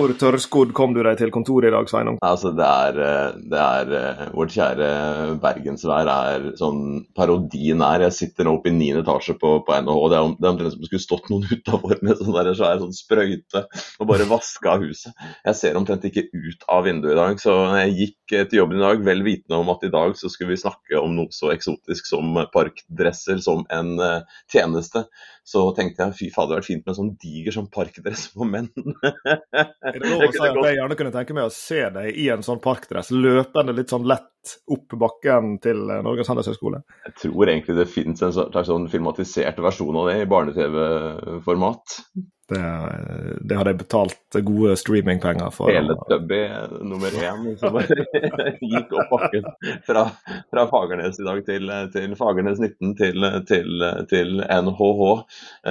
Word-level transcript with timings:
Hvor 0.00 0.14
tørrskodd 0.16 0.70
kom 0.72 0.94
du 0.96 1.02
deg 1.04 1.18
til 1.20 1.28
kontoret 1.34 1.68
i 1.68 1.72
dag, 1.74 1.88
Sveinung? 1.90 2.16
Altså, 2.24 2.54
det 2.56 2.64
er, 2.64 2.98
eh, 3.04 3.34
det 3.52 3.58
er 3.60 3.90
eh, 3.98 4.20
Vårt 4.32 4.54
kjære 4.54 4.86
bergensvær 5.42 6.08
er 6.08 6.46
sånn 6.56 7.02
parodien 7.16 7.82
er. 7.84 8.06
Jeg 8.06 8.16
sitter 8.16 8.48
nå 8.48 8.54
oppe 8.56 8.70
i 8.70 8.72
niende 8.72 9.02
etasje 9.04 9.34
på, 9.42 9.50
på 9.66 9.76
NHH. 9.76 10.06
Det 10.08 10.16
er, 10.16 10.24
omtrent 10.24 10.72
som 10.72 10.80
det 10.80 10.88
skulle 10.88 11.04
stått 11.04 11.28
noen 11.28 11.44
utafor 11.52 12.00
med 12.00 12.16
sånn 12.16 12.32
der 12.32 12.48
svær 12.56 12.80
sånn 12.80 12.96
sprøyte 12.96 13.66
og 14.00 14.08
bare 14.08 14.28
vaska 14.30 14.78
huset. 14.80 15.26
Jeg 15.44 15.58
ser 15.60 15.76
omtrent 15.76 16.06
ikke 16.08 16.30
ut 16.32 16.64
av 16.72 16.88
vinduet 16.88 17.12
i 17.12 17.20
dag, 17.20 17.42
så 17.44 17.58
jeg 17.82 17.96
gikk 17.98 18.36
eh, 18.38 18.46
til 18.48 18.62
jobben 18.62 18.80
i 18.80 18.86
dag 18.86 19.04
vel 19.10 19.20
vitende 19.26 19.60
om 19.60 19.74
at 19.74 19.84
i 19.84 19.92
dag 19.92 20.16
så 20.16 20.32
skulle 20.32 20.54
vi 20.54 20.62
snakke 20.64 20.96
om 21.02 21.18
noe 21.18 21.36
så 21.36 21.52
eksotisk 21.52 22.08
som 22.08 22.40
parkdresser 22.54 23.44
som 23.44 23.68
en 23.68 23.92
tjeneste. 24.48 25.04
Så 25.50 25.64
tenkte 25.74 26.04
jeg 26.06 26.14
fy 26.14 26.26
fader, 26.30 26.30
det 26.30 26.42
hadde 26.44 26.58
vært 26.60 26.68
fint 26.68 26.84
med 26.84 26.92
en 26.92 26.98
sånn 27.00 27.14
diger 27.18 27.54
sånn 27.56 27.70
parkdress 27.74 28.28
for 28.30 28.46
menn. 28.46 28.68
Er 29.90 29.96
det 29.96 30.04
lov 30.04 30.22
å 30.28 30.30
si 30.30 30.42
at 30.46 30.58
jeg 30.62 30.76
gjerne 30.76 30.98
kunne 31.00 31.14
tenke 31.14 31.34
meg 31.34 31.48
å 31.48 31.54
se 31.54 31.80
deg 31.96 32.20
i 32.22 32.28
en 32.30 32.44
sånn 32.46 32.62
parkdress 32.62 33.10
løpende 33.14 33.74
litt 33.74 33.90
sånn 33.90 34.06
lett 34.06 34.54
opp 34.70 34.94
bakken 35.00 35.56
til 35.64 35.82
eh, 35.90 36.02
Norges 36.06 36.30
handelshøyskole? 36.30 36.84
Jeg 37.08 37.16
tror 37.24 37.50
egentlig 37.50 37.80
det 37.80 37.88
finnes 37.90 38.22
en 38.22 38.36
slags 38.36 38.70
sånn 38.70 38.86
filmatisert 38.92 39.58
versjon 39.64 39.98
av 39.98 40.12
det 40.12 40.20
i 40.22 40.28
barne-TV-format. 40.30 41.98
Det, 42.50 42.62
det 43.46 43.58
hadde 43.58 43.74
jeg 43.74 43.80
betalt 43.84 44.38
gode 44.46 44.74
streamingpenger 44.78 45.52
for. 45.54 45.70
Hele 45.70 45.94
Tubby 46.08 46.40
nummer 46.86 47.14
én 47.14 47.52
som 47.60 47.76
gikk 48.72 48.94
opp 48.96 49.12
bakken 49.12 49.46
fra, 49.86 50.04
fra 50.50 50.64
Fagernes 50.70 51.20
i 51.20 51.26
dag 51.26 51.42
til, 51.46 51.70
til 51.94 52.16
Fagernes 52.18 52.60
19 52.62 52.94
til, 52.98 53.26
til, 53.48 53.84
til 54.10 54.42
NHH. 54.42 55.02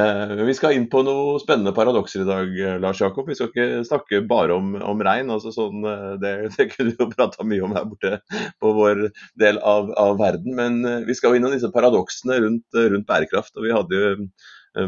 Eh, 0.04 0.36
vi 0.48 0.56
skal 0.58 0.78
inn 0.78 0.88
på 0.92 1.04
noen 1.08 1.42
spennende 1.44 1.74
paradokser 1.76 2.24
i 2.24 2.30
dag, 2.30 2.54
Lars 2.84 3.02
Jakob. 3.04 3.28
Vi 3.30 3.38
skal 3.38 3.52
ikke 3.52 3.84
snakke 3.88 4.22
bare 4.30 4.56
om, 4.60 4.76
om 4.80 5.04
regn. 5.06 5.32
Altså 5.36 5.54
sånn, 5.56 5.84
eh, 5.84 6.14
det, 6.22 6.36
det 6.56 6.70
kunne 6.74 6.94
vi 6.94 6.98
jo 7.00 7.10
prata 7.12 7.48
mye 7.48 7.66
om 7.66 7.76
her 7.78 7.90
borte 7.90 8.22
på 8.62 8.74
vår 8.78 9.10
del 9.42 9.60
av, 9.60 9.92
av 10.00 10.16
verden. 10.22 10.56
Men 10.60 10.80
eh, 10.86 11.04
vi 11.10 11.18
skal 11.18 11.34
jo 11.34 11.42
innom 11.42 11.56
disse 11.56 11.72
paradoksene 11.74 12.40
rundt, 12.46 12.80
rundt 12.80 13.10
bærekraft. 13.10 13.56
og 13.58 13.68
vi 13.68 13.76
hadde 13.76 14.00
jo 14.00 14.16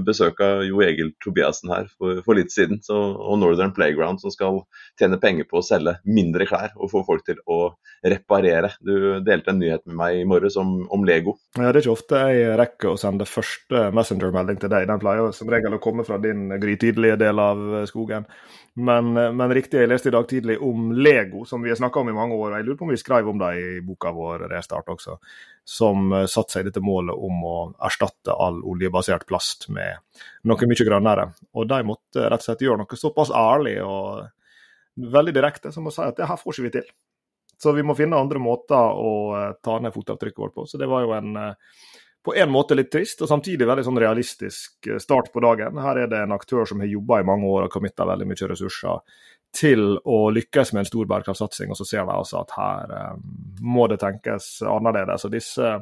besøk 0.06 0.40
av 0.44 0.64
Jo 0.66 0.82
Egil 0.86 1.12
Tobiassen 1.24 1.72
her 1.74 1.90
for, 1.98 2.22
for 2.26 2.38
litt 2.38 2.54
siden, 2.54 2.80
så, 2.86 2.98
og 2.98 3.40
Northern 3.42 3.74
Playground, 3.76 4.22
som 4.24 4.34
skal 4.34 4.62
tjene 5.00 5.20
penger 5.22 5.48
på 5.50 5.60
å 5.60 5.66
selge 5.66 5.98
mindre 6.08 6.48
klær 6.50 6.76
og 6.78 6.92
få 6.94 7.04
folk 7.08 7.26
til 7.28 7.42
å 7.46 7.74
reparere. 8.08 8.72
Du 8.82 9.20
delte 9.26 9.54
en 9.54 9.60
nyhet 9.62 9.86
med 9.90 9.98
meg 10.00 10.22
i 10.22 10.26
morges 10.28 10.58
om, 10.62 10.82
om 10.94 11.06
Lego. 11.06 11.36
Ja, 11.58 11.70
Det 11.70 11.82
er 11.82 11.82
ikke 11.84 11.94
ofte 11.96 12.24
jeg 12.32 12.58
rekker 12.62 12.94
å 12.94 13.00
sende 13.00 13.28
første 13.30 13.84
Messenger-melding 13.96 14.62
til 14.62 14.72
deg. 14.74 14.88
Den 14.90 15.02
pleier 15.02 15.36
som 15.36 15.52
regel 15.52 15.78
å 15.78 15.82
komme 15.84 16.06
fra 16.08 16.18
din 16.22 16.50
grytidlige 16.62 17.20
del 17.22 17.42
av 17.42 17.62
eh, 17.82 17.88
skogen. 17.90 18.28
Men, 18.74 19.12
eh, 19.18 19.32
men 19.36 19.54
riktig, 19.54 19.82
jeg 19.82 19.92
leste 19.92 20.10
i 20.10 20.16
dag 20.16 20.28
tidlig 20.30 20.58
om 20.64 20.92
Lego, 20.96 21.46
som 21.46 21.62
vi 21.64 21.74
har 21.74 21.80
snakka 21.80 22.02
om 22.02 22.10
i 22.10 22.18
mange 22.18 22.38
år. 22.38 22.52
og 22.52 22.58
Jeg 22.58 22.68
lurer 22.68 22.80
på 22.80 22.88
om 22.88 22.94
vi 22.94 23.02
skrev 23.02 23.30
om 23.30 23.42
det 23.42 23.52
i 23.60 23.82
boka 23.86 24.14
vår 24.16 24.48
Restart 24.52 24.90
også, 24.90 25.18
som 25.64 26.12
eh, 26.14 26.26
satte 26.26 26.58
seg 26.58 26.68
dette 26.68 26.84
målet 26.84 27.16
om 27.16 27.46
å 27.46 27.56
erstatte 27.86 28.34
all 28.34 28.62
oljebasert 28.68 29.28
plast 29.30 29.70
med 29.70 30.02
noe 30.50 30.70
mye 30.70 30.88
grønnere. 30.88 31.30
Og 31.56 31.70
de 31.70 31.82
måtte 31.88 32.26
rett 32.28 32.42
og 32.42 32.50
slett 32.50 32.66
gjøre 32.66 32.84
noe 32.84 33.00
såpass 33.00 33.34
ærlig 33.36 33.78
og 33.86 34.28
veldig 35.12 35.34
direkte 35.36 35.72
som 35.72 35.88
å 35.88 35.94
si 35.94 36.04
at 36.04 36.18
det 36.18 36.28
her 36.30 36.40
får 36.40 36.56
ikke 36.56 36.68
vi 36.68 36.76
til. 36.80 36.92
Så 37.62 37.76
vi 37.78 37.86
må 37.86 37.94
finne 37.98 38.18
andre 38.18 38.42
måter 38.42 38.78
å 38.98 39.16
eh, 39.38 39.50
ta 39.64 39.80
ned 39.80 39.94
fotavtrykket 39.96 40.46
vårt 40.46 40.56
på. 40.58 40.68
Så 40.70 40.82
det 40.82 40.90
var 40.92 41.06
jo 41.06 41.14
en 41.18 41.36
eh, 41.38 41.76
på 42.22 42.36
en 42.38 42.52
måte 42.54 42.76
litt 42.78 42.92
trist, 42.94 43.24
og 43.26 43.30
samtidig 43.32 43.66
veldig 43.66 43.82
sånn 43.88 43.98
realistisk 43.98 44.92
start 45.02 45.32
på 45.34 45.42
dagen. 45.42 45.80
Her 45.82 46.04
er 46.04 46.10
det 46.10 46.20
en 46.22 46.36
aktør 46.36 46.68
som 46.70 46.84
har 46.84 46.92
jobba 46.92 47.18
i 47.18 47.26
mange 47.26 47.50
år 47.50 47.66
og 47.66 47.74
committa 47.74 48.06
veldig 48.06 48.28
mye 48.30 48.50
ressurser 48.52 49.00
til 49.56 49.98
å 50.08 50.18
lykkes 50.32 50.72
med 50.74 50.84
en 50.84 50.90
stor 50.90 51.08
bærekraftsatsing, 51.12 51.72
og 51.72 51.80
så 51.80 51.88
ser 51.88 52.06
de 52.08 52.16
altså 52.16 52.42
at 52.42 52.56
her 52.56 52.96
eh, 52.98 53.16
må 53.62 53.88
det 53.92 54.00
tenkes 54.04 54.54
annerledes. 54.68 55.26
Og 55.28 55.34
disse, 55.34 55.74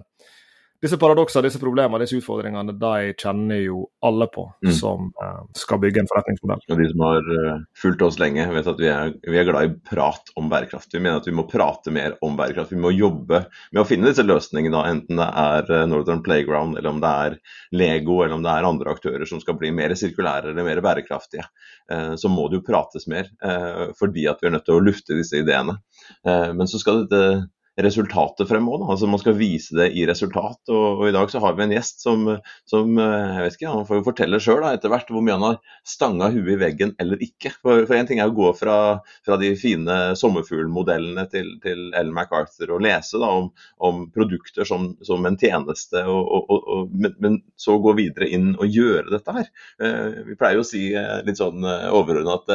disse 0.82 0.98
paradoksene, 1.00 1.44
disse 1.48 1.60
problemene, 1.60 2.00
disse 2.04 2.16
utfordringene, 2.20 2.74
de 2.80 3.14
kjenner 3.20 3.60
jo 3.66 3.82
alle 4.06 4.28
på 4.32 4.46
Mm. 4.64 4.72
som 4.76 5.12
eh, 5.24 5.42
skal 5.56 5.80
bygge 5.80 6.00
en 6.02 6.08
forretningsmodell. 6.08 6.62
Og 6.72 6.78
de 6.80 6.88
som 6.90 7.04
har 7.06 7.28
uh, 7.32 7.62
fulgt 7.78 8.02
oss 8.02 8.20
lenge, 8.20 8.46
vet 8.54 8.68
at 8.68 8.80
vi 8.80 8.88
er, 8.92 9.14
vi 9.24 9.38
er 9.40 9.48
glad 9.48 9.68
i 9.70 9.74
prat 9.90 10.32
om 10.40 10.50
bærekraft. 10.52 10.92
Vi 10.94 11.00
mener 11.00 11.20
at 11.22 11.28
vi 11.28 11.36
må 11.36 11.46
prate 11.50 11.92
mer 11.92 12.16
om 12.26 12.36
bærekraft. 12.40 12.72
Vi 12.72 12.80
må 12.80 12.92
jobbe 12.96 13.46
med 13.72 13.82
å 13.82 13.88
finne 13.88 14.08
disse 14.12 14.24
løsningene, 14.24 14.84
enten 14.88 15.20
det 15.20 15.30
er 15.44 15.72
eh, 15.78 15.86
Northern 15.92 16.24
Playground, 16.24 16.78
eller 16.78 16.90
om 16.90 17.00
det 17.04 17.14
er 17.26 17.38
Lego, 17.72 18.22
eller 18.24 18.36
om 18.40 18.44
det 18.44 18.52
er 18.56 18.68
andre 18.68 18.96
aktører 18.96 19.28
som 19.30 19.40
skal 19.44 19.60
bli 19.60 19.72
mer 19.76 19.96
sirkulære 20.00 20.52
eller 20.52 20.68
mer 20.68 20.84
bærekraftige. 20.86 21.48
Eh, 21.92 22.16
Så 22.20 22.32
må 22.32 22.50
det 22.50 22.60
jo 22.60 22.68
prates 22.72 23.08
mer, 23.08 23.28
eh, 23.44 23.86
fordi 24.00 24.28
at 24.30 24.40
vi 24.42 24.48
er 24.48 24.56
nødt 24.58 24.66
til 24.68 24.80
å 24.80 24.84
lufte 24.84 25.16
disse 25.16 25.40
ideene. 25.40 25.80
Eh, 26.26 26.52
Men 26.54 26.68
så 26.68 26.80
skal 26.80 27.06
dette 27.06 27.50
resultatet 27.84 28.50
frem 28.50 28.68
òg. 28.70 28.86
Altså 28.92 29.08
man 29.10 29.22
skal 29.22 29.38
vise 29.40 29.76
det 29.78 29.90
i 29.98 30.06
resultat. 30.10 30.60
Og, 30.72 31.02
og 31.02 31.06
i 31.10 31.14
dag 31.16 31.32
så 31.32 31.42
har 31.44 31.56
vi 31.58 31.66
en 31.66 31.74
gjest 31.76 32.04
som, 32.04 32.26
som 32.70 33.00
eh, 33.00 33.36
jeg 33.38 33.46
vet 33.46 33.58
ikke, 33.58 33.74
han 33.74 33.88
får 33.88 34.00
jo 34.00 34.06
fortelle 34.10 34.42
sjøl 34.44 34.66
etter 34.70 34.92
hvert 34.94 35.12
hvor 35.14 35.24
mye 35.26 35.38
han 35.38 35.46
har 35.48 35.60
stanga 35.88 36.30
huet 36.34 36.54
i 36.56 36.60
veggen 36.62 36.94
eller 37.02 37.22
ikke. 37.26 37.54
For, 37.64 37.86
én 38.00 38.10
ting 38.10 38.22
er 38.24 38.32
å 38.32 38.36
gå 38.38 38.52
fra, 38.58 38.78
fra 39.26 39.40
de 39.42 39.52
fine 39.60 39.98
sommerfuglmodellene 40.20 41.26
til, 41.32 41.52
til 41.64 41.90
Ellen 41.94 42.16
MacArthur 42.16 42.76
og 42.78 42.84
lese 42.86 43.22
da, 43.22 43.32
om, 43.42 43.50
om 43.90 44.06
produkter 44.16 44.68
som, 44.68 44.92
som 45.06 45.26
en 45.28 45.40
tjeneste, 45.40 46.04
og, 46.10 46.50
og, 46.52 46.94
men, 46.94 47.16
men 47.24 47.40
så 47.60 47.78
gå 47.82 47.96
videre 48.00 48.30
inn 48.30 48.54
og 48.58 48.68
gjøre 48.70 49.10
dette 49.14 49.36
her. 49.40 49.50
Eh, 49.84 50.22
vi 50.30 50.38
pleier 50.40 50.60
jo 50.60 50.66
å 50.66 50.70
si 50.70 50.90
eh, 50.98 51.20
litt 51.28 51.40
sånn 51.40 51.64
overordna 51.64 52.38
at, 52.40 52.54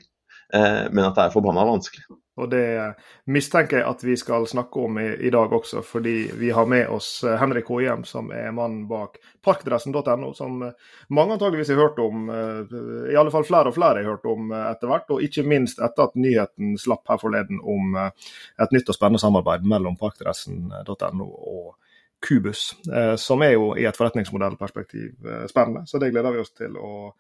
men 0.53 1.05
at 1.05 1.15
det 1.17 1.25
er 1.25 1.35
forbanna 1.35 1.63
vanskelig. 1.69 2.07
Og 2.41 2.49
det 2.51 2.95
mistenker 3.31 3.81
jeg 3.81 3.89
at 3.89 4.03
vi 4.05 4.15
skal 4.19 4.47
snakke 4.49 4.85
om 4.85 4.99
i, 5.03 5.09
i 5.27 5.31
dag 5.33 5.53
også, 5.53 5.83
fordi 5.85 6.31
vi 6.41 6.53
har 6.55 6.69
med 6.71 6.89
oss 6.93 7.25
eh, 7.25 7.37
Henrik 7.41 7.69
Hohjem, 7.69 8.05
som 8.09 8.31
er 8.35 8.53
mannen 8.57 8.87
bak 8.89 9.19
parkdressen.no, 9.45 10.33
som 10.37 10.63
eh, 10.65 10.95
mange 11.17 11.37
antageligvis 11.37 11.73
har 11.75 11.83
hørt 11.83 12.01
om, 12.03 12.31
eh, 12.33 12.77
i 13.13 13.19
alle 13.19 13.35
fall 13.35 13.47
flere 13.49 13.73
og 13.73 13.77
flere 13.77 14.01
har 14.01 14.09
hørt 14.15 14.29
om 14.31 14.53
eh, 14.55 14.67
etter 14.71 14.93
hvert, 14.93 15.13
og 15.13 15.27
ikke 15.27 15.45
minst 15.49 15.83
etter 15.83 16.09
at 16.09 16.17
nyheten 16.21 16.79
slapp 16.81 17.11
her 17.13 17.21
forleden 17.21 17.61
om 17.61 17.99
eh, 17.99 18.33
et 18.63 18.77
nytt 18.77 18.89
og 18.89 18.97
spennende 18.97 19.23
samarbeid 19.23 19.67
mellom 19.69 19.99
parkdressen.no 20.01 21.29
og 21.29 21.75
Kubus, 22.21 22.71
eh, 22.93 23.15
som 23.21 23.43
er 23.45 23.57
jo 23.57 23.73
i 23.81 23.87
et 23.89 23.97
forretningsmodellperspektiv 23.97 25.29
eh, 25.29 25.45
spennende. 25.51 25.87
Så 25.89 26.01
det 26.01 26.13
gleder 26.15 26.35
vi 26.37 26.43
oss 26.45 26.53
til 26.57 26.77
å 26.77 27.13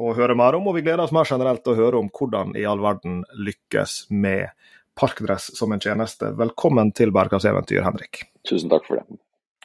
å 0.00 0.14
høre 0.16 0.36
mer 0.38 0.56
om, 0.58 0.68
og 0.68 0.78
vi 0.78 0.84
gleder 0.84 1.04
oss 1.04 1.14
mer 1.14 1.28
generelt 1.28 1.62
til 1.64 1.74
å 1.74 1.80
høre 1.80 2.00
om 2.00 2.10
hvordan 2.14 2.54
i 2.58 2.66
all 2.66 2.82
verden 2.82 3.22
lykkes 3.38 4.04
med 4.10 4.50
parkdress 4.98 5.52
som 5.58 5.74
en 5.74 5.82
tjeneste. 5.82 6.32
Velkommen 6.38 6.92
til 6.94 7.14
Bærekraftseventyr, 7.14 7.84
Henrik. 7.86 8.26
Tusen 8.46 8.72
takk 8.72 8.86
for 8.88 9.00
det. 9.00 9.20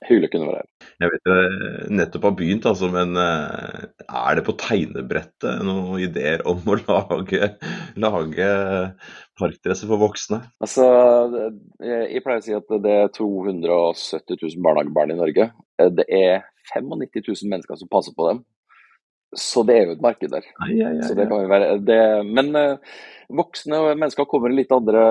Hyggelig 0.07 0.29
å 0.29 0.31
kunne 0.31 0.47
være 0.47 0.59
her. 0.61 0.67
Jeg 1.03 1.11
vet 1.11 1.25
det 1.27 1.95
nettopp 1.99 2.27
har 2.29 2.35
begynt, 2.39 2.67
altså, 2.69 2.87
men 2.93 3.17
eh, 3.19 3.81
er 4.07 4.37
det 4.37 4.45
på 4.47 4.55
tegnebrettet 4.61 5.65
noen 5.67 5.99
ideer 6.05 6.43
om 6.47 6.61
å 6.63 6.77
lage, 6.79 7.49
lage 7.99 8.51
parkdresser 9.39 9.91
for 9.91 9.99
voksne? 9.99 10.39
Altså, 10.63 10.85
jeg 11.83 12.23
pleier 12.23 12.39
å 12.39 12.45
si 12.45 12.55
at 12.55 12.71
det 12.85 12.95
er 13.01 13.11
270 13.17 14.39
000 14.39 14.63
barnehagebarn 14.63 15.17
i 15.17 15.19
Norge. 15.19 15.49
Det 15.99 16.07
er 16.07 16.47
95 16.71 17.19
000 17.19 17.51
mennesker 17.51 17.81
som 17.81 17.91
passer 17.91 18.15
på 18.15 18.29
dem. 18.29 18.41
Så 19.37 19.61
det 19.67 19.75
er 19.77 19.87
jo 19.87 19.95
et 19.95 20.03
marked 20.03 20.31
der. 20.33 20.45
Ai, 20.63 20.73
ai, 20.81 20.93
ai, 20.95 21.05
Så 21.05 21.15
det 21.17 21.27
kan 21.29 21.43
jo 21.43 21.49
være 21.51 21.73
det, 21.85 21.99
Men 22.25 22.49
eh, 22.57 22.95
voksne 23.29 23.81
mennesker 23.91 24.25
kommer 24.29 24.49
i 24.49 24.57
litt 24.57 24.73
andre 24.73 25.03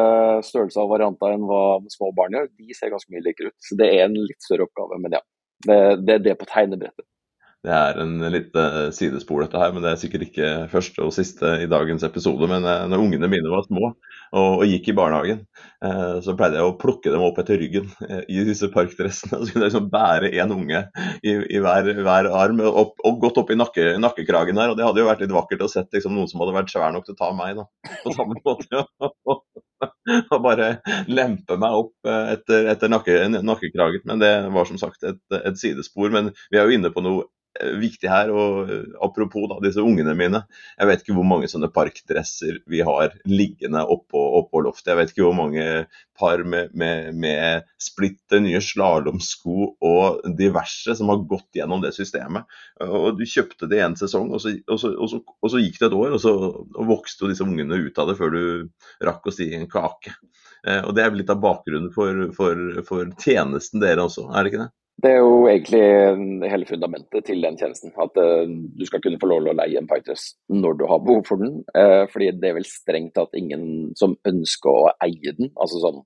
størrelser 0.46 0.82
og 0.82 0.94
varianter 0.96 1.36
enn 1.36 1.46
hva 1.46 1.62
små 1.92 2.10
barn 2.16 2.34
gjør. 2.34 2.48
De 2.58 2.74
ser 2.74 2.90
ganske 2.94 3.14
mye 3.14 3.22
likere 3.26 3.52
ut. 3.52 3.58
Så 3.62 3.78
det 3.78 3.92
er 3.94 4.08
en 4.08 4.18
litt 4.18 4.42
større 4.42 4.66
oppgave, 4.66 4.98
men 5.04 5.18
ja. 5.18 5.22
Det, 5.66 5.78
det 6.06 6.14
er 6.14 6.26
det 6.26 6.36
på 6.38 6.46
tegnebrettet. 6.50 7.06
Det 7.66 7.72
er 7.74 7.96
en 7.98 8.20
lite 8.30 8.62
sidespor, 8.94 9.42
dette 9.42 9.58
her, 9.58 9.72
men 9.74 9.82
det 9.82 9.90
er 9.90 9.98
sikkert 9.98 10.28
ikke 10.28 10.50
første 10.70 11.02
og 11.02 11.10
siste 11.16 11.56
i 11.64 11.66
dagens 11.70 12.04
episode. 12.06 12.46
Men 12.50 12.62
eh, 12.62 12.84
når 12.86 13.02
ungene 13.02 13.30
mine 13.32 13.50
var 13.50 13.64
små 13.66 13.88
og, 13.88 14.60
og 14.60 14.62
gikk 14.70 14.92
i 14.92 14.94
barnehagen, 14.94 15.40
eh, 15.82 16.20
så 16.22 16.36
pleide 16.38 16.60
jeg 16.60 16.68
å 16.68 16.76
plukke 16.78 17.10
dem 17.10 17.24
opp 17.26 17.40
etter 17.42 17.58
ryggen 17.58 17.90
eh, 18.06 18.22
i 18.30 18.44
disse 18.46 18.70
parkdressene. 18.74 19.42
Så 19.42 19.50
kunne 19.50 19.66
jeg 19.66 19.72
liksom 19.72 19.90
bære 19.90 20.30
én 20.38 20.54
unge 20.54 20.84
i, 21.18 21.34
i 21.34 21.62
hver, 21.64 21.90
hver 21.98 22.30
arm 22.30 22.62
opp, 22.68 22.94
og 23.02 23.18
godt 23.26 23.42
opp 23.42 23.50
i 23.50 23.58
nakke, 23.58 23.90
nakkekragen 24.06 24.62
der. 24.62 24.70
Og 24.70 24.78
det 24.78 24.86
hadde 24.86 25.02
jo 25.02 25.10
vært 25.10 25.26
litt 25.26 25.34
vakkert 25.34 25.66
å 25.66 25.72
sett 25.72 25.90
liksom, 25.98 26.14
noen 26.14 26.30
som 26.30 26.44
hadde 26.44 26.54
vært 26.60 26.70
svær 26.70 26.94
nok 26.94 27.10
til 27.10 27.18
å 27.18 27.22
ta 27.24 27.32
meg, 27.42 27.58
da. 27.58 27.66
På 28.04 28.14
samme 28.14 28.38
måte. 28.46 28.86
og 30.34 30.38
bare 30.44 30.70
lempe 31.10 31.58
meg 31.60 31.80
opp 31.82 32.08
etter, 32.08 32.70
etter 32.72 32.92
nakke, 32.92 33.18
nakkekragen. 33.38 34.06
Men 34.08 34.22
det 34.22 34.32
var 34.54 34.68
som 34.68 34.80
sagt 34.80 35.06
et, 35.06 35.20
et 35.38 35.60
sidespor. 35.60 36.12
Men 36.14 36.32
vi 36.52 36.60
er 36.60 36.68
jo 36.68 36.78
inne 36.78 36.92
på 36.94 37.04
noe 37.04 37.26
Eh, 37.60 37.74
viktig 37.80 38.08
her. 38.10 38.30
og 38.30 38.70
eh, 38.70 38.84
Apropos 39.02 39.48
da, 39.50 39.58
disse 39.64 39.82
ungene 39.82 40.14
mine. 40.18 40.42
Jeg 40.78 40.90
vet 40.90 41.02
ikke 41.02 41.16
hvor 41.16 41.26
mange 41.26 41.48
sånne 41.50 41.70
parkdresser 41.74 42.60
vi 42.70 42.82
har 42.86 43.16
liggende 43.26 43.82
oppå, 43.82 44.20
oppå 44.42 44.62
loftet. 44.66 44.92
Jeg 44.92 45.00
vet 45.00 45.14
ikke 45.14 45.26
hvor 45.26 45.38
mange 45.38 45.64
par 46.18 46.42
med, 46.44 46.74
med, 46.74 47.14
med 47.18 47.66
splitter 47.82 48.42
nye 48.42 48.60
slalåmsko 48.62 49.72
og 49.86 50.22
diverse 50.38 50.96
som 50.98 51.10
har 51.12 51.22
gått 51.30 51.60
gjennom 51.60 51.82
det 51.82 51.94
systemet. 51.96 52.46
Og 52.84 53.18
Du 53.18 53.24
kjøpte 53.26 53.70
det 53.70 53.82
en 53.84 53.96
sesong, 53.98 54.32
og 54.34 54.42
så, 54.42 54.54
og 54.66 54.82
så, 54.82 54.92
og 54.94 55.12
så, 55.12 55.22
og 55.22 55.52
så 55.52 55.62
gikk 55.62 55.78
det 55.80 55.90
et 55.90 55.98
år, 55.98 56.16
og 56.16 56.22
så 56.22 56.34
vokste 56.90 57.30
disse 57.30 57.46
ungene 57.46 57.80
ut 57.86 58.02
av 58.02 58.10
det 58.10 58.18
før 58.18 58.34
du 58.34 58.42
rakk 59.06 59.30
å 59.30 59.34
si 59.34 59.50
en 59.56 59.67
kake. 59.72 60.16
Eh, 60.66 60.82
og 60.82 60.94
Det 60.96 61.04
er 61.04 61.14
litt 61.16 61.30
av 61.32 61.40
bakgrunnen 61.42 61.92
for, 61.94 62.26
for, 62.36 62.82
for 62.88 63.14
tjenesten 63.22 63.84
dere 63.84 64.08
også, 64.08 64.28
er 64.32 64.44
det 64.44 64.52
ikke 64.52 64.66
det? 64.66 64.72
Det 64.98 65.12
er 65.14 65.20
jo 65.22 65.34
egentlig 65.46 66.48
hele 66.50 66.66
fundamentet 66.66 67.22
til 67.28 67.44
den 67.44 67.54
tjenesten. 67.60 67.92
At 68.02 68.16
uh, 68.18 68.50
du 68.50 68.82
skal 68.88 68.98
kunne 69.04 69.20
få 69.22 69.28
lov 69.30 69.44
til 69.44 69.52
å 69.52 69.58
leie 69.60 69.78
en 69.78 69.86
Pythos 69.86 70.24
når 70.50 70.80
du 70.80 70.82
har 70.90 71.04
behov 71.04 71.20
for 71.28 71.38
den. 71.38 71.60
Fordi 72.10 72.32
det 72.34 72.48
er 72.48 72.56
vel 72.56 72.66
strengt 72.66 73.14
tatt 73.14 73.38
ingen 73.38 73.92
som 74.00 74.16
ønsker 74.26 74.72
å 74.72 74.90
eie 75.06 75.36
den. 75.38 75.52
Altså 75.54 75.84
sånn, 75.84 76.02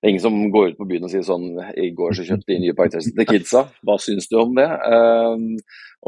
det 0.00 0.08
er 0.08 0.14
ingen 0.14 0.22
som 0.24 0.36
går 0.48 0.70
ut 0.70 0.78
på 0.78 0.86
byen 0.88 1.04
og 1.04 1.10
sier 1.12 1.24
sånn 1.26 1.58
I 1.76 1.90
går 1.92 2.14
så 2.16 2.24
kjøpte 2.24 2.48
de 2.48 2.62
nye 2.62 2.76
Pythos 2.76 3.10
til 3.12 3.26
kidsa, 3.28 3.60
hva 3.84 3.98
syns 4.00 4.30
du 4.30 4.38
om 4.40 4.54
det? 4.56 4.64
Uh, 4.64 5.58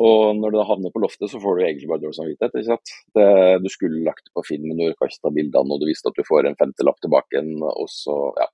og 0.00 0.38
når 0.38 0.54
du 0.54 0.58
havner 0.64 0.94
på 0.94 1.02
loftet, 1.02 1.28
så 1.28 1.40
får 1.42 1.58
du 1.58 1.64
egentlig 1.66 1.90
bare 1.90 2.00
dårlig 2.00 2.16
samvittighet. 2.16 2.54
ikke 2.56 2.70
sant? 2.70 2.92
Det, 3.12 3.26
du 3.60 3.68
skulle 3.68 4.00
lagt 4.06 4.24
det 4.24 4.32
på 4.32 4.46
film, 4.48 4.70
men 4.70 4.80
du 4.80 4.86
orka 4.86 5.10
ikke 5.10 5.34
bildene, 5.36 5.76
og 5.76 5.82
du 5.82 5.90
visste 5.90 6.08
at 6.08 6.16
du 6.16 6.24
får 6.24 6.48
en 6.48 6.56
femtelapp 6.56 7.02
tilbake 7.04 7.36
igjen, 7.36 7.52
og 7.68 7.92
så, 7.92 8.16
ja. 8.40 8.48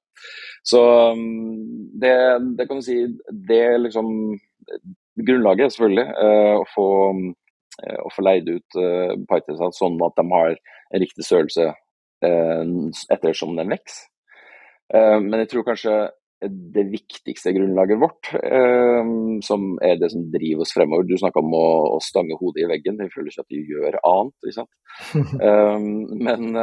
Så 0.67 0.83
um, 1.15 1.23
det, 2.03 2.17
det, 2.59 2.67
kan 2.67 2.81
du 2.81 2.83
si 2.83 2.97
Det 3.31 3.61
er 3.69 3.79
liksom 3.79 4.09
grunnlaget, 5.23 5.77
selvfølgelig. 5.77 6.09
Uh, 6.19 6.57
å, 6.59 6.67
få, 6.75 6.89
uh, 7.87 8.01
å 8.03 8.15
få 8.17 8.27
leid 8.27 8.51
ut 8.51 8.83
uh, 8.83 9.15
Python 9.31 9.79
sånn 9.79 10.03
at 10.03 10.19
de 10.19 10.27
har 10.35 10.59
en 10.59 11.05
riktig 11.07 11.31
størrelse 11.31 11.71
ettersom 12.19 13.53
den 13.55 13.71
vokser. 13.71 14.09
Men 14.95 15.43
jeg 15.43 15.51
tror 15.53 15.67
kanskje 15.67 15.95
det 16.39 16.85
viktigste 16.93 17.51
grunnlaget 17.53 17.99
vårt, 17.99 18.29
eh, 18.35 19.09
som 19.43 19.63
er 19.83 19.97
det 19.99 20.11
som 20.13 20.27
driver 20.31 20.63
oss 20.63 20.75
fremover. 20.75 21.07
Du 21.07 21.17
snakka 21.19 21.43
om 21.43 21.55
å, 21.59 21.99
stange 22.05 22.37
hodet 22.39 22.63
i 22.63 22.69
veggen. 22.71 23.01
Jeg 23.03 23.11
føler 23.11 23.33
ikke 23.33 23.43
at 23.43 23.55
vi 23.55 23.63
gjør 23.67 23.97
annet. 24.07 24.35
ikke 24.45 24.55
sant? 24.55 24.71
um, 25.43 25.89
men 26.27 26.61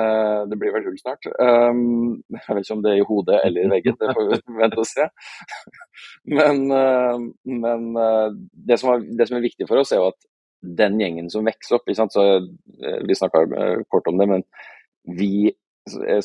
det 0.50 0.60
blir 0.62 0.72
vel 0.76 0.88
hull 0.88 1.00
snart. 1.02 1.28
Jeg 1.28 2.46
vet 2.48 2.62
ikke 2.62 2.78
om 2.78 2.86
det 2.86 2.94
er 2.94 3.02
i 3.02 3.10
hodet 3.10 3.42
eller 3.44 3.68
i 3.68 3.74
veggen, 3.74 3.98
det 4.00 4.14
får 4.16 4.30
vi 4.32 4.40
vente 4.62 4.80
og 4.80 4.88
se. 4.88 5.10
men, 6.38 6.64
men 7.66 7.92
det, 8.54 8.80
som 8.80 8.94
er, 8.94 9.04
det, 9.04 9.28
som 9.28 9.38
er, 9.38 9.46
viktig 9.50 9.68
for 9.68 9.84
oss, 9.84 9.92
er 9.92 10.02
jo 10.02 10.14
at 10.14 10.32
den 10.80 10.96
gjengen 11.02 11.28
som 11.30 11.46
vokser 11.46 11.78
opp 11.78 11.92
Vi 11.92 13.20
snakka 13.20 13.44
kort 13.92 14.08
om 14.10 14.18
det, 14.18 14.32
men 14.32 14.48
vi 15.20 15.52
Eh, 15.52 15.65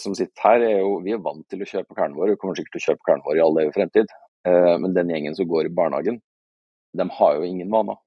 som 0.00 0.14
sitter 0.16 0.44
her, 0.44 0.64
er 0.64 0.78
jo 0.80 0.98
vi 1.04 1.14
er 1.14 1.22
vant 1.24 1.44
til 1.52 1.62
å 1.62 1.68
kjøpe 1.68 1.96
klærne 1.96 2.16
våre. 2.16 2.34
Vi 2.34 2.40
kommer 2.40 2.58
sikkert 2.58 2.76
til 2.78 2.82
å 2.82 2.86
kjøpe 2.90 3.06
klærne 3.08 3.26
våre 3.26 3.40
i 3.40 3.44
all 3.44 3.62
evig 3.62 3.74
fremtid. 3.76 4.12
Eh, 4.48 4.76
men 4.80 4.94
den 4.96 5.10
gjengen 5.12 5.36
som 5.36 5.48
går 5.48 5.68
i 5.68 5.74
barnehagen, 5.74 6.20
de 6.96 7.06
har 7.18 7.36
jo 7.36 7.48
ingen 7.48 7.72
vaner. 7.72 7.98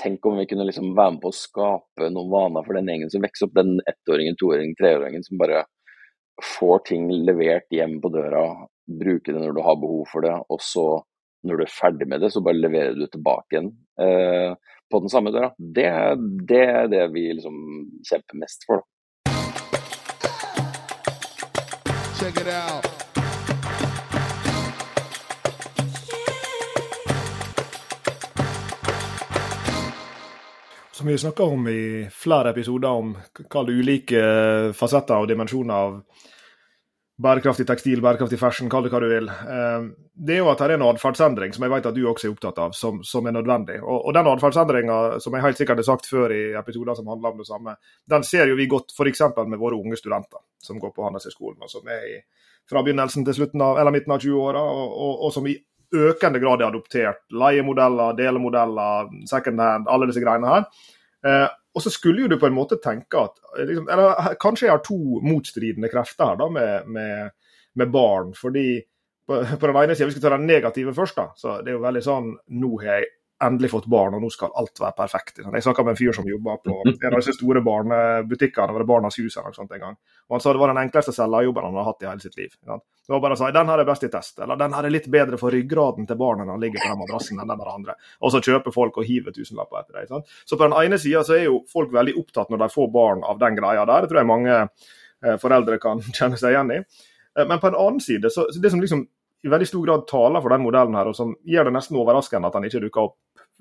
Tenk 0.00 0.26
om 0.26 0.38
vi 0.40 0.46
kunne 0.50 0.66
liksom 0.66 0.94
være 0.96 1.16
med 1.16 1.22
på 1.22 1.30
å 1.30 1.38
skape 1.38 2.10
noen 2.10 2.30
vaner 2.32 2.66
for 2.66 2.78
den 2.78 2.90
gjengen 2.90 3.10
som 3.12 3.22
vokser 3.22 3.48
opp. 3.48 3.56
Den 3.58 3.76
ettåringen, 3.90 4.38
toåringen, 4.40 4.76
treåringen 4.78 5.26
som 5.26 5.38
bare 5.42 5.64
får 6.58 6.86
ting 6.90 7.10
levert 7.26 7.66
hjem 7.70 8.00
på 8.02 8.10
døra, 8.14 8.46
bruker 8.90 9.34
det 9.34 9.42
når 9.42 9.54
du 9.54 9.60
har 9.64 9.76
behov 9.80 10.08
for 10.10 10.26
det, 10.26 10.34
og 10.50 10.62
så 10.62 10.86
når 11.44 11.60
du 11.60 11.64
er 11.66 11.76
ferdig 11.76 12.08
med 12.10 12.24
det, 12.24 12.30
så 12.32 12.42
bare 12.42 12.58
leverer 12.58 12.96
du 12.96 13.04
tilbake 13.06 13.54
igjen 13.54 13.70
eh, 14.00 14.56
på 14.90 15.00
den 15.04 15.12
samme 15.12 15.32
døra. 15.34 15.52
Det, 15.58 15.86
det 16.48 16.64
er 16.64 16.90
det 16.90 17.04
vi 17.14 17.28
liksom 17.36 17.56
kjemper 18.08 18.40
mest 18.40 18.66
for. 18.68 18.82
Check 22.24 22.40
it 22.40 22.46
out. 22.46 22.86
Som 30.92 31.06
vi 31.06 31.18
snakka 31.18 31.42
om 31.42 31.68
i 31.68 32.08
flere 32.12 32.50
episoder, 32.50 32.88
om 32.88 33.12
hva 33.50 33.64
ulike 33.68 34.22
fasetter 34.72 35.20
og 35.20 35.28
dimensjoner 35.28 35.74
av 35.74 35.98
bærekraftig 37.22 37.66
tekstil, 37.66 38.00
bærekraftig 38.02 38.38
fashion, 38.40 38.68
kall 38.70 38.86
det 38.86 38.90
hva 38.92 39.00
du 39.02 39.06
vil. 39.10 39.28
Eh, 39.30 39.86
det 40.26 40.36
er 40.36 40.40
jo 40.42 40.48
at 40.50 40.60
det 40.60 40.66
er 40.66 40.74
en 40.76 40.86
atferdsendring 40.88 41.54
som 41.54 41.66
jeg 41.66 41.72
vet 41.72 41.86
at 41.90 41.96
du 41.96 42.02
også 42.10 42.28
er 42.28 42.34
opptatt 42.34 42.58
av, 42.62 42.74
som, 42.74 43.02
som 43.06 43.26
er 43.26 43.36
nødvendig. 43.36 43.76
Og, 43.82 44.00
og 44.08 44.16
den 44.16 44.30
atferdsendringa 44.30 44.98
som 45.22 45.36
jeg 45.36 45.44
helt 45.44 45.60
sikkert 45.60 45.82
har 45.82 45.88
sagt 45.92 46.10
før 46.10 46.34
i 46.34 46.42
episoder 46.58 46.98
som 46.98 47.10
handler 47.12 47.34
om 47.34 47.42
det 47.42 47.48
samme, 47.50 47.76
den 48.10 48.26
ser 48.26 48.50
jo 48.50 48.58
vi 48.58 48.66
godt 48.70 48.94
f.eks. 48.96 49.22
med 49.44 49.60
våre 49.60 49.78
unge 49.78 49.98
studenter 50.00 50.42
som 50.62 50.80
går 50.82 50.94
på 50.96 51.06
Handelshøyskolen, 51.06 51.62
og 51.62 51.70
som 51.70 51.86
er 51.92 52.08
i, 52.10 52.18
fra 52.70 52.82
begynnelsen 52.82 53.26
til 53.26 53.46
av, 53.46 53.78
eller 53.78 53.94
midten 53.94 54.14
av 54.14 54.22
20-åra, 54.24 54.62
og, 54.74 54.98
og, 55.06 55.24
og, 55.26 55.34
som 55.34 55.46
i 55.46 55.58
økende 55.94 56.40
grad 56.42 56.62
er 56.62 56.72
adoptert 56.72 57.20
leiemodeller, 57.30 58.16
delemodeller, 58.18 59.12
second 59.30 59.60
hand, 59.62 59.90
alle 59.92 60.08
disse 60.10 60.22
greiene 60.24 60.50
her. 60.50 60.64
Og 61.74 61.82
så 61.82 61.90
skulle 61.90 62.24
jo 62.24 62.30
du 62.30 62.38
på 62.38 62.46
en 62.46 62.54
måte 62.54 62.78
tenke 62.82 63.18
at 63.18 63.40
liksom, 63.66 63.88
Eller 63.90 64.36
kanskje 64.40 64.68
jeg 64.68 64.76
har 64.76 64.84
to 64.86 65.20
motstridende 65.26 65.90
krefter 65.90 66.32
her 66.32 66.38
da, 66.38 66.48
med, 66.48 66.86
med, 66.86 67.34
med 67.74 67.90
barn. 67.90 68.34
fordi 68.38 68.82
på, 69.26 69.40
på, 69.60 69.66
den 69.66 69.76
ene 69.76 69.96
sida, 69.96 70.06
Vi 70.06 70.16
skal 70.16 70.22
ta 70.22 70.36
den 70.36 70.46
negative 70.46 70.94
først. 70.94 71.16
da, 71.16 71.28
så 71.36 71.60
det 71.62 71.72
er 71.72 71.78
jo 71.78 71.84
veldig 71.84 72.02
sånn 72.04 72.32
Nå 72.60 72.72
har 72.82 72.98
jeg 72.98 73.12
endelig 73.44 73.70
fått 73.72 73.86
barn, 73.90 74.14
og 74.14 74.22
nå 74.22 74.28
skal 74.30 74.52
alt 74.56 74.78
være 74.80 74.94
perfekt. 74.96 75.40
Jeg 75.42 75.64
snakka 75.66 75.82
med 75.84 75.94
en 75.94 75.98
fyr 75.98 76.14
som 76.16 76.28
jobba 76.28 76.54
på 76.64 76.76
en 76.86 77.10
av 77.10 77.18
disse 77.18 77.34
store 77.36 77.60
barnebutikkene, 77.66 78.70
det 78.70 78.78
var 78.78 78.86
Barnas 78.88 79.18
Hus 79.18 79.34
eller 79.34 79.50
noe 79.50 79.58
sånt 79.58 79.74
en 79.74 79.82
gang. 79.82 79.96
Og 80.28 80.36
Han 80.36 80.44
sa 80.44 80.54
det 80.54 80.62
var 80.62 80.72
den 80.72 80.80
enkleste 80.84 81.12
selgerjobben 81.16 81.66
han 81.66 81.80
har 81.80 81.88
hatt 81.90 82.04
i 82.04 82.08
hele 82.08 82.24
sitt 82.24 82.38
liv. 82.38 82.54
Det 83.04 83.12
var 83.12 83.20
bare 83.20 83.36
å 83.36 83.40
si 83.40 83.50
den 83.52 83.70
her 83.70 83.82
er 83.82 83.88
best 83.88 84.06
i 84.06 84.10
test, 84.12 84.38
eller 84.40 84.58
den 84.60 84.74
her 84.76 84.86
er 84.88 84.94
litt 84.94 85.08
bedre 85.12 85.38
for 85.40 85.52
ryggraden 85.52 86.06
til 86.08 86.18
barnet 86.20 86.46
når 86.46 86.56
han 86.56 86.62
ligger 86.62 86.80
på 86.82 86.92
den 86.92 87.00
madrassen 87.02 87.40
enn 87.40 87.50
den 87.52 87.60
der 87.60 87.72
andre. 87.74 87.96
Og 88.24 88.32
så 88.32 88.40
kjøper 88.44 88.74
folk 88.74 89.00
og 89.00 89.08
hiver 89.08 89.34
tusenlapper 89.36 89.82
etter 89.82 89.98
det. 89.98 90.06
Sant? 90.12 90.38
Så 90.48 90.56
på 90.56 90.64
den 90.64 90.76
ene 90.80 91.00
sida 91.00 91.24
så 91.26 91.36
er 91.36 91.48
jo 91.48 91.58
folk 91.72 91.92
veldig 91.92 92.16
opptatt 92.22 92.52
når 92.52 92.64
de 92.64 92.70
får 92.72 92.94
barn 92.94 93.26
av 93.28 93.42
den 93.42 93.58
greia 93.60 93.84
der. 93.90 94.04
Det 94.04 94.12
tror 94.12 94.22
jeg 94.22 94.30
mange 94.30 94.56
eh, 94.56 95.36
foreldre 95.42 95.80
kan 95.82 96.00
kjenne 96.18 96.40
seg 96.40 96.56
igjen 96.56 96.72
i. 96.78 96.80
Eh, 96.80 97.44
men 97.44 97.60
på 97.60 97.68
en 97.68 97.78
annen 97.82 98.00
side, 98.04 98.32
så, 98.32 98.48
det 98.56 98.72
som 98.72 98.80
liksom 98.80 99.04
i 99.44 99.50
veldig 99.52 99.68
stor 99.68 99.84
grad 99.84 100.06
taler 100.08 100.40
for 100.40 100.54
den 100.54 100.62
modellen 100.64 100.96
her, 100.96 101.10
og 101.10 101.16
som 101.18 101.34
gjør 101.44 101.68
det 101.68 101.74
nesten 101.76 101.98
overraskende 102.00 102.48
at 102.48 102.54
den 102.56 102.70
ikke 102.70 102.86
dukker 102.86 103.10
opp 103.10 103.18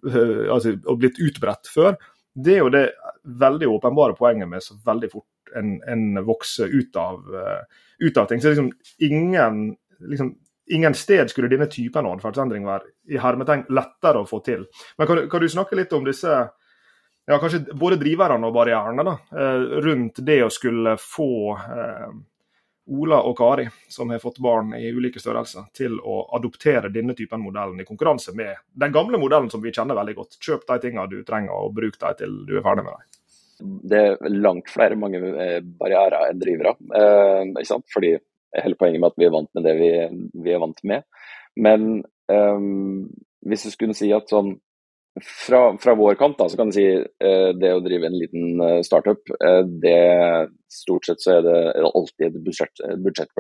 Eh, 0.08 0.52
altså, 0.52 0.76
og 0.90 1.00
blitt 1.00 1.20
utbredt 1.24 1.70
før, 1.72 1.96
det 2.34 2.58
er 2.58 2.64
jo 2.64 2.72
det 2.74 2.88
veldig 3.40 3.70
åpenbare 3.76 4.18
poenget 4.18 4.50
med 4.50 4.64
så 4.66 4.76
veldig 4.86 5.10
fort 5.12 5.54
en, 5.56 5.78
en 5.88 6.24
vokser 6.26 6.72
ut 6.74 6.98
av, 6.98 7.20
uh, 7.30 7.84
ut. 8.04 8.18
Så 8.18 8.50
liksom 8.50 8.72
ingen, 9.00 9.76
liksom, 10.00 10.34
ingen 10.72 10.94
sted 10.94 11.30
skulle 11.30 11.52
denne 11.52 11.70
typen 11.72 12.08
atferdsendring 12.10 12.66
være 12.68 12.92
i 13.12 13.22
hermetegn 13.22 13.66
lettere 13.74 14.24
å 14.24 14.28
få 14.28 14.42
til. 14.46 14.68
Men 14.98 15.10
kan, 15.10 15.24
kan, 15.30 15.42
du 15.42 15.50
snakke 15.50 15.80
litt 15.80 15.94
om 15.94 16.06
disse 16.08 16.36
ja, 17.26 17.40
kanskje 17.40 17.66
både 17.80 18.00
driverne 18.02 18.48
og 18.50 18.56
barrierene 18.56 19.08
da, 19.08 19.16
uh, 19.32 19.80
rundt 19.86 20.20
det 20.28 20.42
å 20.44 20.52
skulle 20.52 20.98
få 21.00 21.34
eh, 21.56 22.08
Ola 22.92 23.22
og 23.24 23.38
Kari, 23.40 23.64
som 23.88 24.10
har 24.12 24.20
fått 24.20 24.42
barn 24.44 24.74
i 24.76 24.90
ulike 24.92 25.22
størrelser, 25.24 25.70
til 25.72 25.96
å 26.04 26.18
adoptere 26.36 26.92
denne 26.92 27.16
typen 27.16 27.40
modellen 27.40 27.80
i 27.80 27.86
konkurranse 27.88 28.36
med 28.36 28.60
den 28.76 28.92
gamle 28.92 29.20
modellen 29.22 29.48
som 29.50 29.64
vi 29.64 29.72
kjenner 29.72 29.96
veldig 29.96 30.16
godt. 30.18 30.36
Kjøp 30.44 30.68
de 30.68 30.80
tingene 30.84 31.08
du 31.08 31.22
trenger, 31.24 31.56
og 31.56 31.78
bruk 31.78 31.96
dem 32.02 32.18
til 32.20 32.36
du 32.50 32.58
er 32.60 32.66
ferdig 32.66 32.84
med 32.84 32.98
dem. 32.98 33.23
Det 33.64 34.00
er 34.00 34.34
langt 34.34 34.72
flere 34.72 34.98
mange 35.00 35.22
eh, 35.22 35.60
barrierer 35.64 36.30
enn 36.30 36.42
drivere. 36.42 36.76
Eh? 37.00 37.74
Fordi 37.94 38.16
Hele 38.54 38.78
poenget 38.78 39.02
med 39.02 39.10
at 39.10 39.16
vi 39.18 39.26
er 39.26 39.32
vant 39.34 39.50
med 39.58 39.64
det 39.66 39.72
vi, 39.80 39.88
vi 40.46 40.52
er 40.54 40.60
vant 40.62 40.82
med. 40.86 41.08
Men 41.58 42.04
eh, 42.30 42.68
hvis 43.50 43.66
du 43.66 43.72
skulle 43.74 43.98
si 43.98 44.12
at 44.14 44.30
sånn 44.30 44.54
fra, 45.22 45.78
fra, 45.78 45.94
vår 45.98 46.16
kant 46.18 46.40
da, 46.40 46.48
så 46.50 46.58
kan 46.58 46.72
du 46.72 46.78
si 46.78 46.86
eh, 46.90 47.50
det 47.58 47.74
å 47.74 47.82
drive 47.86 48.10
en 48.10 48.18
liten 48.18 48.62
eh, 48.66 48.80
startup, 48.86 49.22
eh, 49.46 49.62
det 49.84 50.00
stort 50.74 51.06
sett 51.06 51.22
så 51.22 51.38
er 51.38 51.44
det 51.46 51.60
alltid 51.86 52.30
et 52.30 52.40
budsjett. 52.46 53.36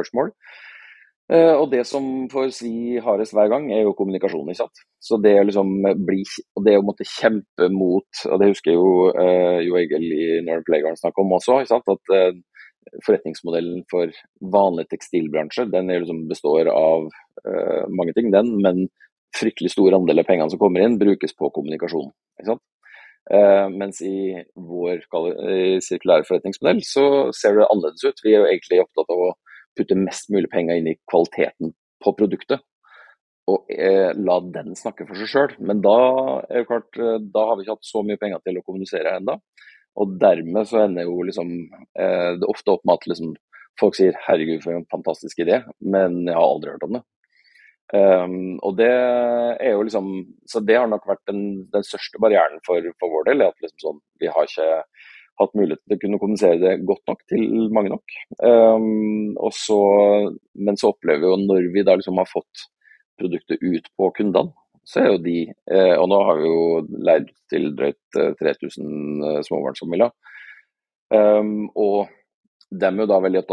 Eh, 1.31 1.53
og 1.55 1.69
det 1.71 1.85
som 1.87 2.03
får 2.31 2.49
si 2.51 2.71
hardest 3.03 3.31
hver 3.35 3.47
gang, 3.51 3.69
er 3.71 3.85
jo 3.85 3.93
kommunikasjon. 3.95 4.49
ikke 4.49 4.65
sant? 4.65 4.81
Så 4.99 5.19
det 5.23 5.37
å 5.39 5.45
liksom 5.47 5.69
bli, 6.03 6.23
og 6.57 6.65
det 6.67 6.75
å 6.77 6.83
måtte 6.83 7.07
kjempe 7.07 7.69
mot, 7.71 8.23
og 8.27 8.41
det 8.41 8.49
husker 8.51 8.75
jo 8.75 8.89
uh, 9.15 9.59
Jo 9.63 9.77
Egil 9.79 10.03
i 10.03 10.25
Northern 10.43 10.67
Playground 10.67 10.99
snakka 10.99 11.23
om 11.23 11.37
også, 11.37 11.61
ikke 11.61 11.71
sant? 11.71 11.93
at 11.95 12.11
uh, 12.11 12.99
forretningsmodellen 13.07 13.85
for 13.91 14.11
vanlig 14.53 14.89
tekstilbransje 14.91 15.69
den 15.71 15.87
liksom 15.87 16.25
består 16.27 16.67
av 16.69 17.07
mange 17.89 18.13
ting, 18.15 18.27
den, 18.31 18.51
men 18.61 18.83
fryktelig 19.35 19.71
stor 19.73 19.95
andel 19.95 20.21
av 20.21 20.27
pengene 20.27 20.51
som 20.51 20.59
kommer 20.61 20.83
inn, 20.83 20.99
brukes 20.99 21.33
på 21.35 21.49
kommunikasjon. 21.55 22.11
Uh, 22.43 23.71
mens 23.71 24.01
i 24.03 24.35
vår 24.59 25.01
sirkulære 25.81 26.27
forretningsmodell 26.27 26.83
så 26.85 27.05
ser 27.35 27.57
det 27.57 27.65
annerledes 27.71 28.03
ut. 28.03 28.21
Vi 28.23 28.35
er 28.35 28.43
jo 28.43 28.51
egentlig 28.51 28.83
opptatt 28.83 29.15
av 29.15 29.25
å 29.29 29.31
putte 29.77 29.97
mest 29.99 30.29
mulig 30.33 30.49
penger 30.51 30.79
inn 30.79 30.91
i 30.91 30.99
kvaliteten 31.09 31.73
på 32.03 32.15
produktet. 32.19 32.63
Og 33.51 33.71
eh, 33.75 34.11
la 34.15 34.37
den 34.55 34.75
snakke 34.79 35.07
for 35.07 35.19
seg 35.19 35.31
sjøl. 35.31 35.55
Men 35.67 35.81
da 35.83 35.95
klart, 36.67 36.95
eh, 36.95 37.17
da 37.19 37.47
har 37.49 37.57
vi 37.57 37.65
ikke 37.65 37.77
hatt 37.77 37.89
så 37.89 38.03
mye 38.05 38.19
penger 38.21 38.43
til 38.43 38.59
å 38.59 38.65
kommunisere 38.65 39.17
ennå. 39.19 39.39
Og 40.01 40.13
dermed 40.21 40.69
så 40.69 40.85
ender 40.85 41.09
jo 41.09 41.25
liksom 41.27 41.51
eh, 41.99 42.29
det 42.39 42.49
ofte 42.49 42.73
opp 42.73 42.85
med 42.87 42.97
at 42.97 43.09
liksom, 43.11 43.33
folk 43.79 43.97
sier 43.97 44.15
'herregud, 44.25 44.63
for 44.63 44.77
en 44.77 44.87
fantastisk 44.89 45.43
idé', 45.43 45.63
men 45.81 46.23
jeg 46.25 46.37
har 46.37 46.47
aldri 46.47 46.73
hørt 46.73 46.87
om 46.87 46.97
det. 46.97 47.03
Um, 47.93 48.55
og 48.65 48.77
det 48.79 48.89
er 48.89 49.73
jo 49.75 49.83
liksom 49.83 50.05
Så 50.49 50.63
det 50.65 50.79
har 50.79 50.87
nok 50.89 51.03
vært 51.05 51.27
den, 51.29 51.67
den 51.69 51.83
største 51.85 52.17
barrieren 52.17 52.57
for, 52.65 52.81
for, 52.97 53.11
vår 53.11 53.27
del. 53.27 53.43
at 53.45 53.59
liksom 53.61 53.81
sånn, 53.83 53.99
Vi 54.17 54.31
har 54.33 54.47
ikke 54.47 54.69
hatt 55.41 55.55
mulighet 55.57 55.81
til 55.81 55.97
å 55.97 56.01
kunne 56.01 56.19
kommunisere 56.21 56.59
det 56.61 56.73
godt 56.87 57.03
nok 57.09 57.23
til 57.31 57.45
mange 57.73 57.93
nok. 57.93 58.17
Um, 58.37 59.33
så, 59.55 59.79
men 60.53 60.77
så 60.79 60.91
opplever 60.93 61.23
vi 61.23 61.31
jo 61.31 61.39
når 61.41 61.69
vi 61.73 61.85
da 61.85 61.97
liksom 61.97 62.19
har 62.21 62.29
fått 62.29 62.67
produktet 63.19 63.61
ut 63.61 63.89
på 63.97 64.11
kundene, 64.17 64.53
så 64.83 64.99
er 64.99 65.13
jo 65.13 65.19
de 65.23 65.37
eh, 65.47 65.93
Og 65.95 66.09
nå 66.11 66.17
har 66.27 66.39
vi 66.41 66.49
jo 66.49 66.63
leid 67.07 67.29
til 67.47 67.69
drøyt 67.77 68.17
3000 68.41 69.23
eh, 69.23 69.37
småbarnsfamilier. 69.47 70.11
Um, 71.13 71.69
og 71.79 72.11
dem 72.73 72.99
jo 72.99 73.07
da 73.07 73.19
veldig, 73.23 73.43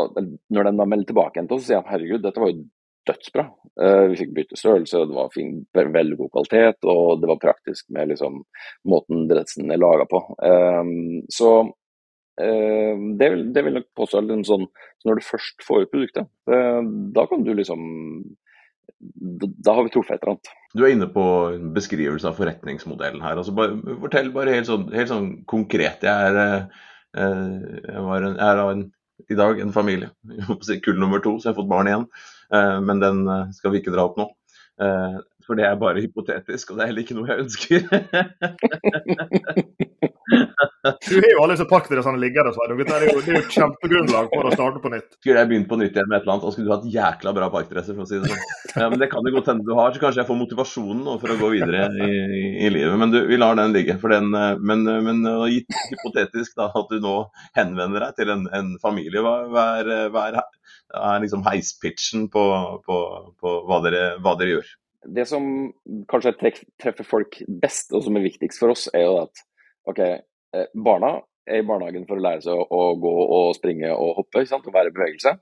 når 0.51 0.67
de 0.67 0.73
da 0.81 0.87
melder 0.89 1.11
tilbake 1.11 1.39
igjen 1.39 1.51
til 1.51 1.59
oss, 1.59 1.67
så 1.69 1.75
sier 1.75 1.85
de 1.85 1.93
herregud, 1.93 2.23
dette 2.25 2.43
var 2.43 2.51
jo 2.51 2.65
dødsbra. 3.09 3.47
Uh, 3.81 4.07
vi 4.13 4.19
fikk 4.21 4.33
bytte 4.37 4.59
størrelse, 4.61 5.05
det 5.09 5.17
var 5.17 5.33
fin, 5.35 5.61
veldig 5.77 6.19
god 6.19 6.33
kvalitet, 6.37 6.89
og 6.91 7.23
det 7.23 7.31
var 7.31 7.43
praktisk 7.43 7.87
med 7.95 8.13
liksom, 8.13 8.43
måten 8.91 9.29
dressen 9.31 9.73
er 9.73 9.81
laga 9.81 10.09
på. 10.11 10.23
Um, 10.43 11.23
så 11.33 11.55
uh, 11.65 12.95
det, 13.21 13.31
vil, 13.33 13.47
det 13.55 13.65
vil 13.67 13.79
nok 13.79 13.89
påstå 13.97 14.25
liksom 14.27 14.47
sånn, 14.49 14.69
så 15.01 15.09
Når 15.09 15.21
du 15.21 15.29
først 15.31 15.65
får 15.65 15.87
ut 15.87 15.95
produktet, 15.95 16.31
uh, 16.53 16.85
da 17.17 17.27
kan 17.31 17.45
du 17.47 17.55
liksom 17.57 17.89
da 19.01 19.75
har 19.75 19.85
vi 19.87 19.93
truffet 19.95 20.17
et 20.17 20.23
eller 20.23 20.35
annet. 20.35 20.51
Du 20.77 20.83
er 20.85 20.93
inne 20.95 21.09
på 21.11 21.25
en 21.55 21.71
beskrivelse 21.75 22.29
av 22.29 22.37
forretningsmodellen 22.39 23.23
her. 23.25 23.39
Altså 23.41 23.55
bare, 23.57 23.79
fortell 24.03 24.31
bare 24.35 24.55
helt 24.55 24.69
sånn, 24.69 24.89
helt 24.95 25.11
sånn 25.11 25.31
konkret. 25.51 26.05
Jeg 26.05 26.33
er, 26.35 26.67
eh, 27.17 27.63
jeg, 27.87 27.97
en, 27.97 28.37
jeg 28.37 28.49
er 28.51 28.63
en, 28.65 28.85
i 29.31 29.39
dag 29.39 29.63
en 29.63 29.73
familie. 29.75 30.11
Kull 30.85 31.01
nummer 31.01 31.23
to, 31.25 31.39
så 31.39 31.49
jeg 31.49 31.55
har 31.55 31.61
fått 31.63 31.73
barn 31.73 31.91
igjen. 31.91 32.07
Eh, 32.55 32.81
men 32.81 33.01
den 33.01 33.29
eh, 33.29 33.51
skal 33.55 33.75
vi 33.75 33.83
ikke 33.83 33.95
dra 33.95 34.09
opp 34.11 34.21
nå. 34.21 34.31
For 35.51 35.59
det 35.59 35.65
er 35.67 35.79
bare 35.83 35.99
hypotetisk, 35.99 36.69
og 36.71 36.77
det 36.79 36.85
er 36.85 36.89
heller 36.93 37.03
ikke 37.03 37.15
noe 37.19 37.27
jeg 37.27 37.43
ønsker. 37.43 37.79
du 41.11 41.17
har 41.17 41.25
jo 41.33 41.41
alle 41.43 41.57
disse 41.57 41.67
pakkdressene 41.73 42.21
liggende, 42.23 42.53
Svein. 42.55 42.77
Det 42.79 42.85
er 42.87 43.07
jo, 43.09 43.23
det 43.25 43.33
er 43.33 43.41
jo 43.41 43.49
kjempegrunnlag 43.57 44.29
for 44.31 44.47
å 44.47 44.53
starte 44.55 44.83
på 44.85 44.93
nytt. 44.93 45.09
Skulle 45.17 45.43
jeg 45.43 45.51
begynt 45.51 45.67
på 45.73 45.79
nytt 45.81 45.97
igjen 45.97 46.07
med 46.07 46.21
et 46.21 46.23
eller 46.23 46.35
annet, 46.37 46.47
og 46.47 46.55
skulle 46.55 46.69
du 46.69 46.75
hatt 46.77 46.87
jækla 46.93 47.33
bra 47.35 47.49
parkdresser, 47.51 47.97
for 47.97 48.07
å 48.07 48.07
si 48.07 48.21
det 48.21 48.31
sånn. 48.31 48.45
Ja, 48.77 48.87
men 48.93 49.03
det 49.03 49.09
kan 49.11 49.27
det 49.27 49.33
godt 49.35 49.51
hende 49.51 49.67
du 49.67 49.73
har, 49.75 49.91
så 49.91 50.03
kanskje 50.05 50.23
jeg 50.23 50.29
får 50.29 50.39
motivasjonen 50.45 51.09
for 51.25 51.35
å 51.35 51.39
gå 51.41 51.49
videre 51.57 51.81
i, 51.91 52.11
i, 52.13 52.45
i 52.69 52.71
livet. 52.77 52.95
Men 53.03 53.15
du, 53.17 53.19
vi 53.27 53.41
lar 53.41 53.59
den 53.59 53.75
ligge. 53.75 53.97
Den, 54.15 54.31
men, 54.71 54.87
men 55.09 55.27
gitt 55.51 55.81
hypotetisk 55.91 56.55
da, 56.61 56.69
at 56.79 56.95
du 56.95 57.03
nå 57.03 57.17
henvender 57.59 58.07
deg 58.07 58.21
til 58.23 58.31
en, 58.37 58.47
en 58.55 58.77
familie, 58.79 59.27
hva, 59.27 59.35
hva, 59.51 59.67
er, 59.83 60.07
hva 60.15 60.29
er, 60.31 60.39
er 60.95 61.27
liksom 61.27 61.43
heispitchen 61.51 62.31
på, 62.31 62.47
på, 62.87 63.01
på 63.43 63.57
hva, 63.67 63.83
dere, 63.89 64.05
hva 64.23 64.39
dere 64.39 64.61
gjør? 64.61 64.71
Det 65.01 65.25
som 65.29 65.45
kanskje 66.11 66.35
treffer 66.37 67.07
folk 67.07 67.41
best, 67.63 67.95
og 67.97 68.05
som 68.05 68.19
er 68.19 68.27
viktigst 68.27 68.61
for 68.61 68.75
oss, 68.75 68.89
er 68.93 69.07
jo 69.07 69.21
at 69.23 69.45
ok, 69.89 70.01
eh, 70.01 70.67
barna 70.75 71.17
er 71.49 71.63
i 71.63 71.67
barnehagen 71.67 72.05
for 72.09 72.21
å 72.21 72.25
lære 72.25 72.45
seg 72.45 72.59
å 72.61 72.83
gå 73.01 73.15
og 73.25 73.55
springe 73.57 73.91
og 73.95 74.19
hoppe 74.21 74.43
ikke 74.43 74.53
sant? 74.53 74.69
og 74.69 74.77
være 74.77 74.93
i 74.93 74.97
bevegelse. 74.97 75.35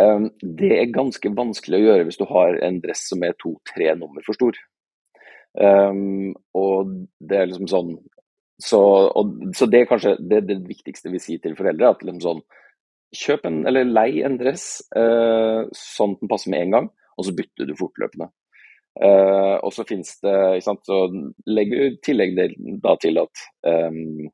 Ehm, 0.00 0.30
det 0.40 0.72
er 0.78 0.94
ganske 0.94 1.32
vanskelig 1.36 1.80
å 1.80 1.86
gjøre 1.86 2.06
hvis 2.08 2.20
du 2.20 2.24
har 2.30 2.56
en 2.64 2.80
dress 2.84 3.04
som 3.10 3.24
er 3.26 3.36
to-tre 3.42 3.92
nummer 3.98 4.24
for 4.24 4.38
stor. 4.38 4.56
Um, 5.52 6.32
og 6.56 6.94
det 7.20 7.36
er 7.36 7.50
liksom 7.50 7.68
sånn 7.68 7.90
Så, 8.62 8.78
og, 8.78 9.32
så 9.52 9.66
det 9.68 9.82
er 9.82 9.88
kanskje 9.90 10.14
det, 10.16 10.38
det, 10.48 10.54
viktigste 10.64 11.10
vi 11.12 11.18
sier 11.20 11.42
til 11.42 11.56
foreldre. 11.58 11.90
at 11.90 12.04
liksom 12.06 12.22
sånn 12.24 12.40
Kjøp 13.12 13.44
en, 13.44 13.58
eller 13.68 13.84
lei 13.84 14.22
en 14.24 14.38
dress 14.40 14.80
uh, 14.96 15.68
sånn 15.76 16.14
den 16.22 16.30
passer 16.30 16.48
med 16.54 16.62
en 16.64 16.76
gang, 16.76 16.86
og 17.18 17.26
så 17.26 17.34
bytter 17.36 17.68
du 17.68 17.74
fortløpende. 17.76 18.30
Uh, 19.00 19.56
og 19.64 19.72
så 19.72 19.86
finnes 19.88 20.18
det 20.20 20.32
ikke 20.58 20.66
sant, 20.66 20.82
så 20.84 21.06
legger 21.48 21.94
tillegg 22.04 22.34
da 22.82 22.92
til 23.00 23.22
at 23.22 23.44
um, 23.64 24.28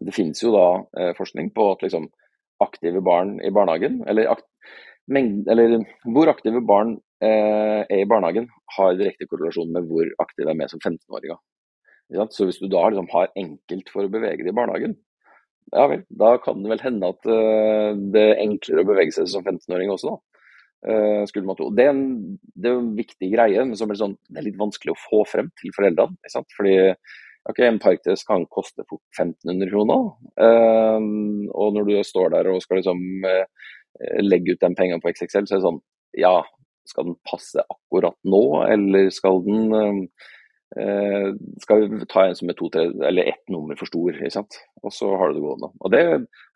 det 0.00 0.14
finnes 0.16 0.40
jo 0.40 0.54
da 0.54 0.68
uh, 0.80 1.10
forskning 1.18 1.50
på 1.52 1.66
at 1.74 1.84
liksom, 1.84 2.06
aktive 2.64 3.02
barn 3.04 3.36
i 3.44 3.52
barnehagen, 3.52 4.00
eller, 4.08 4.32
akt, 4.32 4.46
mengde, 5.12 5.44
eller 5.52 5.84
hvor 6.14 6.32
aktive 6.32 6.64
barn 6.64 6.96
uh, 6.96 7.84
er 7.84 8.00
i 8.00 8.08
barnehagen, 8.08 8.48
har 8.78 8.96
direkte 8.96 9.28
korrelasjon 9.28 9.72
med 9.76 9.88
hvor 9.90 10.08
aktive 10.24 10.48
er 10.48 10.56
med 10.56 10.72
som 10.72 10.80
15-åringer. 10.80 11.36
Så 12.32 12.48
hvis 12.48 12.58
du 12.58 12.66
da 12.72 12.88
liksom, 12.88 13.10
har 13.12 13.30
enkelt 13.38 13.92
for 13.92 14.08
å 14.08 14.12
bevege 14.12 14.40
deg 14.40 14.54
i 14.54 14.56
barnehagen, 14.56 14.96
ja 15.76 15.84
vel, 15.92 16.00
da 16.08 16.32
kan 16.42 16.64
det 16.64 16.72
vel 16.72 16.80
hende 16.82 17.12
at 17.12 17.28
det 18.10 18.22
er 18.32 18.40
enklere 18.42 18.82
å 18.82 18.88
bevege 18.88 19.12
seg 19.14 19.28
som 19.30 19.44
15-åring 19.44 19.92
også, 19.92 20.16
da. 20.16 20.29
Uh. 20.80 21.26
Det 21.76 21.84
er, 21.84 21.90
en, 21.90 22.38
det 22.56 22.70
er 22.70 22.78
en 22.78 22.94
viktig 22.96 23.28
greie, 23.34 23.64
men 23.64 23.76
som 23.76 23.90
er 23.92 23.98
sånn, 24.00 24.16
det 24.30 24.40
er 24.40 24.46
litt 24.48 24.60
vanskelig 24.60 24.94
å 24.94 25.02
få 25.02 25.24
frem 25.28 25.50
til 25.60 25.74
foreldrene. 25.76 26.16
Ikke 26.22 26.32
sant? 26.32 26.48
Fordi 26.56 26.76
okay, 27.50 27.66
en 27.66 27.80
parkdress 27.82 28.24
kan 28.28 28.46
koste 28.52 28.86
fort 28.88 29.02
1500 29.18 29.68
kroner. 29.72 30.08
Uh, 30.40 30.98
og 31.52 31.76
når 31.76 31.90
du 31.90 31.94
står 32.06 32.32
der 32.36 32.48
og 32.52 32.64
skal 32.64 32.80
liksom 32.80 33.04
uh, 33.26 33.70
legge 34.24 34.56
ut 34.56 34.64
den 34.64 34.78
pengene 34.78 35.02
på 35.04 35.12
XXL, 35.12 35.46
så 35.46 35.58
er 35.58 35.60
det 35.60 35.68
sånn 35.68 35.84
Ja, 36.18 36.34
skal 36.88 37.10
den 37.12 37.20
passe 37.28 37.62
akkurat 37.62 38.16
nå, 38.26 38.44
eller 38.66 39.12
skal 39.14 39.44
den 39.46 40.08
skal 40.70 41.80
vi 41.90 42.06
ta 42.06 42.28
en 42.28 42.36
som 42.38 42.50
er 42.52 42.54
to, 42.54 42.68
tre, 42.70 42.84
eller 43.08 43.26
ett 43.26 43.48
nummer 43.50 43.74
for 43.74 43.90
stor, 43.90 44.12
ikke 44.14 44.30
sant? 44.30 44.54
og 44.84 44.94
så 44.94 45.08
har 45.18 45.30
du 45.30 45.38
det 45.38 45.44
gående. 45.44 45.70
Og 45.80 45.92
det, 45.92 46.02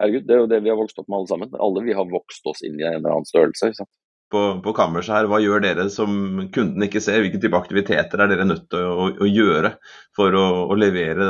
herregud, 0.00 0.26
det 0.28 0.35
er 0.37 0.40
jo 0.43 0.50
det 0.52 0.61
vi 0.64 0.71
har 0.73 0.78
vokst 0.78 1.00
opp 1.00 1.09
med 1.09 1.19
alle 1.19 1.31
sammen. 1.31 1.57
Alle 1.66 1.83
vi 1.85 1.97
har 1.99 2.09
vokst 2.09 2.47
oss 2.50 2.62
inn 2.64 2.78
i 2.78 2.87
en 2.87 3.00
eller 3.00 3.16
annen 3.16 3.28
størrelse. 3.28 3.71
ikke 3.71 3.81
sant? 3.83 3.93
På, 4.35 4.43
på 4.64 4.75
kammerset 4.76 5.14
her. 5.17 5.29
Hva 5.31 5.41
gjør 5.43 5.62
dere 5.64 5.87
som 5.93 6.49
kunden 6.55 6.87
ikke 6.87 7.03
ser? 7.05 7.23
Hvilke 7.23 7.41
type 7.43 7.59
aktiviteter 7.59 8.23
er 8.23 8.33
dere 8.33 8.49
nødt 8.49 8.67
til 8.73 8.83
å, 8.91 9.09
å 9.14 9.31
gjøre 9.31 9.76
for 10.17 10.35
å, 10.38 10.45
å, 10.67 10.79
levere 10.79 11.29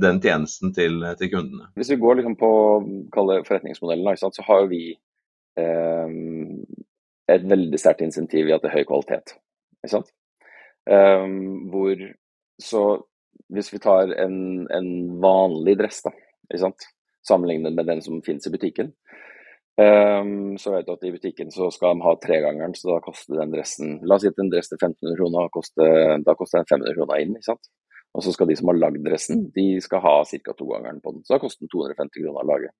den 0.00 0.20
tjenesten 0.22 0.74
til, 0.76 1.02
til 1.20 1.32
kundene? 1.34 1.70
Hvis 1.78 1.92
vi 1.92 1.98
går 2.00 2.20
liksom 2.20 2.38
på 2.40 2.52
forretningsmodellen, 3.16 4.20
så 4.20 4.46
har 4.46 4.70
vi 4.70 4.84
eh, 5.60 6.16
et 7.34 7.46
veldig 7.50 7.80
sterkt 7.80 8.06
insentiv 8.06 8.48
i 8.48 8.54
at 8.54 8.64
det 8.64 8.72
er 8.72 8.80
høy 8.80 8.88
kvalitet. 8.88 9.36
Um, 10.90 11.68
hvor, 11.70 12.00
så 12.62 12.84
hvis 13.52 13.70
vi 13.74 13.82
tar 13.82 14.14
en, 14.22 14.66
en 14.72 14.88
vanlig 15.22 15.76
dress, 15.80 16.02
da, 16.06 16.14
sammenlignet 17.26 17.76
med 17.76 17.86
den 17.90 18.02
som 18.02 18.22
finnes 18.24 18.46
i 18.48 18.54
butikken, 18.54 18.92
Um, 19.80 20.58
så 20.60 20.74
vet 20.74 20.84
du 20.84 20.92
at 20.92 21.04
i 21.08 21.12
butikken 21.14 21.52
så 21.54 21.70
skal 21.72 21.94
de 21.94 22.04
ha 22.04 22.12
tregangeren, 22.20 22.74
så 22.76 22.90
da 22.90 22.96
koster 23.00 23.38
den 23.38 23.52
dressen 23.54 23.94
La 24.04 24.18
oss 24.18 24.26
si 24.26 24.28
at 24.28 24.40
en 24.42 24.50
dress 24.52 24.68
til 24.68 24.76
1500 24.76 25.16
kroner, 25.16 25.46
koster, 25.54 26.16
da 26.26 26.34
koster 26.36 26.60
den 26.60 26.68
500 26.68 26.96
kroner 26.98 27.22
inn. 27.22 27.36
ikke 27.38 27.48
sant? 27.52 27.70
Og 28.12 28.26
så 28.26 28.34
skal 28.34 28.50
de 28.50 28.56
som 28.58 28.68
har 28.72 28.80
lagd 28.80 29.00
dressen, 29.06 29.46
de 29.54 29.66
skal 29.80 30.02
ha 30.04 30.14
ca. 30.26 30.54
togangeren 30.58 31.00
på 31.00 31.14
den. 31.14 31.22
Så 31.24 31.36
da 31.36 31.40
koster 31.40 31.64
den 31.64 31.72
250 31.72 32.24
kroner 32.26 32.42
å 32.42 32.50
lage. 32.50 32.72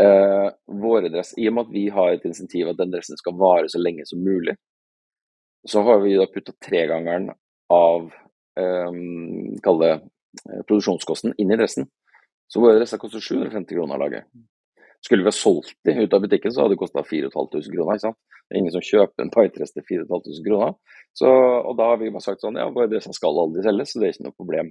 Uh, 0.00 0.48
våre 0.80 1.10
dress, 1.12 1.34
I 1.36 1.50
og 1.50 1.58
med 1.58 1.66
at 1.66 1.74
vi 1.74 1.82
har 1.92 2.14
et 2.14 2.24
insentiv 2.24 2.70
at 2.70 2.78
den 2.78 2.94
dressen 2.94 3.18
skal 3.20 3.36
vare 3.36 3.68
så 3.68 3.82
lenge 3.82 4.06
som 4.08 4.22
mulig, 4.24 4.54
så 5.68 5.82
har 5.84 6.00
vi 6.00 6.14
da 6.16 6.24
putta 6.30 6.54
tregangeren 6.64 7.28
av 7.72 8.08
um, 8.58 9.58
kall 9.62 9.78
det 9.82 9.92
eh, 9.92 10.62
produksjonskosten 10.66 11.36
inn 11.38 11.52
i 11.52 11.58
dressen. 11.60 11.86
Så 12.50 12.64
våre 12.64 12.80
dresser 12.80 13.00
koster 13.00 13.22
750 13.22 13.76
kroner 13.76 13.98
å 13.98 14.02
lage. 14.02 14.24
Skulle 15.02 15.24
vi 15.24 15.32
ha 15.32 15.34
solgt 15.34 15.74
de 15.84 15.96
ut 15.98 16.12
av 16.14 16.22
butikken, 16.22 16.52
så 16.52 16.62
hadde 16.62 16.76
det 16.76 16.82
kosta 16.82 17.02
4500 17.02 17.72
kroner. 17.74 17.96
ikke 17.96 18.06
sant? 18.06 18.18
Det 18.46 18.54
er 18.54 18.60
ingen 18.60 18.74
som 18.74 18.84
kjøper 18.86 19.24
en 19.24 19.32
Pitrest 19.34 19.74
til 19.74 19.84
4500 19.88 20.44
kroner. 20.46 20.74
Så, 21.18 21.30
og 21.32 21.74
da 21.78 21.88
har 21.90 21.98
vi 21.98 22.10
bare 22.14 22.22
sagt 22.22 22.44
sånn, 22.44 22.58
ja, 22.60 22.68
det 22.90 23.02
som 23.02 23.14
skal 23.16 23.40
aldri 23.42 23.64
selges, 23.66 23.92
så 23.92 23.98
det 23.98 24.08
er 24.08 24.14
ikke 24.14 24.26
noe 24.28 24.38
problem. 24.38 24.70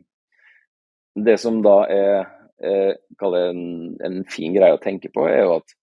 Det 1.27 1.35
som 1.41 1.59
da 1.65 1.75
er, 1.91 2.29
er 2.63 3.35
en, 3.41 3.63
en, 4.07 4.21
fin 4.31 4.55
greie 4.55 4.77
å 4.77 4.79
tenke 4.81 5.11
på, 5.11 5.25
er 5.27 5.43
jo 5.43 5.57
at 5.57 5.75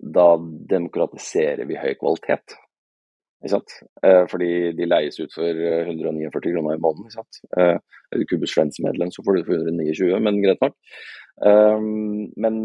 da 0.00 0.28
demokratiserer 0.70 1.68
vi 1.68 1.76
høy 1.76 1.92
kvalitet. 2.00 2.56
Ikke 3.44 3.52
sant? 3.52 3.74
Eh, 4.06 4.22
fordi 4.30 4.52
de 4.78 4.88
leies 4.88 5.20
ut 5.20 5.34
for 5.34 5.60
149 5.60 6.30
kroner 6.30 6.78
i 6.78 6.80
måneden. 6.80 7.04
ikke 7.10 7.18
sant? 7.18 7.42
Eh, 7.52 7.76
er 8.08 8.22
du 8.22 8.24
Kubus 8.30 8.56
Friends-medlem, 8.56 9.12
så 9.12 9.26
får 9.26 9.36
du 9.36 9.50
for 9.50 9.60
129, 9.60 10.16
men 10.24 10.40
greit 10.40 10.64
nok. 10.64 10.78
Men 11.40 12.56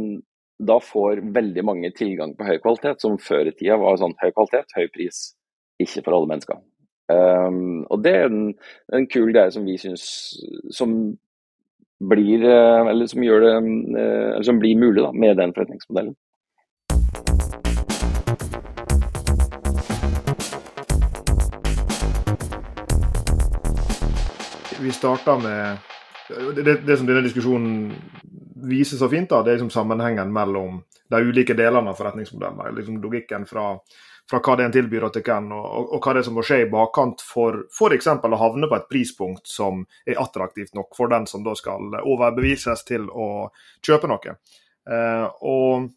da 0.57 0.79
får 0.79 1.21
veldig 1.35 1.63
mange 1.67 1.91
tilgang 1.97 2.35
på 2.37 2.47
høy 2.47 2.57
kvalitet, 2.63 3.01
som 3.03 3.17
før 3.19 3.49
i 3.49 3.55
tida 3.55 3.75
var 3.81 3.99
sånn 3.99 4.15
høy 4.21 4.31
kvalitet, 4.31 4.71
høy 4.77 4.87
pris, 4.93 5.35
ikke 5.81 6.05
for 6.05 6.17
alle 6.17 6.31
mennesker. 6.31 6.61
Um, 7.05 7.83
og 7.93 8.01
det 8.01 8.15
er 8.17 8.31
en, 8.31 8.47
en 8.97 9.05
kul 9.11 9.29
greie 9.29 9.51
som 9.53 9.67
vi 9.67 9.75
syns 9.77 10.05
som 10.73 10.95
blir 11.99 12.43
eh, 12.43 12.87
Eller 12.89 13.07
som 13.07 13.23
gjør 13.23 13.43
det 13.43 13.51
eh, 13.55 14.29
Eller 14.33 14.43
som 14.43 14.59
blir 14.59 14.75
mulig 14.75 15.03
da, 15.03 15.11
med 15.13 15.37
den 15.37 15.53
forretningsmodellen. 15.53 16.15
Vi 24.81 24.91
starta 24.91 25.37
med 25.37 25.77
det, 26.55 26.75
det, 26.85 26.97
som 26.97 27.07
denne 27.07 27.23
diskusjonen 27.25 27.93
viser 28.69 28.99
så 28.99 29.09
fint, 29.11 29.29
da, 29.29 29.41
det 29.43 29.53
er 29.53 29.59
liksom 29.59 29.73
sammenhengen 29.73 30.33
mellom 30.33 30.81
de 31.09 31.21
ulike 31.21 31.55
delene 31.57 31.91
av 31.91 31.99
forretningsmodellen. 31.99 32.75
Liksom 32.75 32.99
logikken 33.03 33.45
fra, 33.49 33.67
fra 34.29 34.41
hva 34.41 34.55
det 34.57 34.67
en 34.67 34.75
tilbyr 34.75 35.07
til 35.13 35.25
hvem, 35.25 35.51
og, 35.55 35.65
og, 35.65 35.91
og, 35.97 35.99
hva 36.01 36.15
det 36.15 36.23
er 36.23 36.27
som 36.29 36.37
må 36.37 36.45
skje 36.45 36.61
i 36.63 36.69
bakkant 36.71 37.23
for 37.25 37.65
f.eks. 37.69 38.09
å 38.15 38.41
havne 38.41 38.69
på 38.71 38.79
et 38.79 38.89
prispunkt 38.91 39.49
som 39.49 39.85
er 40.05 40.21
attraktivt 40.21 40.73
nok 40.77 40.97
for 40.97 41.11
den 41.13 41.29
som 41.29 41.45
da 41.45 41.55
skal 41.57 41.99
overbevises 42.01 42.85
til 42.87 43.09
å 43.09 43.29
kjøpe 43.85 44.09
noe. 44.11 44.39
Eh, 44.85 45.27
og 45.45 45.89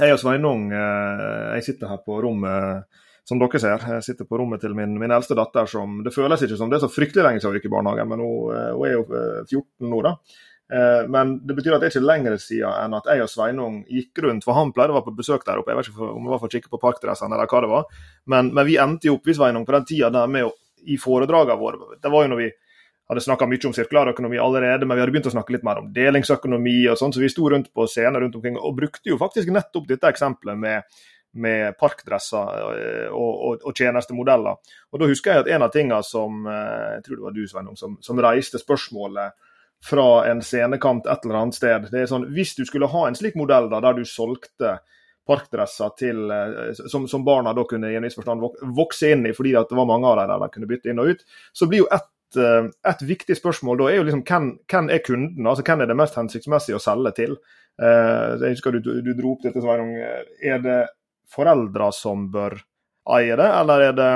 jeg 0.00 0.14
og 0.14 0.20
Sveinung 0.20 0.70
eh, 0.72 1.56
jeg 1.58 1.68
sitter 1.68 1.92
her 1.92 2.04
på 2.04 2.20
rommet 2.24 2.88
som 3.28 3.38
dere 3.38 3.60
ser. 3.60 3.84
Jeg 3.96 4.04
sitter 4.06 4.26
på 4.28 4.38
rommet 4.40 4.62
til 4.62 4.74
min, 4.76 4.96
min, 4.98 5.12
eldste 5.14 5.36
datter 5.38 5.68
som 5.70 6.00
Det 6.04 6.14
føles 6.14 6.42
ikke 6.42 6.58
som 6.58 6.70
det 6.70 6.80
er 6.80 6.86
så 6.86 6.90
fryktelig 6.90 7.26
lenge 7.26 7.42
siden 7.42 7.52
hun 7.52 7.60
gikk 7.60 7.68
i 7.68 7.74
barnehagen, 7.76 8.08
men 8.10 8.24
hun, 8.24 8.56
eh, 8.56 8.72
hun 8.74 8.88
er 8.88 8.96
jo 8.96 9.04
14 9.06 9.60
eh, 9.60 9.90
nå, 9.92 10.00
da. 10.06 10.16
Eh, 10.72 11.02
men 11.12 11.34
det 11.46 11.56
betyr 11.58 11.76
at 11.76 11.82
det 11.82 11.90
er 11.90 11.94
ikke 11.94 12.08
lenger 12.08 12.38
siden 12.40 12.72
enn 12.72 12.96
at 12.96 13.08
jeg 13.12 13.24
og 13.24 13.30
Sveinung 13.30 13.78
gikk 13.90 14.22
rundt. 14.24 14.46
For 14.46 14.56
han 14.56 14.72
pleide 14.74 14.94
å 14.94 14.98
være 14.98 15.10
på 15.10 15.18
besøk 15.20 15.46
der 15.48 15.60
oppe. 15.60 15.74
Jeg 15.74 15.80
vet 15.80 15.92
ikke 15.92 16.08
om 16.08 16.26
det 16.26 16.34
var 16.34 16.42
for 16.42 16.48
å 16.48 16.56
kikke 16.56 16.72
på 16.72 16.82
parkdressene 16.82 17.36
eller 17.36 17.50
hva 17.50 17.62
det 17.64 17.72
var. 17.72 18.02
Men, 18.32 18.50
men 18.56 18.68
vi 18.68 18.80
endte 18.80 19.10
jo 19.10 19.18
opp 19.18 19.28
vi 19.28 19.36
Sveinung, 19.36 19.68
på 19.68 19.76
den 19.76 19.88
tida 19.88 20.12
der 20.14 20.32
med 20.32 20.50
i 20.82 20.98
foredragene 20.98 21.60
våre. 21.60 21.96
Det 22.02 22.10
var 22.10 22.24
jo 22.24 22.32
når 22.32 22.42
vi 22.42 22.50
hadde 23.12 23.22
snakka 23.22 23.46
mye 23.50 23.68
om 23.68 23.74
sirkulærøkonomi 23.76 24.38
allerede, 24.40 24.86
men 24.86 24.96
vi 24.96 25.02
hadde 25.02 25.12
begynt 25.14 25.28
å 25.28 25.34
snakke 25.34 25.52
litt 25.54 25.64
mer 25.66 25.82
om 25.82 25.90
delingsøkonomi 25.92 26.76
og 26.90 26.96
sånn, 26.98 27.12
så 27.12 27.20
vi 27.20 27.30
sto 27.30 27.48
rundt 27.50 27.68
på 27.74 27.84
scener 27.90 28.22
rundt 28.22 28.38
omkring 28.38 28.56
og 28.56 28.76
brukte 28.78 29.10
jo 29.10 29.18
faktisk 29.20 29.50
nettopp 29.52 29.90
dette 29.90 30.08
eksempelet 30.08 30.58
med 30.58 31.00
med 31.32 31.78
parkdresser 31.80 32.58
eh, 32.76 33.06
og, 33.08 33.30
og, 33.32 33.62
og, 33.64 33.72
tjenestemodeller. 33.76 34.58
Og 34.92 35.00
Da 35.00 35.08
husker 35.08 35.32
jeg 35.32 35.44
at 35.44 35.48
en 35.54 35.64
av 35.64 35.70
tingene 35.72 36.02
som 36.04 36.44
eh, 36.44 36.98
jeg 36.98 37.06
tror 37.06 37.16
det 37.16 37.24
var 37.24 37.36
du, 37.36 37.46
Sveinung, 37.48 37.78
som, 37.80 37.96
som, 38.04 38.20
reiste 38.20 38.60
spørsmålet 38.60 39.32
fra 39.84 40.26
en 40.30 40.42
scenekant 40.42 41.06
et 41.06 41.24
eller 41.24 41.40
annet 41.40 41.58
sted. 41.58 41.90
Det 41.90 42.02
er 42.02 42.10
sånn, 42.10 42.28
Hvis 42.34 42.54
du 42.54 42.64
skulle 42.68 42.90
ha 42.90 43.06
en 43.08 43.18
slik 43.18 43.34
modell 43.38 43.68
da, 43.70 43.80
der 43.82 43.98
du 43.98 44.04
solgte 44.06 44.78
parkdresser 45.26 45.92
til, 45.98 46.24
eh, 46.30 46.72
som, 46.90 47.06
som, 47.10 47.24
barna 47.26 47.54
da 47.54 47.64
kunne 47.68 47.90
i 47.90 47.98
en 47.98 48.06
viss 48.06 48.18
forstand 48.18 48.42
vokse 48.76 49.12
inn 49.14 49.26
i, 49.26 49.34
fordi 49.34 49.54
det 49.54 49.78
var 49.78 49.90
mange 49.90 50.08
av 50.08 50.18
dem 50.20 50.32
der 50.32 50.42
de 50.44 50.54
kunne 50.54 50.70
bytte 50.70 50.90
inn 50.90 51.02
og 51.02 51.12
ut, 51.14 51.26
så 51.54 51.68
blir 51.70 51.84
jo 51.84 51.90
et, 51.94 52.08
et 52.88 53.04
viktig 53.06 53.36
spørsmål 53.36 53.82
da 53.82 53.90
er 53.90 54.00
jo 54.00 54.06
liksom 54.08 54.24
hvem, 54.26 54.48
hvem, 54.70 54.90
er 54.90 55.02
kunden? 55.04 55.46
altså 55.46 55.66
Hvem 55.66 55.84
er 55.84 55.90
det 55.90 55.98
mest 55.98 56.18
hensiktsmessig 56.18 56.78
å 56.78 56.82
selge 56.82 57.14
til? 57.18 57.36
jeg 57.82 58.52
husker 58.52 58.74
du, 58.76 58.90
du 59.00 59.14
dro 59.16 59.30
opp 59.32 59.46
dette, 59.46 59.62
Sveinung. 59.64 59.94
Er 59.96 60.58
det 60.60 60.74
foreldre 61.32 61.86
som 61.96 62.26
bør 62.30 62.58
eie 63.16 63.36
det, 63.38 63.48
eller 63.48 63.86
er 63.88 63.94
det, 63.96 64.10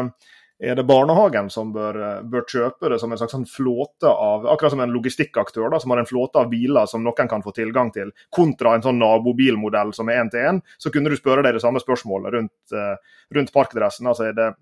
er 0.59 0.77
det 0.79 0.87
barnehagen 0.89 1.51
som 1.53 1.73
bør, 1.73 1.99
bør, 2.25 2.45
kjøpe 2.49 2.89
det 2.89 2.97
som 3.01 3.13
en 3.13 3.19
slags 3.21 3.35
sånn 3.35 3.49
flåte 3.51 4.09
av 4.09 4.47
Akkurat 4.49 4.73
som 4.73 4.81
en 4.81 4.95
logistikkaktør 4.95 5.69
da, 5.73 5.81
som 5.83 5.93
har 5.93 6.01
en 6.01 6.09
flåte 6.09 6.41
av 6.41 6.49
biler 6.49 6.89
som 6.89 7.05
noen 7.05 7.29
kan 7.29 7.45
få 7.45 7.53
tilgang 7.57 7.91
til, 7.93 8.15
kontra 8.33 8.73
en 8.77 8.87
sånn 8.87 8.97
nabobilmodell 9.03 9.93
som 9.97 10.09
er 10.09 10.23
én 10.23 10.33
til 10.33 10.49
én, 10.49 10.63
så 10.81 10.93
kunne 10.95 11.13
du 11.13 11.19
spørre 11.19 11.45
deg 11.45 11.59
det 11.59 11.65
samme 11.65 11.83
spørsmålet 11.83 12.39
rundt, 12.39 12.57
eh, 12.73 13.21
rundt 13.37 13.53
parkdressen. 13.53 14.09
altså 14.09 14.31
er 14.31 14.39
det 14.39 14.55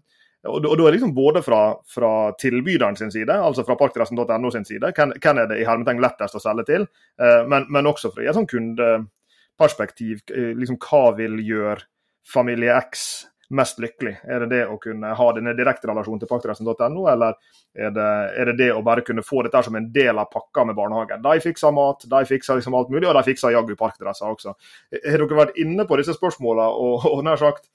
og 0.45 0.61
da 0.61 0.87
er 0.87 0.93
liksom 0.93 1.15
både 1.17 1.41
fra, 1.41 1.75
fra 1.89 2.33
tilbyderen 2.37 2.99
sin 2.99 3.13
side, 3.13 3.33
altså 3.33 3.65
fra 3.65 3.79
parkdressen.no 3.81 4.51
sin 4.53 4.67
side, 4.69 4.91
hvem, 4.93 5.39
er 5.41 5.47
det 5.49 5.61
i 5.61 5.65
hermetegn 5.65 6.03
lettest 6.05 6.37
å 6.37 6.43
selge 6.43 6.67
til, 6.69 6.85
eh, 7.17 7.45
men, 7.49 7.65
men, 7.73 7.89
også 7.89 8.11
fra 8.13 8.27
et 8.27 8.37
sånn 8.37 8.49
kundeperspektiv. 8.51 10.21
Eh, 10.29 10.53
liksom, 10.59 10.77
hva 10.85 11.15
vil 11.17 11.39
gjøre 11.41 11.87
familie 12.29 12.77
X 12.77 13.25
mest 13.55 13.81
lykkelig? 13.83 14.15
Er 14.27 14.45
det 14.45 14.51
det 14.53 14.61
å 14.71 14.77
kunne 14.83 15.15
ha 15.19 15.31
denne 15.37 15.55
direkte 15.57 15.89
relasjonen 15.91 16.23
til 16.23 16.31
paktresten.no, 16.31 17.07
eller 17.11 17.39
er 17.75 17.95
det, 17.95 18.11
er 18.41 18.51
det, 18.51 18.57
det 18.61 18.71
å 18.75 18.83
bare 18.87 19.05
kunne 19.07 19.25
få 19.27 19.43
dette 19.47 19.63
som 19.67 19.79
en 19.79 19.91
del 19.95 20.21
av 20.21 20.31
pakka 20.33 20.67
med 20.69 20.79
barnehagen? 20.79 21.23
De 21.25 21.41
fikser 21.45 21.75
mat, 21.75 22.07
de 22.11 22.23
fikser 22.29 22.61
liksom 22.61 22.77
alt 22.79 22.93
mulig, 22.93 23.09
og 23.09 23.19
de 23.19 23.27
fikser 23.31 23.55
jaggu 23.57 23.75
parkdresser 23.81 24.31
også. 24.31 24.55
Har 24.95 25.25
dere 25.25 25.43
vært 25.43 25.59
inne 25.63 25.87
på 25.89 25.99
disse 26.01 26.17
spørsmålene 26.17 26.71
og, 26.85 27.11
og 27.11 27.27
nær 27.27 27.41
sagt 27.41 27.69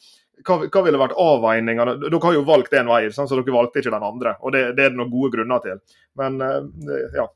hva, 0.47 0.59
hva, 0.63 0.83
ville 0.85 1.01
vært 1.01 1.17
avveiningene? 1.19 1.97
Dere 2.05 2.21
har 2.23 2.35
jo 2.37 2.47
valgt 2.47 2.75
én 2.77 2.89
vei, 2.89 3.03
så 3.11 3.27
dere 3.27 3.55
valgte 3.55 3.81
ikke 3.81 3.93
den 3.95 4.07
andre. 4.07 4.35
og 4.39 4.55
Det, 4.55 4.65
det 4.77 4.85
er 4.85 4.93
det 4.93 4.99
noen 4.99 5.13
gode 5.13 5.33
grunner 5.35 5.63
til. 5.63 5.79
Men 6.19 6.41
eh, 6.45 7.07
ja, 7.17 7.27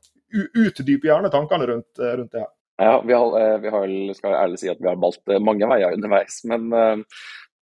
utdyp 0.64 1.08
gjerne 1.08 1.32
tankene 1.32 1.68
rundt, 1.70 1.90
eh, 2.00 2.14
rundt 2.20 2.32
det 2.32 2.44
her. 2.44 2.52
Ja, 2.82 2.94
vi 3.06 3.14
har, 3.14 3.34
eh, 3.38 3.56
vi 3.62 3.70
har, 3.70 3.90
skal 4.18 4.38
ærlig 4.40 4.60
si 4.62 4.70
at 4.72 4.80
vi 4.82 4.90
har 4.90 5.00
valgt 5.00 5.34
mange 5.44 5.68
veier 5.70 5.94
underveis. 5.94 6.40
Men, 6.50 6.70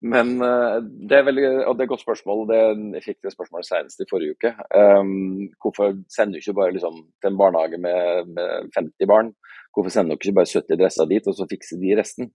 men 0.03 0.35
det 0.39 1.17
er 1.17 1.25
veldig, 1.27 1.47
og 1.67 1.75
det 1.75 1.83
er 1.83 1.87
et 1.89 1.93
godt 1.93 2.05
spørsmål. 2.05 2.45
Det, 2.51 2.59
jeg 2.95 3.05
fikk 3.07 3.17
det 3.27 3.33
spørsmålet 3.35 3.67
senest 3.67 4.03
i 4.03 4.07
forrige 4.11 4.37
uke. 4.37 4.53
Um, 4.71 5.49
hvorfor 5.59 5.97
sender 6.15 6.39
du 6.39 6.43
ikke 6.43 6.55
bare 6.61 6.75
liksom, 6.77 7.01
til 7.19 7.33
en 7.33 7.41
barnehage 7.41 7.81
med, 7.83 8.31
med, 8.37 8.69
50 8.77 9.11
barn? 9.11 9.33
Hvorfor 9.75 9.91
sender 9.91 10.15
du 10.15 10.23
ikke 10.23 10.37
bare 10.39 10.53
70 10.53 10.79
dresser 10.79 11.11
dit, 11.11 11.27
og 11.27 11.35
så 11.35 11.49
fikser 11.51 11.83
de 11.83 11.97
resten? 11.99 12.31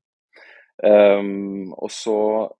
Um, 0.83 1.71
og 1.77 1.91
så, 1.93 2.17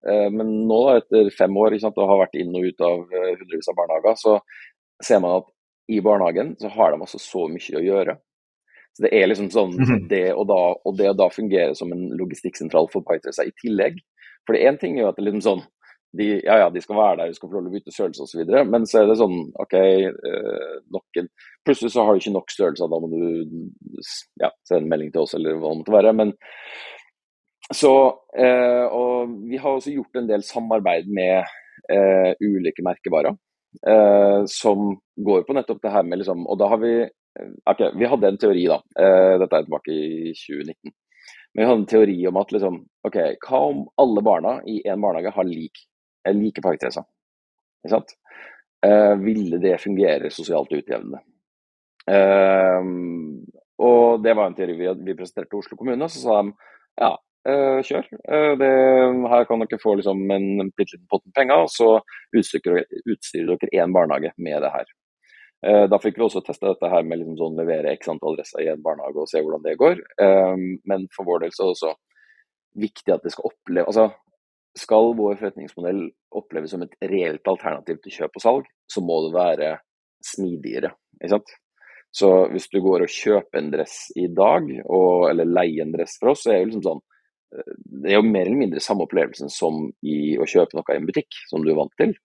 uh, 0.08 0.30
men 0.32 0.54
nå, 0.70 0.80
etter 0.96 1.34
fem 1.36 1.58
år 1.60 1.76
sant, 1.84 2.00
og 2.00 2.14
har 2.14 2.24
vært 2.24 2.40
inn 2.40 2.56
og 2.56 2.70
ut 2.70 2.88
av 2.88 3.04
hundrevis 3.12 3.72
av 3.74 3.80
barnehager, 3.82 4.20
så 4.24 4.38
ser 5.04 5.20
man 5.20 5.42
at 5.42 5.52
i 5.92 6.00
barnehagen 6.00 6.56
så 6.62 6.72
har 6.72 6.94
de 6.94 7.02
altså 7.04 7.20
så 7.20 7.48
mye 7.52 7.80
å 7.80 7.84
gjøre. 7.84 8.16
Så 8.94 9.08
Det 9.08 9.14
er 9.18 9.28
liksom 9.28 9.50
sånn 9.54 9.74
mhm. 9.74 10.08
det 10.10 10.28
og 10.34 10.48
da, 10.52 10.62
og 10.86 10.98
det 11.00 11.10
å 11.10 11.18
da 11.18 11.30
fungere 11.34 11.76
som 11.78 11.92
en 11.92 12.12
logistikksentral 12.20 12.90
for 12.94 13.06
Python 13.08 13.34
i 13.44 13.56
tillegg. 13.62 13.98
For 14.48 14.60
én 14.60 14.80
ting 14.80 14.98
er 14.98 15.06
jo 15.06 15.12
at 15.12 15.18
det 15.18 15.24
er 15.24 15.30
liksom 15.32 15.46
sånn 15.46 15.64
de, 16.14 16.28
ja, 16.46 16.58
ja, 16.62 16.70
de 16.70 16.82
skal 16.82 16.98
være 16.98 17.18
der, 17.18 17.32
de 17.32 17.38
skal 17.38 17.50
få 17.50 17.56
lov 17.58 17.64
til 17.66 17.72
å 17.72 17.74
bytte 17.74 17.94
størrelse 17.94 18.26
osv. 18.28 18.52
Men 18.70 18.84
så 18.86 19.00
er 19.00 19.08
det 19.10 19.18
sånn 19.18 19.38
OK, 19.64 19.76
eh, 19.80 20.76
nok 20.94 21.22
en 21.22 21.30
Plutselig 21.64 21.94
så 21.94 22.04
har 22.04 22.14
du 22.14 22.20
ikke 22.20 22.34
nok 22.36 22.52
størrelser, 22.52 22.90
da 22.92 22.98
må 23.00 23.08
du 23.08 23.22
ja, 24.42 24.50
sende 24.68 24.82
en 24.84 24.90
melding 24.92 25.14
til 25.14 25.24
oss 25.24 25.34
eller 25.38 25.56
hva 25.56 25.72
det 25.72 25.80
måtte 25.80 25.96
være. 25.96 26.12
Men 26.20 26.34
så 27.72 27.94
eh, 28.36 28.84
Og 28.92 29.34
vi 29.48 29.62
har 29.64 29.78
også 29.78 29.94
gjort 29.96 30.20
en 30.20 30.28
del 30.30 30.44
samarbeid 30.46 31.08
med 31.08 31.48
eh, 31.90 32.32
ulike 32.44 32.84
merkevarer. 32.86 33.38
Eh, 33.88 34.44
som 34.52 34.92
går 35.16 35.48
på 35.48 35.56
nettopp 35.58 35.80
det 35.82 35.94
her 35.96 36.04
med 36.06 36.20
liksom 36.22 36.44
Og 36.46 36.60
da 36.62 36.68
har 36.70 36.78
vi 36.84 36.92
Ok, 37.66 37.80
Vi 37.98 38.06
hadde 38.06 38.30
en 38.30 38.38
teori, 38.38 38.68
da. 38.70 38.76
Uh, 38.94 39.40
dette 39.42 39.58
er 39.58 39.64
tilbake 39.66 39.90
i 39.90 40.34
2019. 40.38 40.92
Men 41.54 41.62
vi 41.62 41.70
hadde 41.70 41.82
en 41.82 41.90
teori 41.90 42.16
om 42.28 42.38
at 42.42 42.52
liksom, 42.52 42.80
ok, 43.08 43.18
hva 43.46 43.60
om 43.70 43.84
alle 44.02 44.22
barna 44.26 44.54
i 44.66 44.80
en 44.90 45.02
barnehage 45.02 45.34
har 45.36 45.46
lik, 45.46 45.84
like 46.34 46.64
parktreser? 46.66 47.06
Ikke 47.84 47.94
sant? 47.94 48.16
Eh, 48.86 49.14
ville 49.22 49.60
det 49.62 49.78
fungere 49.84 50.32
sosialt 50.34 50.74
utjevnende? 50.74 51.22
Eh, 52.10 52.88
og 53.86 54.24
det 54.24 54.34
var 54.34 54.50
en 54.50 54.58
teori 54.58 54.80
vi, 54.80 54.90
vi 55.06 55.16
presenterte 55.20 55.52
til 55.52 55.62
Oslo 55.62 55.78
kommune. 55.78 56.10
Så 56.10 56.24
sa 56.24 56.40
de 56.42 56.56
ja, 57.04 57.12
eh, 57.50 57.80
kjør. 57.86 58.10
Det, 58.60 58.74
her 59.36 59.48
kan 59.50 59.64
dere 59.64 59.82
få 59.84 59.96
liksom, 60.00 60.26
en 60.34 60.74
bitte 60.74 60.96
liten 60.96 61.08
pott 61.12 61.26
med 61.28 61.38
penger, 61.38 61.68
og 61.68 61.72
så 61.74 61.92
utstyrer, 62.34 62.88
utstyrer 63.06 63.54
dere 63.54 63.84
én 63.84 63.94
barnehage 63.94 64.34
med 64.42 64.62
det 64.66 64.74
her. 64.74 64.90
Eh, 65.64 65.86
da 65.88 66.00
fikk 66.02 66.18
vi 66.20 66.26
også 66.26 66.42
testa 66.44 66.74
dette 66.74 66.90
her 66.92 67.06
med 67.08 67.22
liksom 67.22 67.38
sånn 67.40 67.60
levere 67.62 67.94
x 67.96 68.10
antall 68.12 68.36
adresser 68.36 68.66
i 68.66 68.72
en 68.74 68.82
barnehage 68.84 69.22
og 69.22 69.30
se 69.32 69.40
hvordan 69.40 69.64
det 69.64 69.78
går. 69.80 70.02
Eh, 70.26 70.66
men 70.90 71.08
for 71.16 71.30
vår 71.30 71.46
del 71.46 71.56
så 71.56 71.64
er 71.64 71.70
det 71.70 71.78
også 71.78 71.94
viktig 72.84 73.14
at 73.14 73.24
det 73.24 73.34
skal 73.36 73.52
oppleve 73.52 73.90
altså 73.92 74.12
Skal 74.74 75.12
vår 75.14 75.36
forretningsmodell 75.38 76.00
oppleves 76.34 76.72
som 76.74 76.82
et 76.82 76.96
reelt 77.06 77.46
alternativ 77.46 78.00
til 78.02 78.16
kjøp 78.16 78.40
og 78.40 78.42
salg, 78.42 78.70
så 78.90 79.04
må 79.06 79.20
det 79.28 79.36
være 79.36 79.68
smidigere. 80.26 80.90
ikke 81.20 81.30
sant? 81.36 81.52
Så 82.10 82.30
hvis 82.50 82.66
du 82.72 82.80
går 82.82 83.06
og 83.06 83.14
kjøper 83.14 83.60
en 83.60 83.70
dress 83.70 84.00
i 84.18 84.26
dag, 84.34 84.66
og, 84.86 85.28
eller 85.30 85.50
leier 85.50 85.86
en 85.86 85.94
dress 85.94 86.18
for 86.18 86.34
oss, 86.34 86.42
så 86.42 86.50
er 86.50 86.58
det 86.58 86.64
jo 86.64 86.70
liksom 86.72 86.86
sånn 86.88 87.04
eh, 87.54 87.78
Det 87.86 88.12
er 88.12 88.18
jo 88.18 88.26
mer 88.32 88.48
eller 88.48 88.62
mindre 88.64 88.82
samme 88.82 89.06
opplevelsen 89.06 89.54
som 89.54 89.86
i 90.02 90.18
å 90.42 90.50
kjøpe 90.50 90.80
noe 90.80 90.90
i 90.90 91.02
en 91.04 91.10
butikk, 91.12 91.38
som 91.52 91.62
du 91.62 91.70
er 91.70 91.78
vant 91.78 91.94
til. 92.02 92.18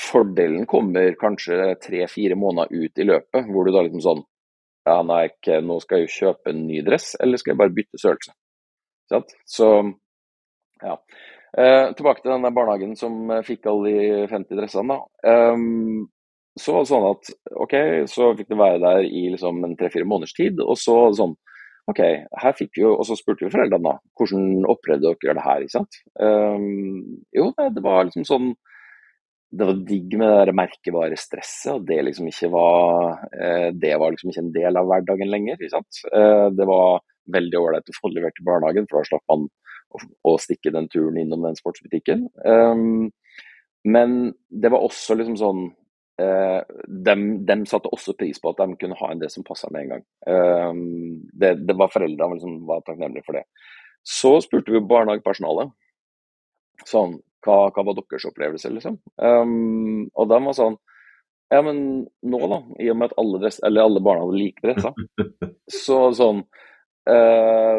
Fordelen 0.00 0.66
kommer 0.70 1.14
kanskje 1.20 1.74
tre-fire 1.82 2.36
måneder 2.38 2.72
ut 2.72 2.98
i 2.98 3.06
løpet, 3.06 3.50
hvor 3.50 3.66
du 3.66 3.74
da 3.74 3.84
liksom 3.86 4.04
sånn 4.04 4.24
Ja, 4.86 5.00
nei, 5.02 5.24
ikke, 5.32 5.58
nå 5.66 5.80
skal 5.82 5.98
jeg 5.98 6.06
jo 6.06 6.14
kjøpe 6.14 6.52
en 6.52 6.60
ny 6.68 6.82
dress, 6.86 7.16
eller 7.18 7.40
skal 7.40 7.52
jeg 7.52 7.58
bare 7.58 7.74
bytte 7.74 7.98
størrelse? 7.98 8.36
Så 9.50 9.70
ja. 10.82 10.94
Eh, 11.58 11.88
tilbake 11.98 12.22
til 12.22 12.30
denne 12.30 12.52
barnehagen 12.54 12.92
som 12.98 13.32
fikk 13.46 13.66
alle 13.70 13.94
de 13.96 14.28
50 14.30 14.60
dressene. 14.60 14.94
da. 14.94 15.32
Um, 15.56 16.06
så 16.56 16.72
var 16.72 16.84
det 16.84 16.90
sånn 16.90 17.06
at 17.10 17.30
OK, 17.64 17.74
så 18.08 18.30
fikk 18.36 18.48
det 18.52 18.60
være 18.60 18.80
der 18.80 19.08
i 19.08 19.26
liksom 19.32 19.58
en 19.64 19.74
tre-fire 19.76 20.08
måneders 20.08 20.36
tid. 20.36 20.60
Og 20.64 20.78
så 20.80 20.96
sånn 21.16 21.34
OK, 21.90 22.00
her 22.42 22.54
fikk 22.58 22.72
vi 22.74 22.82
jo, 22.82 22.96
og 22.96 23.06
så 23.06 23.14
spurte 23.14 23.46
vi 23.46 23.52
foreldrene 23.52 23.86
da, 23.86 23.98
hvordan 24.18 24.64
opplevde 24.66 25.12
dere 25.22 25.36
det 25.38 25.44
her? 25.44 25.60
ikke 25.62 25.76
sant? 25.76 25.98
Um, 26.18 27.20
jo, 27.36 27.52
det 27.56 27.82
var 27.84 28.08
liksom 28.08 28.26
sånn 28.26 28.48
det 29.50 29.66
var 29.68 29.84
digg 29.88 30.16
med 30.18 30.26
det 30.28 30.38
der 30.40 30.56
merkevarestresset, 30.58 31.76
og 31.76 31.84
det 31.86 32.00
liksom 32.02 32.30
var 32.52 33.20
eh, 33.30 33.68
Det 33.72 33.92
var 33.96 34.10
liksom 34.10 34.32
ikke 34.32 34.42
en 34.42 34.54
del 34.54 34.76
av 34.76 34.88
hverdagen 34.90 35.30
lenger. 35.30 35.62
Eh, 35.62 36.48
det 36.50 36.66
var 36.66 37.00
veldig 37.32 37.60
ålreit 37.60 37.90
å 37.90 37.96
få 38.00 38.10
levert 38.10 38.36
til 38.36 38.46
barnehagen, 38.46 38.88
for 38.90 39.00
da 39.00 39.10
slapp 39.10 39.24
man 39.30 39.46
å, 40.26 40.36
stikke 40.42 40.72
den 40.74 40.88
turen 40.92 41.18
innom 41.20 41.46
den 41.46 41.56
sportsbutikken. 41.56 42.26
Um, 42.44 43.10
men 43.86 44.34
det 44.50 44.70
var 44.74 44.82
også 44.82 45.14
liksom 45.16 45.36
sånn 45.38 45.62
eh, 46.20 46.60
de, 47.06 47.14
de, 47.46 47.56
satte 47.70 47.92
også 47.94 48.16
pris 48.18 48.40
på 48.42 48.50
at 48.50 48.60
de 48.60 48.78
kunne 48.80 48.98
ha 48.98 49.10
en 49.12 49.22
det 49.22 49.30
som 49.32 49.46
passa 49.46 49.70
med 49.70 49.84
en 49.86 49.92
gang. 49.94 50.04
Eh, 50.26 50.72
det, 51.32 51.52
det, 51.68 51.76
var 51.78 51.92
Foreldrene 51.94 52.42
som 52.42 52.58
var 52.68 52.82
takknemlige 52.86 53.26
for 53.28 53.38
det. 53.38 53.46
Så 54.06 54.36
spurte 54.42 54.74
vi 54.74 54.82
barnehagepersonalet 54.82 55.72
sånn, 56.86 57.16
hva, 57.46 57.56
hva, 57.70 57.86
var 57.86 57.96
deres 57.98 58.28
opplevelse, 58.28 58.72
liksom. 58.74 59.00
Um, 59.16 60.06
og 60.14 60.30
de 60.32 60.42
var 60.48 60.58
sånn 60.58 60.78
Ja, 61.54 61.60
men 61.62 61.78
nå, 62.26 62.38
da, 62.50 62.60
i 62.82 62.90
og 62.90 62.98
med 62.98 63.12
at 63.12 63.18
alle, 63.22 63.40
dress, 63.44 63.60
alle 63.62 64.02
barna 64.02 64.24
hadde 64.26 64.40
like 64.40 64.64
dresser, 64.64 64.96
så 65.84 66.00
sånn 66.16 66.46
Uh, 67.06 67.78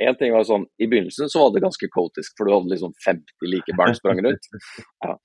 en 0.00 0.14
ting 0.16 0.30
var 0.32 0.46
sånn, 0.48 0.62
I 0.80 0.86
begynnelsen 0.88 1.28
så 1.28 1.42
var 1.42 1.50
det 1.52 1.60
ganske 1.60 1.90
kaotisk, 1.92 2.38
for 2.38 2.48
du 2.48 2.54
hadde 2.54 2.72
liksom 2.72 2.94
50 3.04 3.50
like 3.52 3.74
barn 3.76 3.96
sprang 3.98 4.22
rundt. 4.24 4.48
Ja. 5.04 5.18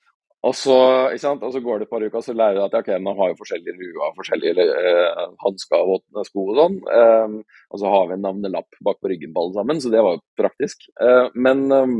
Og, 0.44 0.52
så, 0.60 0.76
og 1.16 1.52
så 1.54 1.62
går 1.64 1.80
det 1.80 1.86
et 1.88 1.92
par 1.94 2.04
uker, 2.04 2.24
så 2.24 2.36
lærer 2.36 2.58
du 2.58 2.64
at 2.66 2.74
ok, 2.76 2.90
man 3.00 3.16
har 3.16 3.32
jo 3.32 3.38
forskjellige 3.40 3.78
ruer, 3.78 4.16
forskjellige 4.18 4.66
uh, 4.68 5.30
hansker 5.46 5.92
og 5.94 6.26
sko 6.28 6.50
og 6.50 6.58
sånn. 6.60 6.76
Um, 6.84 7.38
og 7.72 7.80
så 7.80 7.94
har 7.94 8.10
vi 8.10 8.18
en 8.18 8.26
navnelapp 8.28 8.82
bak 8.84 9.00
på 9.00 9.14
ryggen 9.14 9.32
på 9.32 9.46
alle 9.46 9.56
sammen, 9.62 9.80
så 9.80 9.94
det 9.94 10.04
var 10.04 10.18
jo 10.18 10.24
praktisk. 10.42 10.84
Uh, 11.00 11.32
men 11.48 11.64
um, 11.72 11.96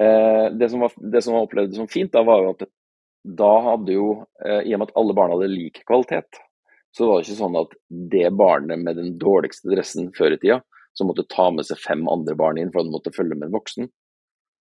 det, 0.00 0.68
som 0.72 0.80
var, 0.80 0.94
det 1.12 1.20
som 1.24 1.34
var 1.36 1.44
opplevd 1.44 1.74
som 1.76 1.88
fint, 1.90 2.12
da 2.14 2.22
var 2.24 2.44
jo 2.44 2.52
at 2.54 2.62
da 3.40 3.50
hadde 3.66 3.92
jo, 3.92 4.06
i 4.64 4.72
og 4.72 4.80
med 4.80 4.88
at 4.88 4.94
alle 4.96 5.16
barna 5.16 5.36
hadde 5.36 5.50
lik 5.52 5.82
kvalitet, 5.84 6.38
så 6.96 7.06
var 7.06 7.20
det 7.20 7.28
ikke 7.28 7.38
sånn 7.38 7.58
at 7.60 7.74
det 8.14 8.30
barnet 8.34 8.80
med 8.80 8.96
den 8.98 9.14
dårligste 9.20 9.70
dressen 9.70 10.08
før 10.16 10.34
i 10.34 10.40
tida, 10.40 10.60
som 10.96 11.10
måtte 11.10 11.28
ta 11.30 11.50
med 11.54 11.68
seg 11.68 11.78
fem 11.82 12.06
andre 12.10 12.34
barn 12.38 12.58
inn 12.58 12.72
for 12.72 12.82
at 12.82 12.92
måtte 12.92 13.12
følge 13.14 13.36
med 13.36 13.50
en 13.50 13.56
voksen. 13.58 13.90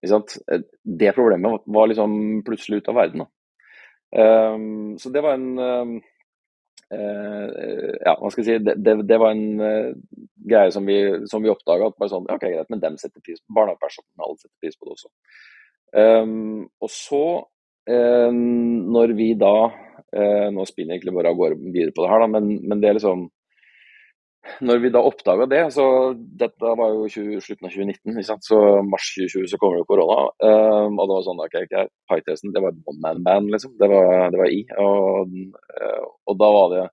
Det 0.03 1.15
problemet 1.15 1.65
var 1.65 1.89
liksom 1.89 2.43
plutselig 2.47 2.81
ute 2.81 2.93
av 2.93 2.99
verden. 2.99 3.23
Da. 3.23 3.29
så 4.99 5.09
det 5.09 5.23
var 5.25 5.37
en 5.39 5.51
uh, 5.57 6.12
Ja, 6.93 8.13
hva 8.19 8.29
skal 8.31 8.43
jeg 8.43 8.47
si. 8.47 8.65
Det, 8.65 8.75
det, 8.85 8.95
det 9.09 9.19
var 9.21 9.33
en 9.33 9.61
uh, 9.61 9.93
greie 10.49 10.71
som 10.75 10.85
vi, 10.87 10.97
som 11.29 11.43
vi 11.43 11.51
oppdaga. 11.53 11.91
Bare 11.97 12.11
sånn, 12.11 12.27
ok, 12.29 12.45
greit, 12.45 12.69
men 12.73 12.83
dem 12.83 12.99
setter 13.01 13.23
pris 13.23 13.41
på 13.41 13.57
barnehagepersonalet 13.57 14.43
setter 14.43 14.57
pris 14.63 14.77
på 14.77 14.87
det 14.87 14.95
også. 14.97 15.11
Um, 15.93 16.63
og 16.81 16.89
så, 16.89 17.23
um, 17.89 18.39
når 18.95 19.13
vi 19.17 19.29
da 19.37 19.55
uh, 19.69 20.47
nå 20.53 20.65
spinner 20.69 20.97
egentlig 20.97 21.13
bare 21.15 21.33
av 21.33 21.39
gårde 21.39 21.59
videre 21.69 21.93
på 21.95 22.05
det 22.05 22.11
her, 22.11 22.23
da, 22.23 22.29
men, 22.35 22.51
men, 22.63 22.81
det 22.81 22.89
er 22.89 22.99
liksom 22.99 23.27
Når 24.43 24.79
vi 24.83 24.89
da 24.91 24.99
oppdaga 25.07 25.45
det, 25.47 25.61
så 25.71 25.85
dette 26.39 26.71
var 26.75 26.91
jo 26.91 27.05
20, 27.07 27.39
slutten 27.45 27.67
av 27.67 27.75
2019, 27.77 28.41
så 28.43 28.57
mars 28.83 29.05
2020 29.15 29.47
så 29.53 29.59
kommer 29.61 29.79
jo 29.79 29.87
korona. 29.87 30.17
Um, 30.43 30.97
og 30.99 31.07
det 31.07 31.15
var 31.15 31.23
sånn 31.27 31.41
ok, 31.45 31.55
okay 31.63 31.87
Pythesen, 32.11 32.51
det 32.55 32.63
var 32.63 32.75
et 32.75 32.91
one 32.91 32.99
man 33.05 33.23
band, 33.23 33.53
liksom. 33.53 33.77
Det 33.79 33.87
var, 33.91 34.27
det 34.33 34.41
var 34.41 34.51
i. 34.51 34.59
Og, 34.83 35.31
uh, 35.79 36.03
og, 36.27 36.35
da 36.41 36.49
var 36.57 36.67
det 36.73 36.83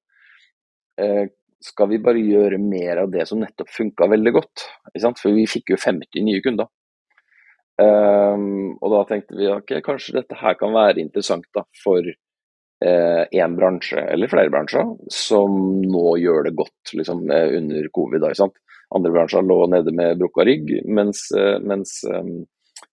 uh, 1.03 1.25
Skal 1.67 1.91
vi 1.91 2.03
bare 2.07 2.23
gjøre 2.23 2.63
mer 2.63 3.03
av 3.03 3.11
det 3.13 3.27
som 3.29 3.43
nettopp 3.43 3.75
funka 3.75 4.09
veldig 4.15 4.37
godt? 4.39 4.69
For 5.19 5.35
vi 5.35 5.49
fikk 5.51 5.75
jo 5.75 5.81
50 5.83 6.23
nye 6.31 6.45
kunder. 6.47 6.71
Um, 7.81 8.77
og 8.79 8.95
da 8.95 9.05
tenkte 9.09 9.39
vi 9.39 9.51
ok, 9.51 9.79
kanskje 9.85 10.21
dette 10.21 10.39
her 10.39 10.55
kan 10.61 10.75
være 10.77 11.03
interessant 11.03 11.47
da, 11.57 11.67
for 11.83 12.07
én 12.81 13.53
eh, 13.53 13.57
bransje 13.57 14.01
eller 14.01 14.31
flere 14.33 14.51
bransjer 14.53 14.95
som 15.13 15.57
nå 15.85 16.15
gjør 16.23 16.47
det 16.49 16.57
godt 16.57 16.95
liksom, 16.97 17.27
under 17.29 17.89
covid. 17.93 18.25
Da, 18.25 18.49
Andre 18.91 19.13
bransjer 19.15 19.45
lå 19.47 19.59
nede 19.71 19.93
med 19.95 20.19
brukka 20.19 20.45
rygg, 20.49 20.73
mens, 20.89 21.29
eh, 21.37 21.61
mens 21.63 22.01
um, 22.11 22.41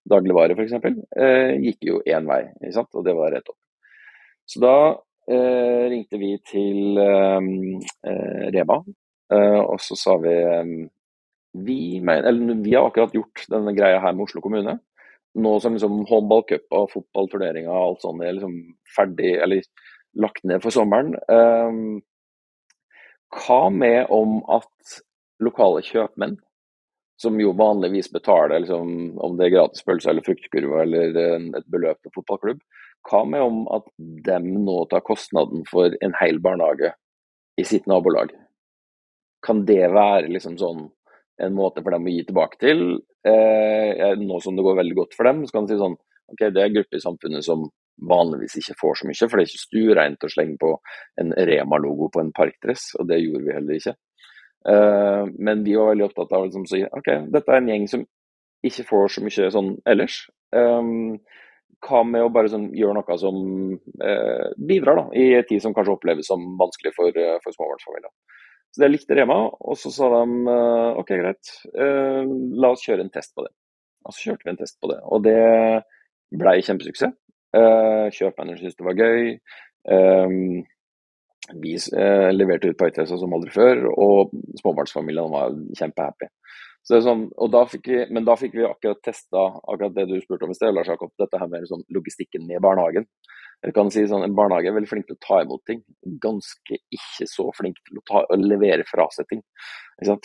dagligvare 0.05 0.53
f.eks. 0.53 0.75
Uh, 0.77 1.55
gikk 1.63 1.87
jo 1.87 2.01
én 2.05 2.27
vei, 2.29 2.43
og 2.85 3.05
det 3.07 3.15
var 3.17 3.33
rett 3.33 3.49
opp. 3.49 3.57
Så 4.47 4.61
da 4.61 4.75
uh, 4.93 5.83
ringte 5.89 6.19
vi 6.21 6.35
til 6.45 6.99
eh, 7.01 7.47
Rema, 8.53 8.77
eh, 9.33 9.59
og 9.59 9.81
så 9.83 9.97
sa 9.99 10.15
vi 10.23 10.35
vi, 11.57 11.79
mener, 12.03 12.27
eller, 12.29 12.59
vi 12.61 12.75
har 12.75 12.85
akkurat 12.85 13.15
gjort 13.15 13.47
denne 13.49 13.73
greia 13.73 13.97
her 14.03 14.13
med 14.13 14.27
Oslo 14.27 14.43
kommune 14.43 14.77
nå 15.35 15.59
som 15.59 15.75
liksom 15.75 16.05
håndballcuper 16.09 16.79
og 16.79 16.91
fotballturneringer 16.93 17.71
og 17.71 17.83
alt 17.83 18.05
sånt 18.05 18.23
er 18.23 18.37
liksom 18.37 18.57
ferdig, 18.95 19.35
eller 19.43 19.61
lagt 20.17 20.43
ned 20.47 20.63
for 20.63 20.73
sommeren, 20.73 21.13
eh, 21.29 21.79
hva 23.37 23.61
med 23.69 24.07
om 24.13 24.39
at 24.49 24.99
lokale 25.43 25.83
kjøpmenn, 25.85 26.37
som 27.21 27.39
jo 27.41 27.53
vanligvis 27.57 28.11
betaler 28.13 28.61
liksom, 28.61 29.17
om 29.21 29.37
det 29.37 29.47
er 29.47 29.55
gratis 29.55 29.85
pølse 29.85 30.09
eller 30.11 30.25
fruktkurve 30.25 30.83
eller 30.83 31.17
et 31.57 31.69
beløp 31.73 32.01
til 32.01 32.13
fotballklubb, 32.13 32.59
hva 33.09 33.23
med 33.25 33.41
om 33.45 33.63
at 33.73 33.87
dem 34.27 34.51
nå 34.65 34.83
tar 34.91 35.05
kostnaden 35.05 35.63
for 35.69 35.93
en 36.03 36.13
hel 36.19 36.41
barnehage 36.43 36.91
i 37.57 37.65
sitt 37.65 37.87
nabolag? 37.89 38.33
Kan 39.45 39.65
det 39.65 39.85
være 39.93 40.29
liksom 40.33 40.57
sånn 40.61 40.87
en 41.45 41.57
måte 41.57 41.83
for 41.83 41.93
dem 41.93 42.07
å 42.07 42.13
gi 42.13 42.23
tilbake 42.27 42.59
til. 42.61 42.83
Eh, 43.27 44.15
nå 44.21 44.39
som 44.43 44.57
det 44.57 44.65
går 44.65 44.79
veldig 44.79 44.97
godt 44.97 45.17
for 45.17 45.29
dem, 45.29 45.43
så 45.45 45.57
kan 45.57 45.67
du 45.67 45.73
si 45.73 45.81
sånn 45.81 45.97
ok, 45.97 46.41
det 46.51 46.63
er 46.63 46.73
grupper 46.75 46.99
i 46.99 47.03
samfunnet 47.03 47.45
som 47.45 47.67
vanligvis 48.07 48.59
ikke 48.59 48.75
får 48.77 48.99
så 48.99 49.07
mye, 49.07 49.17
for 49.23 49.39
det 49.39 49.43
er 49.43 49.49
ikke 49.49 49.63
stuereint 49.63 50.25
å 50.25 50.29
slenge 50.29 50.57
på 50.61 50.73
en 51.21 51.33
Rema-logo 51.49 52.11
på 52.13 52.21
en 52.21 52.33
parkdress, 52.35 52.91
og 52.99 53.07
det 53.09 53.21
gjorde 53.23 53.45
vi 53.47 53.55
heller 53.55 53.79
ikke. 53.79 53.95
Eh, 54.69 55.23
men 55.39 55.63
vi 55.65 55.77
var 55.79 55.93
veldig 55.93 56.07
opptatt 56.09 56.35
av 56.35 56.45
liksom, 56.45 56.67
å 56.67 56.71
si 56.71 56.83
ok, 56.85 57.09
dette 57.33 57.53
er 57.53 57.61
en 57.61 57.71
gjeng 57.73 57.89
som 57.93 58.05
ikke 58.67 58.87
får 58.89 59.11
så 59.13 59.23
mye 59.25 59.51
sånn 59.53 59.73
ellers. 59.87 60.21
Um, 60.55 61.19
hva 61.85 62.01
med 62.07 62.25
å 62.25 62.31
bare 62.33 62.49
sånn, 62.49 62.71
gjøre 62.75 62.97
noe 62.97 63.17
som 63.21 63.37
eh, 64.01 64.47
bidrar 64.57 64.97
da, 64.97 65.05
i 65.13 65.29
en 65.37 65.45
tid 65.47 65.61
som 65.61 65.75
kanskje 65.77 65.93
oppleves 65.93 66.29
som 66.29 66.43
vanskelig 66.59 66.93
for, 66.95 67.19
for 67.43 67.53
småbarnsfamilier. 67.53 68.13
Så 68.77 68.83
det 68.83 68.91
likte 68.91 69.15
Rema, 69.17 69.39
og 69.49 69.77
så 69.81 69.89
sa 69.89 70.05
de 70.13 70.51
eh, 70.53 70.97
OK, 71.01 71.07
greit, 71.17 71.49
eh, 71.73 72.27
la 72.61 72.69
oss 72.75 72.83
kjøre 72.85 73.01
en 73.01 73.09
test 73.09 73.31
på 73.33 73.41
det. 73.41 73.49
Og 74.05 74.13
så 74.13 74.27
kjørte 74.27 74.45
vi 74.45 74.51
en 74.51 74.59
test 74.59 74.75
på 74.77 74.91
det, 74.91 74.97
og 75.01 75.23
det 75.25 75.39
ble 76.37 76.53
kjempesuksess. 76.61 77.15
Uh, 77.57 78.11
Kjøpmennene 78.13 78.59
syntes 78.59 78.75
det 78.77 78.85
var 78.85 78.99
gøy. 78.99 79.29
vi 81.63 81.73
leverte 82.35 82.69
ut 82.69 82.77
Pythesa 82.77 83.17
som 83.17 83.33
aldri 83.33 83.49
før, 83.55 83.81
og 83.97 84.35
småbarnsfamiliene 84.61 85.33
var 85.33 85.57
kjempehappy. 85.79 86.29
Så 86.85 87.01
sånn, 87.01 87.25
da 87.49 87.63
vi, 87.71 87.97
men 88.13 88.27
da 88.29 88.37
fikk 88.37 88.59
vi 88.59 88.67
akkurat 88.67 89.01
testa 89.03 89.47
akkurat 89.57 89.95
det 89.97 90.05
du 90.11 90.19
spurte 90.21 90.45
om 90.45 90.53
i 90.53 90.59
sted, 90.59 90.75
Lars 90.75 90.91
Jakob, 90.91 91.15
dette 91.17 91.41
her 91.41 91.49
med 91.49 91.65
sånn 91.71 91.81
logistikken 91.97 92.45
med 92.45 92.61
barnehagen. 92.61 93.09
Jeg 93.65 93.73
kan 93.73 93.89
si 93.93 94.03
sånn, 94.09 94.25
En 94.27 94.35
barnehage 94.37 94.69
er 94.69 94.75
veldig 94.75 94.89
flink 94.89 95.07
til 95.09 95.17
å 95.17 95.23
ta 95.23 95.41
imot 95.43 95.63
ting, 95.67 95.81
ganske 96.23 96.77
ikke 96.93 97.27
så 97.29 97.47
flink 97.57 97.79
til 97.87 97.99
å, 97.99 98.03
ta, 98.07 98.23
å 98.29 98.37
levere 98.37 98.85
fra 98.87 99.07
seg 99.13 99.29
ting. 99.31 99.41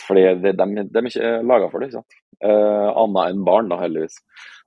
Fordi 0.05 0.27
de, 0.43 0.51
de, 0.53 0.67
de, 0.83 1.01
er 1.01 1.09
ikke 1.09 1.31
laga 1.49 1.69
for 1.71 1.81
det. 1.81 1.89
ikke 1.89 2.01
sant? 2.03 2.19
Uh, 2.43 2.91
Annet 3.01 3.33
enn 3.33 3.47
barn, 3.47 3.71
da, 3.71 3.79
heldigvis. 3.81 4.19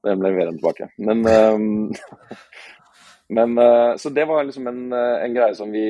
De 0.03 0.17
leverer 0.19 0.51
dem 0.51 0.59
tilbake. 0.59 0.91
Men, 0.99 1.23
um, 1.31 1.95
men 3.39 3.57
uh, 3.61 3.95
Så 4.03 4.11
det 4.17 4.27
var 4.27 4.43
liksom 4.49 4.67
en, 4.73 4.85
en 4.99 5.39
greie 5.39 5.55
som 5.55 5.71
vi, 5.71 5.87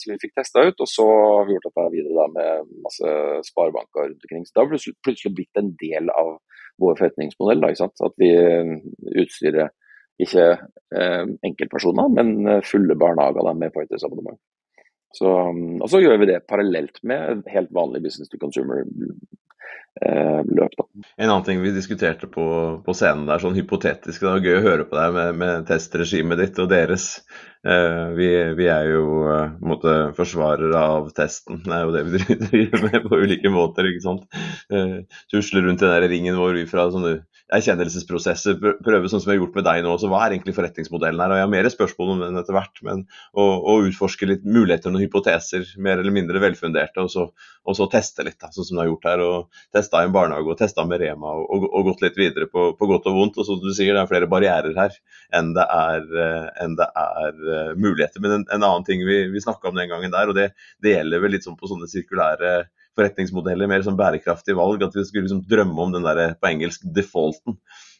som 0.00 0.14
vi 0.14 0.20
fikk 0.24 0.38
testa 0.40 0.64
ut, 0.64 0.80
og 0.80 0.88
så 0.88 1.06
har 1.12 1.48
vi 1.48 1.58
gjort 1.58 1.68
dette 1.68 1.88
videre 1.98 2.16
da, 2.16 2.28
med 2.32 2.76
masse 2.88 3.16
sparebanker 3.52 4.08
rundt 4.08 4.24
omkring. 4.24 4.48
Så 4.48 4.56
det 4.56 4.64
har 4.64 4.72
plutselig, 4.72 5.00
plutselig 5.04 5.36
blitt 5.36 5.60
en 5.60 5.74
del 5.84 6.14
av 6.16 6.38
vår 6.80 6.96
forretningsmodell. 6.96 7.60
da, 7.60 7.74
ikke 7.74 7.84
sant? 7.84 8.08
At 8.08 8.16
vi 8.24 8.32
utstyrer 9.20 9.74
ikke 10.22 10.44
eh, 10.52 11.24
enkeltpersoner, 11.46 12.12
men 12.12 12.36
eh, 12.48 12.62
fulle 12.66 12.96
barnehager 12.98 13.54
med 13.54 13.74
Pointers-abonnement. 13.74 14.40
Mm, 15.16 15.80
og 15.80 15.88
så 15.88 16.02
gjør 16.02 16.18
vi 16.20 16.28
det 16.28 16.42
parallelt 16.50 17.00
med 17.06 17.46
helt 17.48 17.72
vanlig 17.72 18.02
business 18.04 18.28
to 18.28 18.38
consumer-løp. 18.40 19.16
Eh, 20.04 20.42
en 21.16 21.30
annen 21.30 21.44
ting 21.44 21.62
vi 21.62 21.72
diskuterte 21.72 22.28
på, 22.28 22.46
på 22.84 22.94
scenen 22.96 23.24
der, 23.28 23.40
sånn 23.40 23.56
hypotetisk, 23.56 24.20
det 24.20 24.28
var 24.28 24.44
gøy 24.44 24.58
å 24.58 24.66
høre 24.66 24.84
på 24.88 24.98
deg 24.98 25.14
med, 25.16 25.38
med 25.40 25.68
testregimet 25.70 26.42
ditt 26.42 26.60
og 26.60 26.68
deres. 26.72 27.06
Eh, 27.66 28.02
vi, 28.18 28.28
vi, 28.58 28.66
er 28.70 28.90
jo 28.92 29.06
uh, 29.24 29.54
måte, 29.64 29.94
forsvarere 30.18 30.76
av 30.78 31.08
testen. 31.16 31.62
Det 31.64 31.72
er 31.74 31.86
jo 31.86 31.94
det 31.96 32.04
vi 32.06 32.36
driver 32.44 32.84
med 32.86 33.08
på 33.08 33.22
ulike 33.24 33.50
måter. 33.50 33.88
ikke 33.88 34.04
sant? 34.04 34.28
Uh, 34.72 35.00
Tusler 35.32 35.66
rundt 35.66 35.82
den 35.82 35.94
der 35.94 36.06
ringen 36.12 36.38
vår 36.38 36.60
fra 36.70 36.90
sånne 36.92 37.16
erkjennelsesprosesser, 37.54 38.56
sånn 38.58 39.20
som 39.20 39.28
vi 39.28 39.34
har 39.34 39.38
gjort 39.38 39.56
med 39.58 39.66
deg 39.68 39.84
nå. 39.84 39.92
Så 40.00 40.08
hva 40.10 40.24
er 40.24 40.34
egentlig 40.34 40.56
forretningsmodellen 40.56 41.20
her? 41.22 41.30
Og 41.30 41.38
Jeg 41.38 41.44
har 41.44 41.52
mer 41.52 41.68
spørsmål 41.70 42.12
om 42.14 42.22
den 42.24 42.40
etter 42.40 42.56
hvert, 42.56 42.80
men 42.86 43.04
å, 43.38 43.76
utforske 43.86 44.26
litt 44.26 44.46
muligheter 44.46 44.90
og 44.90 45.02
hypoteser, 45.04 45.68
mer 45.82 46.02
eller 46.02 46.14
mindre 46.14 46.42
velfunderte, 46.42 47.04
og 47.04 47.12
så, 47.12 47.28
og 47.62 47.78
så 47.78 47.86
teste 47.92 48.26
litt, 48.26 48.38
da, 48.42 48.50
sånn 48.54 48.66
som 48.66 48.78
du 48.78 48.82
har 48.82 48.90
gjort 48.90 49.06
her. 49.10 49.22
og 49.22 49.60
Testa 49.74 50.02
i 50.02 50.08
en 50.08 50.16
barnehage 50.16 50.50
og 50.50 50.58
testa 50.58 50.86
med 50.88 51.02
Rema 51.02 51.36
og, 51.38 51.46
og, 51.46 51.68
og, 51.70 51.90
gått 51.92 52.02
litt 52.06 52.18
videre 52.18 52.50
på, 52.50 52.72
på, 52.78 52.90
godt 52.90 53.06
og 53.12 53.20
vondt. 53.20 53.38
Og 53.38 53.46
som 53.48 53.60
du 53.62 53.70
sier, 53.70 53.94
det 53.94 54.02
er 54.02 54.10
flere 54.10 54.30
barrierer 54.30 54.74
her 54.76 54.98
enn 55.36 55.52
det 55.56 55.66
er, 55.70 56.02
eh, 56.22 56.48
enn 56.64 56.74
det 56.78 56.86
er 56.98 57.38
uh, 57.46 57.72
muligheter. 57.78 58.22
Men 58.22 58.40
en, 58.40 58.48
en, 58.50 58.62
annen 58.66 58.86
ting 58.86 59.02
vi, 59.06 59.22
vi 59.30 59.42
snakka 59.42 59.70
om 59.70 59.78
den 59.78 59.90
gangen 59.92 60.14
der, 60.14 60.30
og 60.30 60.38
det, 60.38 60.50
det 60.82 60.96
gjelder 60.96 61.22
vel 61.22 61.36
litt 61.36 61.46
sånn 61.46 61.58
på 61.58 61.70
sånne 61.70 61.90
sirkulære 61.90 62.56
forretningsmodeller, 62.96 63.70
mer 63.70 63.84
som 63.86 63.98
bærekraftig 63.98 64.56
valg. 64.58 64.84
At 64.86 64.96
vi 64.96 65.04
skulle 65.06 65.26
liksom 65.26 65.44
drømme 65.50 65.82
om 65.82 65.94
den 65.94 66.06
der 66.06 66.34
på 66.40 66.50
engelsk 66.50 66.86
defaulten. 66.96 67.58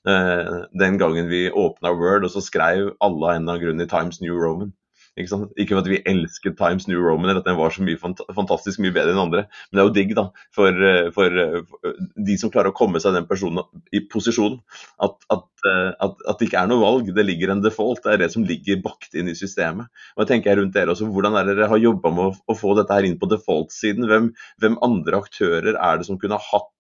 Eh, 0.09 0.64
den 0.78 0.98
gangen 1.02 1.30
vi 1.30 1.46
åpna 1.50 1.92
Word 1.96 2.26
og 2.26 2.35
så 2.35 2.42
skrev 2.44 2.92
alle 3.02 3.26
av 3.26 3.32
en 3.35 3.42
eller 3.42 3.56
annen 3.56 3.62
grunn 3.64 3.82
i 3.82 3.90
Times 3.90 4.20
New 4.22 4.37
Roman. 4.38 4.72
Ikke, 5.16 5.38
ikke 5.57 5.79
at 5.81 5.87
vi 5.88 6.02
elsket 6.05 6.59
Times 6.59 6.85
New 6.90 7.00
Roman 7.00 7.31
eller 7.31 7.40
at 7.40 7.48
den 7.48 7.57
var 7.57 7.72
så 7.72 7.85
mye 7.85 7.96
fant 8.00 8.20
fantastisk 8.37 8.83
mye 8.85 8.92
bedre 8.92 9.14
enn 9.14 9.22
andre, 9.22 9.46
men 9.48 9.79
det 9.79 9.83
er 9.83 9.88
jo 9.88 9.94
digg 9.96 10.12
da, 10.18 10.26
for, 10.55 10.83
eh, 10.90 11.09
for, 11.14 11.38
for 11.70 11.88
eh, 11.88 12.02
de 12.29 12.37
som 12.40 12.52
klarer 12.52 12.72
å 12.72 12.76
komme 12.76 13.00
seg 13.00 13.16
den 13.16 13.29
personen 13.31 13.64
i 13.96 14.02
posisjonen. 14.12 14.61
At, 15.07 15.16
at, 15.33 15.48
eh, 15.64 15.90
at, 16.05 16.20
at, 16.20 16.37
det 16.37 16.50
ikke 16.50 16.61
er 16.62 16.70
noe 16.70 16.85
valg, 16.85 17.11
det 17.16 17.24
ligger 17.24 17.55
en 17.55 17.64
default. 17.64 18.05
Det 18.05 18.12
er 18.12 18.22
det 18.26 18.31
som 18.35 18.44
ligger 18.46 18.83
bakt 18.85 19.16
inn 19.16 19.33
i 19.33 19.38
systemet. 19.38 19.88
Og 20.16 20.24
jeg 20.24 20.35
tenker 20.35 20.61
rundt 20.61 20.76
dere 20.76 20.92
også, 20.92 21.09
Hvordan 21.16 21.40
er 21.40 21.48
dere 21.48 21.70
har 21.72 21.81
jobba 21.81 22.12
med 22.12 22.29
å, 22.29 22.37
å, 22.52 22.59
få 22.59 22.76
dette 22.76 22.96
her 22.96 23.09
inn 23.09 23.16
på 23.20 23.31
default-siden? 23.33 24.09
Hvem, 24.11 24.33
hvem 24.61 24.81
andre 24.85 25.24
aktører 25.24 25.81
er 25.81 26.00
det 26.00 26.09
som 26.09 26.20
kunne 26.20 26.40
hatt 26.50 26.72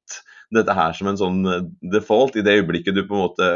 dette 0.54 0.74
her 0.76 0.94
som 0.94 1.08
en 1.10 1.18
sånn 1.18 1.40
eh, 1.50 1.64
default 1.94 2.36
i 2.38 2.44
det 2.46 2.58
øyeblikket 2.60 2.94
du 2.96 3.02
på 3.06 3.16
en 3.16 3.24
måte 3.24 3.48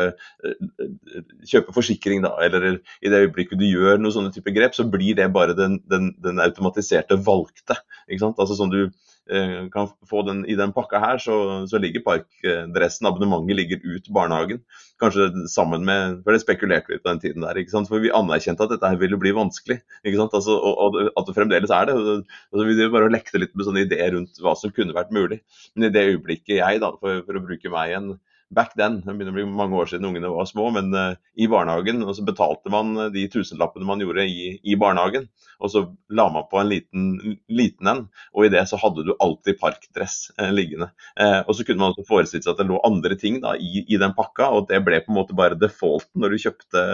kjøper 1.49 1.77
forsikring, 1.77 2.25
da, 2.25 2.35
eller 2.45 2.81
i 3.01 3.13
det 3.13 3.25
øyeblikket 3.27 3.61
du 3.61 3.67
gjør 3.69 4.01
noen 4.01 4.15
sånne 4.17 4.35
type 4.35 4.53
grep, 4.57 4.77
så 4.77 4.87
blir 4.89 5.17
det 5.19 5.31
bare 5.35 5.57
den, 5.59 5.79
den, 5.91 6.13
den 6.23 6.43
automatiserte 6.43 7.19
valgte. 7.27 7.79
ikke 8.09 8.25
sant? 8.25 8.43
Altså 8.43 8.59
sånn 8.59 8.75
du 8.75 8.83
Eh, 9.31 9.69
kan 9.71 9.87
få 10.11 10.23
den 10.27 10.41
i 10.51 10.57
den 10.59 10.73
pakka 10.75 10.99
her, 10.99 11.19
så, 11.23 11.35
så 11.71 11.79
ligger 11.79 12.03
parkdressen, 12.03 13.07
abonnementet 13.07 13.55
ligger 13.55 13.85
ut 13.85 14.09
barnehagen. 14.11 14.59
Kanskje 14.99 15.29
sammen 15.53 15.85
med 15.87 16.17
For 16.25 16.35
det 16.35 16.43
spekulerte 16.43 16.91
vi 16.91 16.99
på 16.99 17.09
den 17.13 17.21
tiden 17.23 17.47
der. 17.47 17.61
ikke 17.61 17.71
sant? 17.71 17.87
For 17.89 18.03
vi 18.03 18.11
anerkjente 18.11 18.67
at 18.67 18.73
dette 18.75 18.91
her 18.91 18.99
ville 18.99 19.21
bli 19.21 19.31
vanskelig. 19.37 19.79
ikke 20.03 20.19
sant? 20.19 20.35
Altså, 20.35 20.57
og, 20.59 20.83
og, 20.83 21.13
at 21.15 21.29
det 21.29 21.37
fremdeles 21.37 21.75
er 21.77 21.87
det. 21.87 21.95
Altså, 21.95 22.67
vi 22.67 22.89
bare 22.97 23.13
lekte 23.13 23.39
litt 23.39 23.55
med 23.55 23.69
sånne 23.69 23.85
ideer 23.87 24.17
rundt 24.17 24.43
hva 24.43 24.57
som 24.59 24.75
kunne 24.75 24.97
vært 24.97 25.15
mulig. 25.15 25.39
Men 25.77 25.87
i 25.87 25.95
det 25.95 26.09
øyeblikket 26.09 26.59
jeg, 26.59 26.83
da, 26.83 26.91
for, 26.99 27.23
for 27.29 27.39
å 27.39 27.45
bruke 27.47 27.71
meg 27.71 27.95
igjen, 27.95 28.11
back 28.51 28.75
then, 28.75 28.99
det 29.05 29.15
begynner 29.15 29.33
å 29.33 29.39
bli 29.39 29.47
mange 29.47 29.79
år 29.79 29.91
siden 29.91 30.09
ungene 30.09 30.31
var 30.33 30.49
små, 30.49 30.69
men 30.75 30.91
uh, 30.97 31.15
i 31.39 31.49
barnehagen. 31.51 32.03
Og 32.07 32.17
så 32.19 32.25
betalte 32.27 32.73
man 32.73 32.93
eh, 32.97 33.13
de 33.15 33.27
tusenlappene 33.31 33.87
man 33.87 34.03
gjorde 34.03 34.27
i, 34.27 34.53
i, 34.61 34.77
barnehagen, 34.81 35.29
og 35.61 35.73
så 35.73 35.83
la 36.17 36.27
man 36.33 36.47
på 36.51 36.59
en 36.61 36.69
liten, 36.71 37.37
liten 37.53 37.91
en. 37.91 38.03
Og 38.35 38.47
i 38.47 38.53
det 38.53 38.63
så 38.71 38.79
hadde 38.81 39.05
du 39.07 39.13
alltid 39.21 39.59
parkdress 39.61 40.31
eh, 40.39 40.51
liggende. 40.55 40.91
Eh, 41.21 41.41
og 41.45 41.57
så 41.57 41.67
kunne 41.67 41.83
man 41.83 41.93
også 41.95 42.07
forestille 42.09 42.45
seg 42.45 42.55
at 42.55 42.63
det 42.63 42.69
lå 42.71 42.81
andre 42.87 43.19
ting 43.21 43.41
da, 43.45 43.53
i, 43.57 43.85
i, 43.87 43.99
den 44.01 44.15
pakka, 44.17 44.51
og 44.57 44.69
det 44.71 44.81
ble 44.87 45.03
på 45.05 45.13
en 45.13 45.19
måte 45.21 45.37
bare 45.37 45.59
defaulten 45.61 46.23
når 46.23 46.35
du 46.35 46.43
kjøpte 46.45 46.85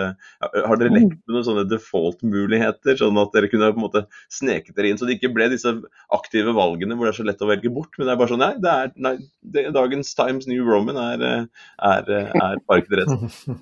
Har 0.42 0.80
dere 0.80 0.92
lekt 0.92 1.14
med 1.14 1.36
noen 1.36 1.46
sånne 1.46 1.66
default-muligheter, 1.70 2.98
sånn 3.00 3.22
at 3.22 3.32
dere 3.36 3.50
kunne 3.52 3.70
på 3.72 3.80
en 3.80 3.86
måte 3.86 4.04
sneket 4.32 4.76
dere 4.76 4.90
inn, 4.90 5.00
så 5.00 5.08
det 5.08 5.18
ikke 5.18 5.32
ble 5.36 5.48
disse 5.52 5.72
aktive 6.14 6.54
valgene 6.56 6.96
hvor 6.96 7.08
det 7.08 7.14
er 7.14 7.20
så 7.20 7.28
lett 7.28 7.44
å 7.44 7.50
velge 7.50 7.72
bort, 7.72 7.94
men 7.96 8.08
det 8.08 8.14
er 8.14 8.20
bare 8.20 8.32
sånn 8.32 8.44
Nei, 8.46 8.52
det 8.62 8.72
er, 8.72 8.90
nei 9.00 9.14
det, 9.40 9.62
dagens 9.74 10.12
Times 10.14 10.46
New 10.50 10.66
Roman 10.66 10.98
er 11.00 11.24
er, 11.26 12.10
er 12.12 12.60
parkdress. 12.68 13.46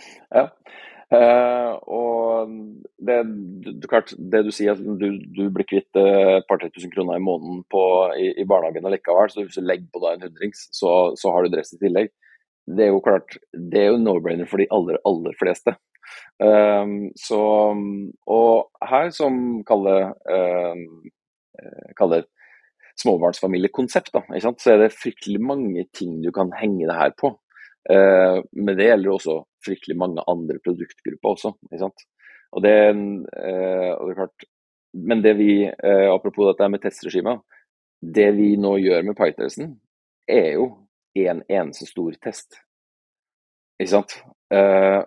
ja. 0.30 0.48
Uh, 1.10 1.74
og 1.90 2.50
det, 3.02 3.16
du, 3.66 3.86
klart, 3.90 4.12
det 4.14 4.44
du 4.46 4.52
sier, 4.54 4.76
at 4.76 5.00
du, 5.00 5.08
du 5.18 5.42
blir 5.50 5.66
kvitt 5.66 5.88
et 5.98 5.98
uh, 5.98 6.38
par-tre 6.46 6.68
tusen 6.70 6.92
kroner 6.92 7.18
i 7.18 7.24
måneden 7.24 7.64
på, 7.72 7.82
i, 8.14 8.28
i, 8.38 8.46
barnehagen 8.46 8.86
allikevel, 8.86 9.32
så 9.32 9.42
hvis 9.42 9.58
du 9.58 9.66
legger 9.66 9.88
på 9.90 10.04
deg 10.04 10.16
en 10.16 10.28
hundrings, 10.28 10.68
så, 10.76 11.10
så, 11.18 11.32
har 11.34 11.42
du 11.42 11.56
dress 11.56 11.74
i 11.74 11.80
tillegg. 11.82 12.12
Det 12.70 12.86
er 12.86 12.92
jo 12.92 13.02
klart, 13.02 13.40
det 13.50 13.82
er 13.82 13.90
jo 13.90 14.02
no-brainer 14.04 14.46
for 14.46 14.62
de 14.62 14.68
aller, 14.70 15.00
aller 15.10 15.34
fleste. 15.40 15.74
Uh, 16.38 17.10
så, 17.18 17.42
og 18.30 18.86
her, 18.92 19.10
som 19.14 19.64
kaller, 19.66 20.12
kaller 21.98 22.28
småbarnsfamiliekonsept, 23.00 24.14
da, 24.14 24.22
så 24.38 24.76
er 24.76 24.84
det 24.84 24.94
fryktelig 24.94 25.42
mange 25.42 25.88
ting 25.96 26.20
du 26.22 26.30
kan 26.36 26.54
henge 26.54 26.86
det 26.86 26.94
her 26.94 27.18
på. 27.18 27.34
Uh, 27.88 28.42
men 28.52 28.76
det 28.76 28.90
gjelder 28.90 29.14
også 29.14 29.36
fryktelig 29.64 29.96
mange 29.98 30.24
andre 30.28 30.58
produktgrupper 30.64 31.32
også. 31.32 31.54
ikke 31.70 31.82
sant? 31.84 32.04
Og 32.52 32.64
det, 32.66 32.74
uh, 32.92 33.92
og 33.96 34.02
det 34.04 34.12
er 34.14 34.18
klart, 34.24 34.48
Men 34.92 35.22
det 35.22 35.36
vi, 35.38 35.52
uh, 35.70 36.10
apropos 36.10 36.48
dette 36.50 36.68
med 36.68 36.82
testregimet, 36.82 37.38
det 38.02 38.32
vi 38.34 38.56
nå 38.58 38.74
gjør 38.82 39.04
med 39.06 39.14
Pythersen, 39.14 39.76
er 40.26 40.56
jo 40.56 40.66
en 41.14 41.44
eneste 41.46 41.86
stor 41.86 42.16
test. 42.22 42.58
Ikke 43.80 43.94
sant? 43.96 44.20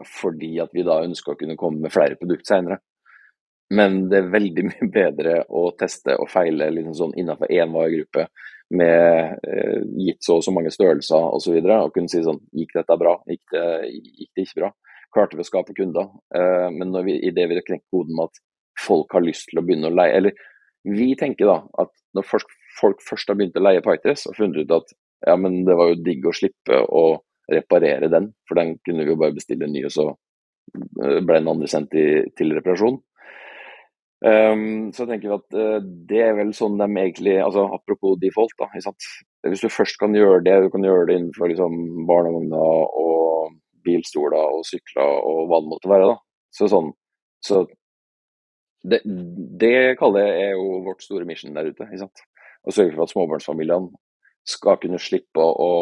fordi 0.08 0.54
at 0.64 0.70
vi 0.72 0.86
da 0.88 1.02
ønsker 1.04 1.34
å 1.34 1.36
kunne 1.36 1.58
komme 1.60 1.84
med 1.84 1.92
flere 1.92 2.16
produkter 2.16 2.48
senere. 2.48 2.78
Men 3.76 4.06
det 4.08 4.22
er 4.22 4.30
veldig 4.32 4.64
mye 4.70 4.88
bedre 4.94 5.34
å 5.52 5.66
teste 5.76 6.16
og 6.16 6.30
feile 6.32 6.70
liksom 6.72 6.94
sånn 6.96 7.16
innenfor 7.20 7.52
én 7.52 7.74
varegruppe 7.76 8.24
med 8.74 9.44
eh, 9.48 9.82
gitt 10.06 10.24
så 10.26 10.40
og 10.40 10.46
så 10.46 10.54
mange 10.56 10.72
størrelser 10.74 11.28
osv. 11.38 11.58
Og, 11.58 11.68
så 11.68 11.78
og 11.80 11.94
kunne 11.96 12.12
si 12.12 12.24
sånn 12.26 12.42
Gikk 12.56 12.74
dette 12.80 12.98
bra? 13.00 13.18
Gikk 13.30 13.44
det, 13.54 13.68
gikk 13.92 14.32
det 14.32 14.48
ikke 14.48 14.62
bra? 14.62 14.72
Klarte 15.14 15.38
vi 15.38 15.46
å 15.46 15.50
skape 15.50 15.76
kunder? 15.78 16.10
Eh, 16.36 16.70
men 16.74 16.94
når 16.94 17.08
vi, 17.10 17.20
i 17.22 17.34
det 17.36 17.48
vi 17.50 17.60
har 17.60 17.68
knekt 17.68 17.88
koden 17.94 18.18
med 18.18 18.32
at 18.32 18.42
folk 18.84 19.14
har 19.14 19.26
lyst 19.26 19.50
til 19.52 19.62
å 19.62 19.66
begynne 19.66 19.92
å 19.92 19.96
leie 19.96 20.18
Eller 20.18 20.38
vi 20.84 21.14
tenker 21.20 21.48
da 21.48 21.60
at 21.80 21.94
når 22.18 22.26
folk, 22.28 22.50
folk 22.80 23.04
først 23.06 23.30
har 23.30 23.38
begynt 23.40 23.60
å 23.60 23.64
leie 23.64 23.84
Pytres 23.86 24.26
og 24.30 24.36
funnet 24.38 24.66
ut 24.66 24.76
at 24.76 24.96
ja, 25.24 25.38
men 25.40 25.62
det 25.68 25.78
var 25.80 25.94
jo 25.94 26.02
digg 26.04 26.26
å 26.28 26.34
slippe 26.36 26.82
å 26.84 27.06
reparere 27.52 28.10
den, 28.12 28.34
for 28.48 28.60
den 28.60 28.76
kunne 28.84 29.06
vi 29.06 29.14
jo 29.14 29.20
bare 29.20 29.36
bestille 29.36 29.70
ny, 29.72 29.86
og 29.88 29.94
så 29.94 30.06
eh, 30.12 31.20
ble 31.24 31.38
den 31.38 31.52
andre 31.52 31.70
sendt 31.72 31.94
til, 31.96 32.28
til 32.36 32.52
reparasjon. 32.58 33.00
Um, 34.24 34.94
så 34.96 35.04
tenker 35.04 35.28
vi 35.28 35.36
at 35.36 35.56
uh, 35.58 35.86
det 36.08 36.20
er 36.24 36.38
vel 36.38 36.54
sånn 36.56 36.78
de 36.80 36.86
egentlig 36.88 37.34
altså 37.44 37.66
Apropos 37.76 38.16
default, 38.22 38.54
da. 38.56 38.70
Hvis 38.72 39.64
du 39.66 39.68
først 39.68 40.00
kan 40.00 40.16
gjøre 40.16 40.46
det, 40.46 40.56
du 40.64 40.70
kan 40.72 40.86
gjøre 40.88 41.10
det 41.10 41.18
innenfor 41.20 41.52
liksom, 41.52 41.76
barnevogner 42.08 42.86
og 43.04 43.58
bilstoler 43.84 44.40
og 44.40 44.64
sykler 44.68 45.18
og 45.28 45.50
hva 45.52 45.60
det 45.60 45.72
måtte 45.74 45.92
være, 45.92 46.14
da. 46.14 46.48
Så 46.56 46.70
sånn 46.72 46.94
så 47.44 47.66
det, 48.88 49.02
det 49.60 49.98
kaller 50.00 50.30
jeg 50.30 50.46
er 50.46 50.56
jo 50.56 50.80
vårt 50.86 51.04
store 51.04 51.28
mission 51.28 51.56
der 51.56 51.68
ute. 51.68 51.84
ikke 51.90 52.06
sant? 52.06 52.24
Å 52.64 52.72
sørge 52.72 52.96
for 52.96 53.04
at 53.04 53.12
småbarnsfamiliene 53.12 53.92
skal 54.48 54.80
kunne 54.80 55.00
slippe 55.04 55.44
å, 55.44 55.74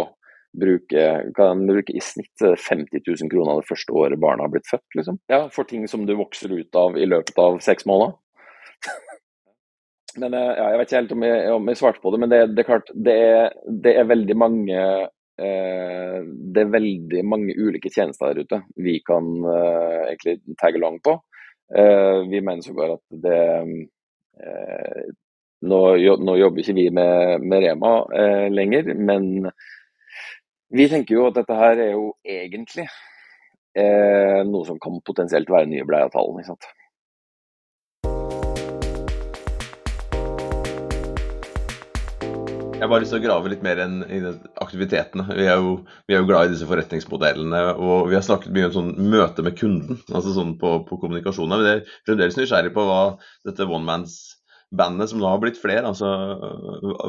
bruke 0.52 1.32
kan 1.36 1.66
bruke 1.68 1.94
i 1.96 2.02
snitt 2.04 2.42
50 2.42 3.04
000 3.08 3.32
kroner 3.32 3.62
det 3.62 3.70
første 3.70 3.94
året 3.96 4.20
barna 4.20 4.46
har 4.46 4.52
blitt 4.54 4.68
født. 4.70 4.98
liksom. 4.98 5.20
Ja, 5.32 5.46
For 5.50 5.68
ting 5.68 5.88
som 5.88 6.06
du 6.06 6.16
vokser 6.20 6.52
ut 6.52 6.76
av 6.76 6.98
i 7.00 7.08
løpet 7.08 7.38
av 7.40 7.60
seks 7.64 7.88
måneder. 7.88 8.18
Men 10.20 10.34
eh, 10.34 10.52
ja, 10.58 10.68
Jeg 10.74 10.80
vet 10.80 10.90
ikke 10.90 11.00
helt 11.00 11.16
om 11.16 11.26
jeg, 11.26 11.42
om 11.56 11.72
jeg 11.72 11.80
svarte 11.80 12.04
på 12.04 12.12
det, 12.14 12.20
men 12.20 12.32
det, 12.32 12.44
det 12.52 12.64
er 12.64 12.70
klart 12.70 12.94
det 13.08 13.18
er, 13.24 13.58
det 13.86 13.96
er 13.96 14.10
veldig 14.10 14.38
mange 14.38 14.86
eh, 15.42 16.18
det 16.54 16.64
er 16.64 16.74
veldig 16.74 17.22
mange 17.26 17.56
ulike 17.58 17.90
tjenester 17.94 18.34
der 18.34 18.46
ute 18.46 18.62
vi 18.84 19.00
kan 19.08 19.30
eh, 19.48 20.12
egentlig 20.12 20.56
tagge 20.60 20.82
along 20.82 21.00
på. 21.06 21.16
Eh, 21.78 22.30
vi 22.30 22.42
mener 22.42 22.62
sågar 22.62 22.98
at 22.98 23.22
det 23.24 23.40
eh, 24.44 25.04
nå, 25.62 25.80
nå, 26.20 26.36
jobber 26.42 26.64
ikke 26.64 26.76
vi 26.76 26.90
med, 26.94 27.46
med 27.46 27.64
Rema 27.64 27.94
eh, 28.18 28.48
lenger, 28.52 28.92
men 28.98 29.48
vi 30.74 30.90
tenker 30.92 31.16
jo 31.16 31.30
at 31.30 31.40
dette 31.40 31.56
her 31.56 31.80
er 31.80 31.94
jo 31.94 32.12
egentlig 32.26 32.90
noe 33.72 34.66
som 34.68 34.76
kan 34.84 34.98
potensielt 35.08 35.48
være 35.48 35.70
nye 35.72 35.86
bleieavtalen. 35.88 36.42
ikke 36.42 36.50
sant? 36.50 36.66
Jeg 42.82 42.88
har 42.88 42.90
bare 42.96 43.04
lyst 43.04 43.12
til 43.14 43.20
å 43.20 43.22
grave 43.22 43.50
litt 43.52 43.62
mer 43.62 43.78
enn 43.84 44.00
i 44.10 44.20
aktivitetene. 44.64 45.28
Vi 45.38 45.44
er, 45.46 45.60
jo, 45.62 45.76
vi 46.10 46.16
er, 46.16 46.24
jo, 46.24 46.28
glad 46.32 46.48
i 46.48 46.56
disse 46.56 46.66
forretningsmodellene. 46.66 47.60
Og 47.78 48.08
vi 48.10 48.18
har 48.18 48.26
snakket 48.26 48.56
mye 48.56 48.72
om 48.72 48.74
sånn 48.74 48.90
møte 49.06 49.46
med 49.46 49.54
kunden, 49.60 50.00
altså 50.10 50.34
sånn 50.34 50.56
på, 50.58 50.80
på 50.88 50.98
kommunikasjon. 51.04 51.54
Vi 51.62 51.76
er 51.76 51.84
fremdeles 52.10 52.40
nysgjerrig 52.40 52.74
på 52.74 52.88
hva 52.88 53.02
dette 53.46 53.70
one 53.70 53.86
mans 53.86 54.18
bandet 54.72 55.12
som 55.12 55.20
nå 55.20 55.28
har 55.28 55.40
blitt 55.42 55.60
flere, 55.60 55.84
altså 55.84 56.08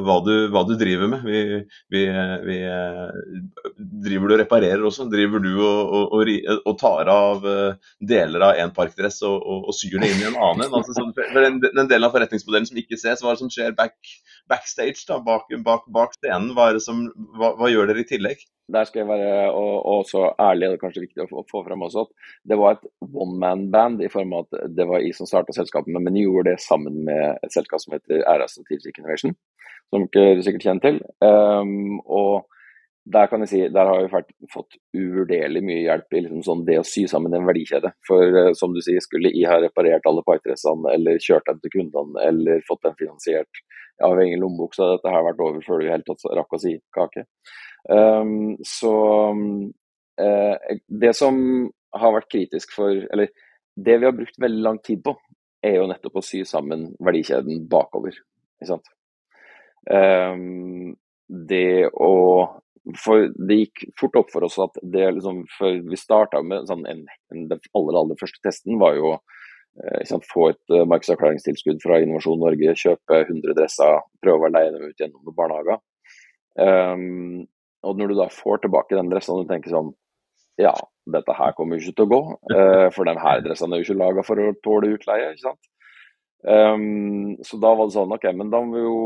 hva 0.03 0.17
du, 0.27 0.33
hva 0.51 0.65
du 0.67 0.75
driver 0.79 1.11
med. 1.13 1.25
Vi, 1.25 1.61
vi, 1.95 2.03
vi, 2.49 2.57
driver 4.03 4.29
du 4.29 4.35
og 4.37 4.41
reparerer 4.43 4.83
også? 4.89 5.07
Driver 5.13 5.43
du 5.43 5.53
og, 5.63 6.17
og, 6.19 6.33
og 6.59 6.75
tar 6.81 7.11
av 7.13 7.47
eh, 7.49 7.93
deler 8.13 8.49
av 8.49 8.59
en 8.65 8.75
parkdress 8.75 9.23
og, 9.29 9.39
og, 9.47 9.71
syr 9.79 10.01
det 10.03 10.11
inn 10.11 10.25
i 10.25 10.29
en 10.33 10.41
annen? 10.49 10.75
Altså, 10.75 10.97
sånn, 10.99 11.15
den, 11.15 11.63
den, 11.63 11.87
delen 11.87 12.09
av 12.09 12.15
forretningsmodellen 12.17 12.69
som 12.69 12.83
ikke 12.83 12.99
ses, 12.99 13.23
hva 13.23 13.31
er 13.31 13.39
det 13.39 13.45
som 13.45 13.55
skjer 13.55 13.79
back, 13.79 13.97
backstage, 14.51 15.05
da, 15.09 15.21
bak, 15.23 15.51
bak, 15.65 15.87
bak 15.93 16.17
scenen? 16.19 16.55
Hva, 16.57 16.73
som, 16.83 17.07
hva, 17.39 17.55
hva 17.61 17.71
gjør 17.73 17.93
dere 17.93 18.05
i 18.05 18.09
tillegg? 18.09 18.43
der 18.73 18.85
skal 18.89 19.03
jeg 19.03 19.09
være 19.09 19.51
og, 19.51 19.75
og 19.87 20.05
så 20.09 20.29
ærlig, 20.41 20.69
det 20.69 20.77
er 20.77 20.83
kanskje 20.83 21.05
viktig 21.05 21.25
å 21.25 21.45
få 21.51 21.63
frem 21.67 21.83
også, 21.87 22.07
at 22.07 22.31
det 22.51 22.59
var 22.61 22.77
et 22.77 22.87
one 23.03 23.37
man-band 23.43 24.05
i 24.05 24.11
form 24.13 24.37
av 24.37 24.47
at 24.47 24.71
det 24.77 24.87
var 24.89 25.03
jeg 25.03 25.17
som 25.19 25.29
starta 25.29 25.55
selskapet, 25.57 25.93
men 25.95 26.17
jeg 26.17 26.29
gjorde 26.29 26.53
det 26.53 26.65
sammen 26.65 27.03
med 27.09 27.43
et 27.43 27.55
selskap 27.55 27.83
som 27.83 27.97
heter 27.97 28.25
RS 28.37 28.57
Strategic 28.59 29.03
Innovation, 29.03 29.37
som 29.93 30.09
dere 30.15 30.45
sikkert 30.45 30.67
kjenner 30.69 30.87
til. 30.87 31.01
Um, 31.25 32.01
og 32.07 32.49
der 33.13 33.27
kan 33.27 33.43
jeg 33.43 33.51
si, 33.51 33.61
der 33.75 33.89
har 33.91 34.05
vi 34.07 34.49
fått 34.53 34.79
uvurderlig 34.95 35.65
mye 35.67 35.83
hjelp 35.83 36.15
i 36.15 36.23
liksom 36.23 36.45
sånn 36.47 36.65
det 36.69 36.79
å 36.79 36.87
sy 36.87 37.03
sammen 37.11 37.35
en 37.35 37.49
verdikjede. 37.49 37.91
For 38.07 38.39
uh, 38.39 38.53
som 38.59 38.73
du 38.75 38.81
sier, 38.85 39.03
skulle 39.05 39.35
jeg 39.35 39.51
ha 39.51 39.59
reparert 39.61 40.07
alle 40.09 40.25
partdressene, 40.27 40.95
eller 40.95 41.21
kjørt 41.23 41.51
dem 41.51 41.61
til 41.61 41.77
kundene 41.77 42.29
eller 42.31 42.65
fått 42.69 42.87
dem 42.87 42.97
finansiert 43.01 43.65
av 44.07 44.21
egen 44.23 44.41
lommebok, 44.43 44.75
så 44.77 44.95
dette 44.95 45.13
har 45.13 45.25
vært 45.27 45.43
over 45.45 45.63
før 45.65 45.83
du 45.83 45.91
helt 45.91 46.07
tatt 46.09 46.27
rakk 46.39 46.57
å 46.57 46.61
si 46.63 46.77
kake. 46.95 47.27
Um, 47.91 48.57
så 48.67 48.95
uh, 49.33 50.57
det 51.03 51.13
som 51.19 51.39
har 51.99 52.15
vært 52.15 52.29
kritisk 52.31 52.71
for 52.77 52.95
Eller 52.95 53.33
det 53.75 53.97
vi 53.99 54.07
har 54.07 54.15
brukt 54.15 54.39
veldig 54.39 54.63
lang 54.63 54.79
tid 54.85 55.01
på, 55.03 55.17
er 55.65 55.79
jo 55.79 55.89
nettopp 55.91 56.21
å 56.21 56.25
sy 56.25 56.43
sammen 56.47 56.91
verdikjeden 57.03 57.65
bakover. 57.71 58.15
Ikke 58.61 58.75
sant? 58.75 58.91
Um, 59.91 60.93
det 61.27 61.89
å 61.99 62.13
For 63.07 63.29
det 63.35 63.57
gikk 63.57 63.85
fort 63.99 64.19
opp 64.21 64.31
for 64.31 64.47
oss 64.47 64.59
at 64.63 64.77
det 64.95 65.09
liksom 65.17 65.45
For 65.57 65.81
vi 65.87 65.99
starta 65.99 66.43
med 66.43 66.69
sånn 66.71 66.85
en, 66.87 67.05
en, 67.33 67.45
Den 67.51 67.63
aller, 67.79 67.99
aller 67.99 68.19
første 68.21 68.43
testen 68.45 68.79
var 68.83 68.95
jo 68.99 69.17
eh, 69.81 70.03
sant, 70.09 70.27
få 70.29 70.51
et 70.53 70.75
uh, 70.75 70.85
markedsavklaringstilskudd 70.91 71.81
fra 71.85 72.01
Innovasjon 72.03 72.41
Norge, 72.43 72.77
kjøpe 72.79 73.23
100 73.25 73.57
dresser, 73.59 73.99
prøve 74.25 74.49
å 74.49 74.53
leie 74.53 74.71
dem 74.75 74.87
ut 74.89 75.01
gjennom 75.01 75.23
noen 75.23 75.39
barnehager. 75.39 75.83
Um, 76.61 77.45
og 77.83 77.99
når 77.99 78.13
du 78.13 78.19
da 78.21 78.29
får 78.31 78.63
tilbake 78.63 78.99
den 78.99 79.09
dressen 79.09 79.41
du 79.41 79.49
tenker 79.49 79.73
sånn 79.73 79.95
Ja, 80.61 80.75
dette 81.09 81.33
her 81.33 81.55
kommer 81.57 81.79
jo 81.79 81.87
ikke 81.87 81.97
til 81.97 82.05
å 82.05 82.11
gå, 82.11 82.21
uh, 82.53 82.89
for 82.93 83.09
de 83.09 83.15
her 83.19 83.41
dressene 83.47 83.79
er 83.79 83.81
jo 83.81 83.89
ikke 83.89 84.03
laga 84.03 84.25
for 84.27 84.43
å 84.43 84.53
tåle 84.65 84.93
utleie. 84.99 85.33
ikke 85.33 85.47
sant? 85.49 85.71
Um, 86.43 87.39
så 87.47 87.57
da 87.63 87.71
var 87.79 87.89
det 87.89 87.95
sånn, 87.95 88.13
ok, 88.13 88.29
men 88.37 88.51
da 88.53 88.61
må 88.61 88.77
vi 88.77 88.83
jo 88.85 88.99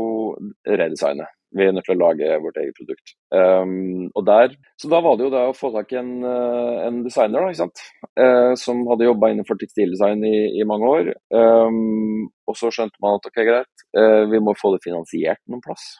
redesigne. 0.67 1.29
Vi 1.55 1.63
er 1.63 1.71
nødt 1.71 1.85
til 1.87 1.95
å 1.95 2.01
lage 2.01 2.37
vårt 2.43 2.57
eget 2.59 2.75
produkt. 2.75 3.13
Um, 3.31 4.09
og 4.17 4.25
der, 4.27 4.55
Så 4.81 4.89
da 4.91 4.99
var 5.03 5.15
det 5.15 5.27
jo 5.27 5.31
det 5.31 5.43
å 5.47 5.55
få 5.55 5.71
tak 5.71 5.93
i 5.93 5.99
en, 6.01 6.11
uh, 6.25 6.83
en 6.83 6.99
designer 7.05 7.39
da, 7.39 7.53
ikke 7.53 7.61
sant? 7.61 7.83
Uh, 8.19 8.51
som 8.59 8.83
hadde 8.89 9.07
jobba 9.07 9.31
innenfor 9.31 9.59
tekstildesign 9.61 10.25
i, 10.27 10.35
i 10.59 10.67
mange 10.67 10.91
år. 10.91 11.13
Um, 11.31 12.27
og 12.47 12.59
så 12.59 12.71
skjønte 12.73 12.99
man 13.03 13.19
at 13.19 13.29
ok, 13.29 13.41
greit, 13.47 13.87
uh, 13.95 14.27
vi 14.31 14.43
må 14.43 14.57
få 14.59 14.73
det 14.75 14.83
finansiert 14.83 15.41
noen 15.47 15.63
plass. 15.63 15.95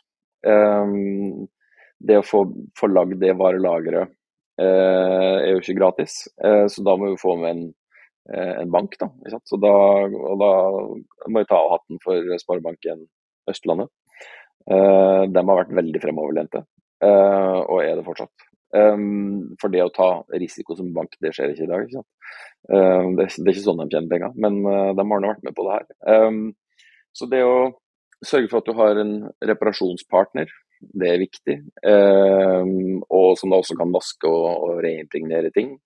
det 2.07 2.15
å 2.19 2.23
få, 2.23 2.43
få 2.77 2.87
lagd 2.87 3.17
det 3.19 3.33
varelageret 3.35 4.13
er 4.61 5.49
jo 5.49 5.59
ikke 5.59 5.75
gratis, 5.75 6.13
så 6.71 6.83
da 6.85 6.93
må 6.97 7.09
vi 7.09 7.19
få 7.19 7.33
med 7.41 7.49
en 7.49 7.63
Eh, 8.33 8.61
en 8.61 8.71
bank. 8.71 8.95
Da, 8.99 9.09
Så 9.43 9.57
da, 9.57 9.71
og 10.31 10.39
da 10.41 10.51
må 11.31 11.39
jeg 11.41 11.47
ta 11.47 11.59
av 11.61 11.77
hatten 11.77 11.99
for 12.03 12.35
Sparebanken 12.41 13.05
Østlandet. 13.47 13.87
Uh, 14.67 15.23
de 15.31 15.39
har 15.39 15.59
vært 15.61 15.73
veldig 15.77 16.01
fremoverlente, 16.03 16.63
uh, 17.05 17.59
og 17.63 17.81
er 17.83 17.95
det 17.95 18.05
fortsatt. 18.07 18.47
Um, 18.75 19.55
for 19.61 19.71
det 19.71 19.85
å 19.85 19.93
ta 19.95 20.09
risiko 20.35 20.75
som 20.75 20.91
bank, 20.95 21.15
det 21.23 21.31
skjer 21.35 21.53
ikke 21.53 21.67
i 21.67 21.71
dag. 21.71 21.87
Ikke 21.87 22.03
det, 22.67 23.29
er 23.29 23.51
ikke 23.53 23.63
sånn 23.63 23.79
de 23.79 23.87
tjener 23.93 24.11
penger, 24.11 24.33
men 24.43 24.57
de 24.59 25.03
har 25.07 25.21
nå 25.23 25.29
vært 25.29 25.45
med 25.45 25.55
på 25.55 25.63
det 25.63 25.75
her. 25.77 26.31
Så 27.15 27.29
det 27.31 27.39
å 27.47 27.69
sørge 28.27 28.49
for 28.51 28.59
at 28.59 28.67
du 28.67 28.73
har 28.75 28.99
en 28.99 29.13
reparasjonspartner, 29.47 30.51
det 30.99 31.13
er 31.13 31.21
viktig. 31.21 31.55
Og 31.87 33.29
som 33.39 33.53
da 33.53 33.61
også 33.61 33.77
kan 33.79 33.93
vaske 33.95 34.27
og, 34.27 34.81
reimpregnere 34.83 35.53
ting. 35.55 35.77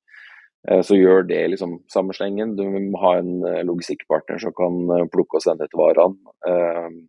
Eh, 0.70 0.82
så 0.86 0.96
gjør 0.96 1.26
det 1.26 1.42
liksom 1.54 1.80
samme. 1.90 2.14
Du 2.56 2.64
må 2.66 3.02
ha 3.02 3.16
en 3.20 3.46
eh, 3.48 3.64
logistikkpartner 3.66 4.42
som 4.42 4.54
kan 4.58 4.82
eh, 4.94 5.08
plukke 5.14 5.40
og 5.40 5.46
sende 5.46 5.66
ut 5.66 5.78
varene. 5.78 7.08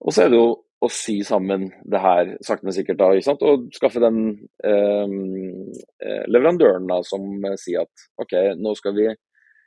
Og 0.00 0.12
så 0.12 0.24
er 0.24 0.32
det 0.32 0.40
jo 0.40 0.48
å 0.84 0.88
sy 0.92 1.20
sammen 1.24 1.70
det 1.88 2.00
her 2.02 2.34
sakte, 2.44 2.66
men 2.68 2.74
sikkert, 2.76 3.00
da, 3.00 3.08
og 3.48 3.68
skaffe 3.74 4.02
den 4.02 4.18
eh, 4.64 5.14
leverandøren 6.28 6.88
da, 6.90 7.00
som 7.06 7.24
sier 7.60 7.86
at 7.86 8.08
OK, 8.20 8.34
nå 8.60 8.74
skal 8.76 8.96
vi 8.98 9.08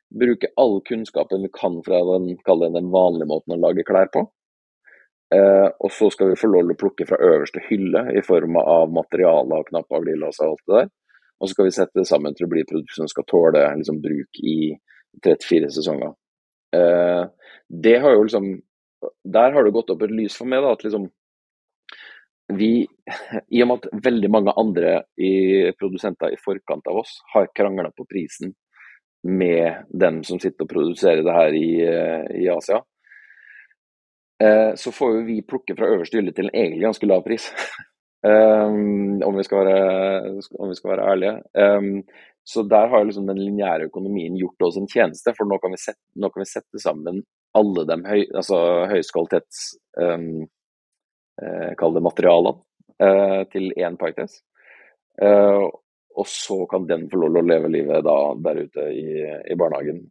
bruke 0.09 0.51
all 0.57 0.79
kunnskapen 0.85 1.41
vi 1.45 1.49
kan 1.53 1.79
fra 1.85 2.01
den, 2.13 2.35
den 2.37 2.91
vanlige 2.93 3.29
måten 3.29 3.55
å 3.55 3.61
lage 3.61 3.85
klær 3.87 4.09
på. 4.13 4.25
Eh, 5.35 5.67
og 5.79 5.91
så 5.93 6.09
skal 6.13 6.31
vi 6.31 6.39
få 6.41 6.49
lov 6.49 6.65
til 6.65 6.73
å 6.73 6.79
plukke 6.83 7.05
fra 7.09 7.19
øverste 7.21 7.61
hylle 7.67 8.07
i 8.17 8.23
form 8.25 8.57
av 8.61 8.89
materialer 8.93 9.61
og 9.61 9.67
knapper 9.69 9.99
og 9.99 10.07
glidelåser 10.07 10.47
og 10.47 10.55
alt 10.55 10.63
det 10.65 10.79
der. 10.79 10.89
Og 11.39 11.47
så 11.47 11.53
skal 11.53 11.67
vi 11.67 11.75
sette 11.75 12.01
det 12.01 12.07
sammen 12.09 12.35
til 12.35 12.47
å 12.47 12.51
bli 12.51 12.63
et 12.63 12.71
produkt 12.71 12.95
som 12.97 13.09
skal 13.09 13.27
tåle 13.29 13.61
liksom, 13.81 14.01
bruk 14.03 14.41
i 14.41 14.57
34 15.25 15.69
sesonger. 15.77 16.15
Eh, 16.75 17.21
det 17.85 17.95
har 18.01 18.15
jo 18.15 18.25
liksom 18.25 18.49
Der 19.23 19.55
har 19.55 19.63
det 19.63 19.75
gått 19.75 19.91
opp 19.93 20.03
et 20.03 20.13
lys 20.13 20.35
for 20.38 20.49
meg, 20.49 20.63
da, 20.65 20.73
at 20.75 20.83
liksom 20.85 21.09
vi, 22.53 22.88
I 23.53 23.62
og 23.63 23.69
med 23.69 23.83
at 23.83 24.05
veldig 24.05 24.29
mange 24.33 24.53
andre 24.57 24.95
i, 25.21 25.69
produsenter 25.77 26.33
i 26.33 26.39
forkant 26.41 26.88
av 26.89 27.03
oss 27.03 27.19
har 27.33 27.51
krangla 27.55 27.91
på 27.93 28.07
prisen 28.09 28.55
med 29.27 29.85
dem 29.89 30.23
som 30.23 30.39
sitter 30.39 30.65
og 30.65 30.71
produserer 30.71 31.21
det 31.25 31.35
her 31.35 31.55
i, 31.57 31.69
i 32.39 32.47
Asia, 32.49 32.79
eh, 34.43 34.71
så 34.79 34.93
får 34.95 35.17
jo 35.17 35.25
vi 35.27 35.41
plukke 35.43 35.75
fra 35.77 35.89
øverste 35.91 36.17
hylle 36.17 36.33
til 36.35 36.47
en 36.47 36.55
egentlig 36.55 36.88
ganske 36.88 37.09
lav 37.09 37.25
pris. 37.25 37.49
Um, 38.23 39.19
om, 39.27 39.35
vi 39.35 39.45
være, 39.51 39.75
om, 40.55 40.71
vi 40.71 40.79
skal 40.79 40.93
være, 40.93 41.09
ærlige. 41.12 41.35
Um, 41.53 41.91
så 42.47 42.63
der 42.63 42.88
har 42.89 43.03
liksom 43.05 43.27
den 43.27 43.43
lineære 43.43 43.91
økonomien 43.91 44.39
gjort 44.39 44.69
oss 44.69 44.79
en 44.79 44.89
tjeneste, 44.89 45.35
for 45.35 45.45
nå 45.45 45.59
kan 45.62 45.75
vi 45.75 45.83
sette, 45.83 46.01
kan 46.15 46.41
vi 46.41 46.49
sette 46.49 46.81
sammen 46.81 47.21
alle 47.57 47.85
de 47.89 47.97
høy, 48.05 48.23
altså 48.38 48.59
høyskvalitets 48.91 49.63
um, 49.97 50.45
uh, 51.41 51.71
Kall 51.79 51.95
det 51.95 52.03
materialene 52.05 52.59
uh, 53.01 53.41
til 53.53 53.71
én 53.77 53.97
Pythes. 53.99 54.41
Uh, 55.21 55.65
og 56.19 56.27
så 56.27 56.62
kan 56.69 56.85
den 56.89 57.07
få 57.09 57.21
lov 57.21 57.39
å 57.39 57.47
leve 57.47 57.71
livet 57.71 58.05
da, 58.05 58.15
der 58.43 58.63
ute 58.65 58.85
i, 58.91 59.03
i 59.23 59.55
barnehagen. 59.59 60.01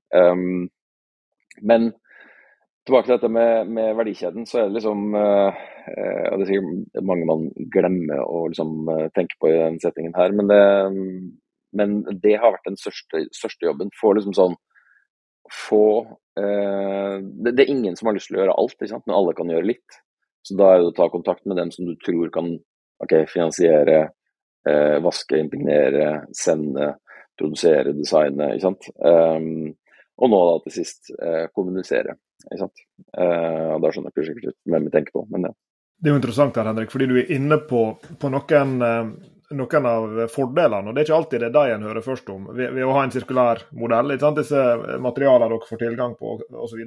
men 1.69 1.89
tilbake 2.89 3.09
til 3.09 3.17
dette 3.19 3.29
med, 3.29 3.69
med, 3.69 3.97
verdikjeden, 3.99 4.47
så 4.49 4.63
er 4.63 4.69
det 4.69 4.79
liksom 4.79 5.13
uh, 5.13 5.59
Det 5.89 6.39
er 6.39 6.47
sikkert 6.49 7.03
mange 7.11 7.27
man 7.29 7.45
glemmer 7.75 8.23
å 8.25 8.47
liksom, 8.49 8.89
uh, 8.89 9.09
tenke 9.17 9.37
på 9.41 9.51
i 9.51 9.59
den 9.59 9.77
settingen 9.83 10.17
her, 10.17 10.33
men 10.33 10.49
det, 10.49 10.63
men 11.77 11.99
det 12.23 12.39
har 12.41 12.55
vært 12.55 12.71
den 12.71 12.81
største, 12.81 13.27
største 13.37 13.69
jobben. 13.69 13.93
Få 14.01 14.15
liksom 14.17 14.37
sånn 14.37 14.57
Få 15.55 15.85
uh, 16.05 17.17
det, 17.23 17.55
det, 17.55 17.65
er 17.65 17.73
ingen 17.73 17.97
som 17.99 18.11
har 18.11 18.19
lyst 18.19 18.31
til 18.31 18.39
å 18.39 18.45
gjøre 18.45 18.59
alt, 18.61 18.87
men 18.95 19.17
alle 19.17 19.35
kan 19.39 19.51
gjøre 19.53 19.71
litt. 19.71 19.99
Så 20.47 20.57
da 20.59 20.71
er 20.73 20.83
det 20.83 20.93
å 20.93 20.97
ta 20.97 21.09
kontakt 21.13 21.45
med 21.49 21.59
dem 21.61 21.73
som 21.75 21.89
du 21.89 21.97
tror 22.05 22.31
kan 22.33 22.55
okay, 23.03 23.27
finansiere, 23.29 24.09
vaske, 25.03 25.39
impregnere, 25.39 26.27
sende, 26.37 26.91
produsere, 27.39 27.93
designe. 27.97 28.51
ikke 28.55 28.65
sant? 28.65 28.89
Um, 29.01 29.71
og 30.19 30.33
nå 30.33 30.41
da 30.49 30.57
til 30.65 30.75
sist 30.81 31.13
kommunisere. 31.57 32.17
Ikke 32.47 32.61
sant? 32.63 32.85
Uh, 33.17 33.75
og 33.77 33.83
Da 33.83 33.91
skjønner 33.93 34.15
jeg 34.15 34.37
ikke 34.37 34.55
hvem 34.71 34.87
vi 34.87 34.95
tenker 34.95 35.17
på, 35.17 35.25
men 35.33 35.49
ja. 35.51 35.55
Det 35.99 36.11
er 36.11 36.15
jo 36.15 36.21
interessant 36.21 36.59
her, 36.59 36.69
Henrik, 36.71 36.93
fordi 36.93 37.09
du 37.11 37.17
er 37.19 37.33
inne 37.35 37.59
på, 37.67 37.83
på 38.23 38.31
noen, 38.31 38.75
uh, 38.79 39.38
noen, 39.51 39.87
av 39.87 40.29
fordelene. 40.33 40.89
og 40.89 40.95
Det 40.95 41.03
er 41.03 41.09
ikke 41.09 41.19
alltid 41.19 41.41
det 41.41 41.49
er 41.49 41.57
de 41.57 41.75
en 41.75 41.89
hører 41.89 42.05
først 42.05 42.31
om 42.35 42.47
ved, 42.55 42.79
å 42.85 42.95
ha 42.97 43.05
en 43.07 43.15
sirkulær 43.15 43.65
modell. 43.73 44.15
Ikke 44.15 44.27
sant? 44.27 44.41
Disse 44.43 44.99
materialene 45.01 45.51
dere 45.55 45.69
får 45.71 45.83
tilgang 45.85 46.17
på 46.19 46.39
osv. 46.65 46.83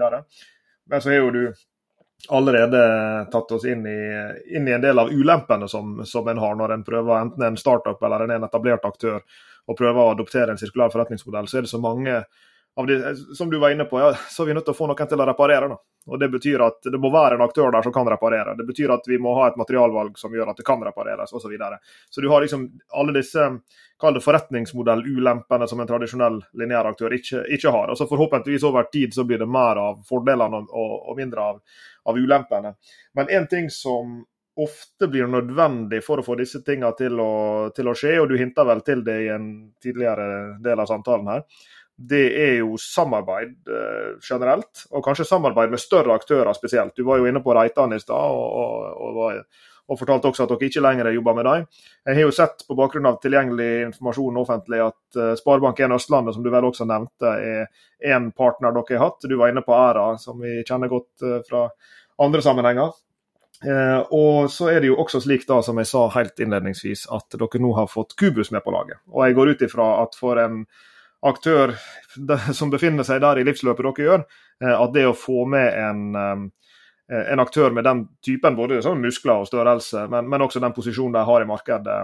Men 0.92 1.02
så 1.02 1.14
har 1.14 1.22
jo 1.22 1.32
du 1.36 1.44
allerede 2.30 2.82
tatt 3.34 3.52
oss 3.56 3.66
inn 3.66 3.86
i, 3.90 4.00
inn 4.54 4.68
i 4.68 4.76
en 4.76 4.84
del 4.84 5.00
av 5.02 5.10
ulempene 5.10 5.68
som, 5.70 6.04
som 6.06 6.28
en 6.30 6.42
har 6.42 6.58
når 6.60 6.76
en 6.76 6.84
prøver 6.86 7.18
enten 7.18 7.48
en 7.48 7.58
startup 7.58 8.04
eller 8.04 8.28
en 8.28 8.46
etablert 8.46 8.86
aktør 8.86 9.24
og 9.70 9.78
prøver 9.78 10.02
å 10.04 10.12
adoptere 10.14 10.54
en 10.54 10.60
sirkulær 10.62 10.94
forretningsmodell. 10.94 11.50
Så 11.50 11.60
er 11.60 11.66
det 11.66 11.74
så 11.74 11.82
mange 11.82 12.22
de, 12.88 13.16
som 13.36 13.50
du 13.50 13.60
var 13.60 13.72
inne 13.72 13.86
på, 13.86 14.00
ja, 14.00 14.14
så 14.30 14.44
er 14.44 14.48
vi 14.48 14.54
nødt 14.54 14.66
til 14.66 14.76
å 14.76 14.78
få 14.78 14.88
noen 14.88 15.10
til 15.10 15.20
å 15.20 15.28
reparere. 15.28 15.68
Da. 15.72 15.78
Og 16.08 16.20
Det 16.20 16.30
betyr 16.34 16.64
at 16.66 16.88
det 16.88 16.98
må 16.98 17.12
være 17.14 17.36
en 17.38 17.44
aktør 17.46 17.72
der 17.74 17.86
som 17.86 17.94
kan 17.94 18.08
reparere. 18.10 18.56
Det 18.58 18.66
betyr 18.66 18.94
at 18.96 19.06
vi 19.08 19.20
må 19.22 19.36
ha 19.38 19.50
et 19.50 19.60
materialvalg 19.60 20.18
som 20.18 20.34
gjør 20.34 20.54
at 20.54 20.58
det 20.58 20.66
kan 20.66 20.82
repareres 20.82 21.34
osv. 21.34 21.44
Så, 21.44 21.52
videre. 21.52 21.78
så 22.10 22.22
du 22.24 22.30
har 22.32 22.42
liksom 22.42 22.66
alle 22.98 23.14
disse 23.20 23.50
kall 24.02 24.16
det 24.18 24.24
forretningsmodellulempene 24.26 25.68
som 25.70 25.84
en 25.84 25.92
tradisjonell 25.92 26.40
lineær 26.58 26.90
aktør 26.90 27.14
ikke, 27.14 27.44
ikke, 27.54 27.70
har. 27.76 27.92
Og 27.92 28.00
så 28.00 28.10
Forhåpentligvis 28.10 28.66
over 28.66 28.90
tid 28.90 29.14
så 29.14 29.28
blir 29.28 29.44
det 29.44 29.50
mer 29.52 29.78
av 29.78 30.02
fordelene 30.08 30.64
og, 30.66 30.96
og 31.12 31.20
mindre 31.20 31.48
av, 31.52 31.62
av 32.10 32.18
ulempene. 32.18 32.76
Men 33.14 33.30
en 33.30 33.48
ting 33.52 33.70
som 33.70 34.24
ofte 34.62 35.08
blir 35.08 35.30
nødvendig 35.32 36.02
for 36.04 36.20
å 36.20 36.26
få 36.26 36.36
disse 36.40 36.60
tingene 36.66 36.92
til 36.98 37.20
å, 37.22 37.34
til 37.76 37.88
å 37.88 37.96
skje, 37.98 38.18
og 38.20 38.32
du 38.32 38.36
hinta 38.40 38.66
vel 38.68 38.82
til 38.86 39.04
det 39.06 39.18
i 39.26 39.30
en 39.32 39.46
tidligere 39.82 40.58
del 40.64 40.82
av 40.82 40.90
samtalen 40.90 41.30
her, 41.32 41.46
det 42.10 42.28
er 42.42 42.54
jo 42.62 42.78
samarbeid 42.80 43.68
eh, 43.70 44.14
generelt, 44.26 44.86
og 44.92 45.04
kanskje 45.06 45.28
samarbeid 45.28 45.74
med 45.74 45.82
større 45.82 46.16
aktører 46.18 46.54
spesielt. 46.58 46.96
Du 46.98 47.06
var 47.08 47.22
jo 47.22 47.28
inne 47.30 47.44
på 47.44 47.54
Reitan 47.56 47.94
i 47.96 48.00
stad, 48.02 48.16
og, 48.16 48.56
og, 48.62 49.20
og, 49.22 49.62
og, 49.88 50.00
fortalte 50.00 50.32
også 50.32 50.46
at 50.46 50.54
dere 50.54 50.70
ikke 50.72 50.84
lenger 50.86 51.12
jobber 51.12 51.38
med 51.38 51.50
dem. 51.50 51.68
Jeg 52.08 52.20
har 52.20 52.28
jo 52.28 52.36
sett 52.36 52.66
på 52.68 52.78
bakgrunn 52.80 53.10
av 53.12 53.20
tilgjengelig 53.24 53.70
informasjon 53.90 54.42
offentlig 54.42 54.82
at 54.88 55.20
eh, 55.20 55.36
Sparebank1 55.42 55.98
Østlandet, 56.00 56.38
som 56.38 56.46
du 56.46 56.52
vel 56.54 56.70
også 56.72 56.90
nevnte, 56.90 57.36
er 57.38 58.16
en 58.16 58.32
partner 58.32 58.76
dere 58.76 58.98
har 58.98 59.08
hatt. 59.10 59.30
Du 59.30 59.38
var 59.38 59.54
inne 59.54 59.66
på 59.66 59.78
Æra, 59.78 60.12
som 60.22 60.42
vi 60.42 60.62
kjenner 60.68 60.92
godt 60.92 61.28
eh, 61.28 61.40
fra 61.48 61.68
andre 62.22 62.44
sammenhenger. 62.46 62.94
Eh, 63.66 64.00
og 64.10 64.50
så 64.50 64.72
er 64.72 64.82
det 64.82 64.90
jo 64.90 64.98
også 65.02 65.22
slik, 65.22 65.46
da, 65.50 65.60
som 65.66 65.78
jeg 65.78 65.90
sa 65.90 66.08
helt 66.16 66.40
innledningsvis, 66.42 67.06
at 67.14 67.38
dere 67.38 67.62
nå 67.62 67.76
har 67.78 67.92
fått 67.92 68.16
Kubus 68.18 68.50
med 68.54 68.64
på 68.66 68.74
laget. 68.74 69.02
Og 69.14 69.26
jeg 69.26 69.38
går 69.38 69.54
ut 69.54 69.68
ifra 69.68 69.92
at 70.02 70.18
for 70.18 70.42
en 70.42 70.64
aktør 71.22 71.76
som 72.60 72.72
befinner 72.72 73.08
seg 73.08 73.22
der 73.24 73.42
i 73.42 73.46
livsløpet 73.48 73.86
dere 73.86 74.08
gjør, 74.08 74.26
eh, 74.64 74.76
at 74.76 74.96
det 74.96 75.08
å 75.10 75.18
få 75.18 75.46
med 75.50 75.78
en, 75.80 76.50
en 77.12 77.44
aktør 77.44 77.74
med 77.76 77.84
den 77.88 78.06
typen 78.24 78.56
både 78.56 78.82
sånn 78.84 79.02
muskler 79.04 79.44
og 79.44 79.50
størrelse, 79.50 80.06
men, 80.12 80.30
men, 80.32 80.46
også 80.46 80.62
den 80.64 80.76
posisjonen 80.76 81.18
de 81.18 81.26
har 81.28 81.44
i 81.44 81.50
markedet, 81.50 81.98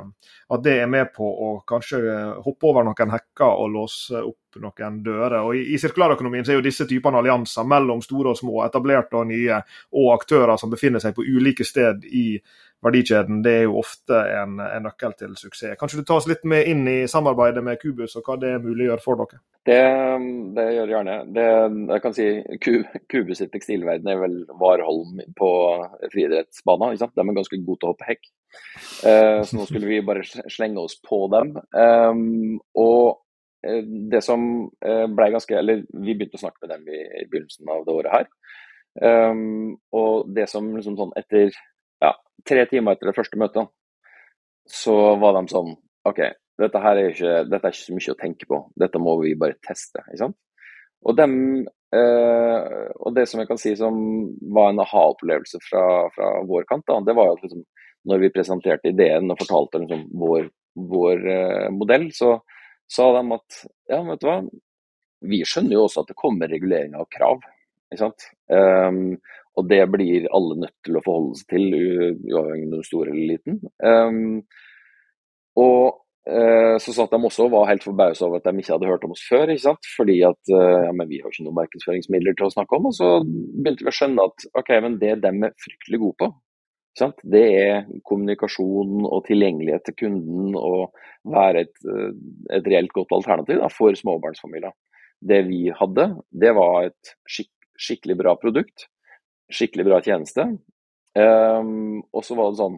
at 0.54 0.66
det 0.66 0.76
er 0.82 0.92
med 0.92 1.14
på 1.16 1.28
å 1.28 1.54
kanskje 1.68 2.02
hoppe 2.44 2.72
over 2.72 2.88
noen 2.88 3.14
hekker 3.14 3.48
og 3.48 3.72
låse 3.76 4.20
opp 4.20 4.60
noen 4.62 5.02
dører. 5.06 5.40
Og 5.46 5.56
I, 5.56 5.64
i 5.76 5.80
sirkulærøkonomien 5.82 6.46
så 6.46 6.54
er 6.54 6.60
jo 6.60 6.66
disse 6.66 6.88
typene 6.90 7.22
allianser 7.22 7.68
mellom 7.68 8.02
store 8.04 8.34
og 8.34 8.40
små, 8.40 8.62
etablerte 8.66 9.20
og 9.20 9.30
nye, 9.32 9.60
og 9.96 10.14
aktører 10.16 10.58
som 10.60 10.72
befinner 10.74 11.04
seg 11.04 11.16
på 11.16 11.26
ulike 11.26 11.68
sted 11.68 12.06
i 12.08 12.30
verdikjeden, 12.86 13.42
det 13.46 13.54
er 13.60 13.64
jo 13.66 13.80
ofte 13.82 14.20
en, 14.38 14.60
en, 14.62 14.86
nøkkel 14.86 15.16
til 15.18 15.34
suksess. 15.40 15.78
Kanskje 15.80 16.02
du 16.02 16.08
tar 16.08 16.20
oss 16.22 16.28
litt 16.30 16.44
med 16.48 16.68
inn 16.70 16.84
i 16.90 16.98
samarbeidet 17.10 17.64
med 17.66 17.80
Kubus, 17.82 18.16
og 18.20 18.28
hva 18.28 18.38
det 18.42 18.54
muliggjør 18.64 19.02
for 19.04 19.22
dere? 19.22 19.42
Det, 19.68 19.80
det 20.56 20.66
gjør 20.70 20.84
jeg 20.84 20.94
gjerne. 20.94 21.16
Det, 21.36 21.46
jeg 21.92 22.04
kan 22.06 22.16
si 22.16 22.28
Kubus 23.12 23.42
i 23.44 23.50
tekstilverden 23.52 24.12
er 24.14 24.22
vel 24.22 24.38
Warholm 24.62 25.22
på 25.38 25.52
friidrettsbanen. 26.14 26.98
De 27.02 27.24
er 27.26 27.40
ganske 27.40 27.62
gode 27.66 27.82
til 27.82 27.90
å 27.90 27.94
hoppe 27.96 28.08
hekk. 28.08 28.30
Eh, 29.04 29.42
så 29.44 29.58
nå 29.58 29.66
skulle 29.68 29.90
vi 29.90 30.04
bare 30.06 30.26
slenge 30.26 30.84
oss 30.86 31.00
på 31.04 31.26
dem. 31.34 31.56
Um, 31.74 32.60
og 32.80 33.18
eh, 33.66 33.82
det 34.14 34.22
som 34.26 34.46
eh, 34.86 35.04
ble 35.12 35.28
ganske 35.34 35.58
Eller 35.60 35.84
vi 35.92 36.16
begynte 36.16 36.40
å 36.40 36.46
snakke 36.46 36.64
med 36.64 36.72
dem 36.72 36.88
i 36.88 37.26
begynnelsen 37.28 37.74
av 37.74 37.84
det 37.88 37.98
året 37.98 38.14
her. 38.14 38.30
Um, 38.98 39.76
og 39.94 40.30
det 40.34 40.48
som 40.50 40.72
liksom 40.74 40.96
sånn 40.98 41.12
etter 41.20 41.52
ja, 42.04 42.12
tre 42.48 42.66
timer 42.70 42.96
etter 42.96 43.12
det 43.12 43.18
første 43.18 43.40
møtet, 43.40 43.72
så 44.68 44.96
var 45.22 45.38
de 45.38 45.48
sånn 45.52 45.74
OK, 46.08 46.22
dette 46.62 46.82
her 46.82 47.00
er 47.00 47.14
ikke, 47.14 47.34
dette 47.48 47.70
er 47.70 47.74
ikke 47.74 47.86
så 47.86 47.96
mye 47.98 48.14
å 48.14 48.20
tenke 48.22 48.50
på. 48.50 48.60
Dette 48.80 49.02
må 49.02 49.18
vi 49.22 49.34
bare 49.40 49.60
teste. 49.66 50.04
ikke 50.08 50.22
sant? 50.22 50.38
Og, 51.06 51.14
dem, 51.18 51.34
eh, 51.94 52.86
og 52.98 53.16
det 53.16 53.28
som 53.30 53.42
jeg 53.42 53.50
kan 53.50 53.60
si 53.62 53.74
som 53.78 53.98
var 54.54 54.72
en 54.72 54.82
aha-opplevelse 54.82 55.62
fra, 55.68 55.84
fra, 56.16 56.32
vår 56.50 56.66
kant, 56.70 56.86
da, 56.90 57.00
det 57.06 57.16
var 57.18 57.36
at 57.36 57.44
liksom, 57.46 57.62
når 58.10 58.24
vi 58.24 58.34
presenterte 58.34 58.94
ideen 58.94 59.30
og 59.30 59.42
fortalte 59.44 59.84
liksom, 59.84 60.08
vår, 60.18 60.50
vår 60.90 61.28
eh, 61.34 61.68
modell, 61.76 62.10
så 62.16 62.38
sa 62.90 63.12
de 63.18 63.24
at 63.36 63.62
ja, 63.92 64.02
vet 64.08 64.24
du 64.24 64.28
hva, 64.30 64.40
vi 65.28 65.44
skjønner 65.46 65.78
jo 65.78 65.86
også 65.86 66.04
at 66.04 66.12
det 66.12 66.20
kommer 66.20 66.50
reguleringer 66.52 67.04
og 67.04 67.12
krav. 67.14 67.42
Ikke 67.92 68.04
sant? 68.04 68.28
Um, 68.52 69.18
og 69.58 69.70
det 69.70 69.84
blir 69.90 70.28
alle 70.36 70.60
nødt 70.64 70.76
til 70.86 70.98
å 70.98 71.04
forholde 71.06 71.40
seg 71.40 71.54
til, 71.56 71.72
uavhengig 72.30 72.68
av 72.70 72.78
om 72.78 72.86
stor 72.86 73.10
eller 73.10 73.32
liten. 73.32 73.60
Um, 73.82 74.44
og 75.58 75.98
uh, 76.30 76.76
så 76.84 76.94
satt 76.94 77.14
de 77.16 77.20
også 77.30 77.48
og 77.48 77.56
var 77.56 77.70
helt 77.72 77.86
forbausa 77.86 78.28
over 78.28 78.38
at 78.38 78.46
de 78.46 78.62
ikke 78.62 78.76
hadde 78.76 78.90
hørt 78.92 79.08
om 79.08 79.16
oss 79.16 79.26
før. 79.26 79.50
ikke 79.50 79.66
sant? 79.66 79.90
Fordi 79.98 80.20
at 80.28 80.54
uh, 80.54 80.84
ja, 80.86 80.92
men 80.94 81.10
vi 81.10 81.24
har 81.24 81.34
ikke 81.34 81.48
noen 81.48 81.58
markedsføringsmidler 81.64 82.38
til 82.38 82.50
å 82.50 82.54
snakke 82.54 82.78
om. 82.78 82.90
Og 82.92 82.98
så 83.00 83.14
begynte 83.26 83.88
vi 83.88 83.94
å 83.94 83.98
skjønne 84.00 84.28
at 84.30 84.50
ok, 84.62 84.76
men 84.86 85.00
det 85.02 85.16
de 85.24 85.34
er 85.34 85.58
fryktelig 85.64 86.02
gode 86.04 86.20
på, 86.22 86.34
det 87.30 87.44
er 87.54 87.84
kommunikasjon 88.10 89.04
og 89.06 89.20
tilgjengelighet 89.28 89.84
til 89.86 89.96
kunden 90.00 90.56
og 90.58 90.96
være 91.30 91.68
et, 91.68 91.76
et 92.58 92.70
reelt 92.74 92.90
godt 92.96 93.14
alternativ 93.14 93.60
da, 93.62 93.70
for 93.70 93.94
småbarnsfamilier. 93.94 94.74
Det 95.22 95.44
vi 95.46 95.68
hadde, 95.78 96.08
det 96.34 96.56
var 96.58 96.90
et 96.90 97.14
skik 97.30 97.54
skikkelig 97.78 98.16
bra 98.18 98.32
produkt 98.42 98.88
skikkelig 99.54 99.88
bra 99.88 100.00
tjeneste. 100.04 100.48
Um, 101.18 102.04
og 102.14 102.26
så 102.26 102.36
var 102.38 102.52
det 102.52 102.60
sånn 102.60 102.76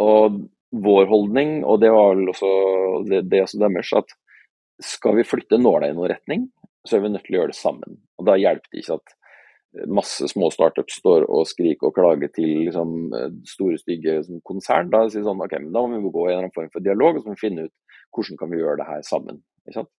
Og 0.00 0.36
vår 0.84 1.08
holdning, 1.10 1.58
og 1.68 1.82
det 1.82 1.90
var 1.92 2.14
vel 2.14 2.30
også 2.32 2.52
det, 3.10 3.20
det 3.30 3.42
også 3.44 3.60
deres, 3.60 3.92
at 3.94 4.14
skal 4.82 5.18
vi 5.18 5.26
flytte 5.28 5.60
nåla 5.60 5.90
i 5.90 5.94
noen 5.94 6.10
retning, 6.10 6.48
så 6.88 6.96
er 6.96 7.04
vi 7.04 7.10
nødt 7.12 7.22
til 7.28 7.36
å 7.36 7.38
gjøre 7.40 7.52
det 7.52 7.60
sammen. 7.60 8.00
Og 8.18 8.26
Da 8.26 8.34
hjelper 8.40 8.72
det 8.72 8.80
ikke 8.82 8.96
at 8.98 9.14
masse 9.90 10.28
små 10.30 10.50
startups 10.54 10.98
står 11.00 11.26
og 11.26 11.46
skriker 11.50 11.88
og 11.88 11.96
klager 11.96 12.30
til 12.34 12.66
liksom, 12.68 13.14
store, 13.48 13.78
stygge 13.80 14.18
liksom, 14.20 14.40
konsern. 14.46 14.90
Da 14.92 15.04
sier 15.10 15.26
sånn, 15.26 15.42
ok, 15.42 15.56
men 15.62 15.72
da 15.74 15.82
må 15.82 16.00
vi 16.02 16.14
gå 16.14 16.28
i 16.30 16.36
en 16.36 16.52
form 16.54 16.70
for 16.74 16.84
dialog 16.84 17.18
og 17.18 17.22
så 17.22 17.30
må 17.30 17.36
vi 17.38 17.46
finne 17.46 17.68
ut 17.68 17.74
hvordan 18.14 18.38
kan 18.40 18.52
vi 18.52 18.60
gjøre 18.60 18.80
det 18.82 18.88
her 18.90 19.06
sammen. 19.06 19.40
Ikke 19.66 19.80
sant? 19.80 19.90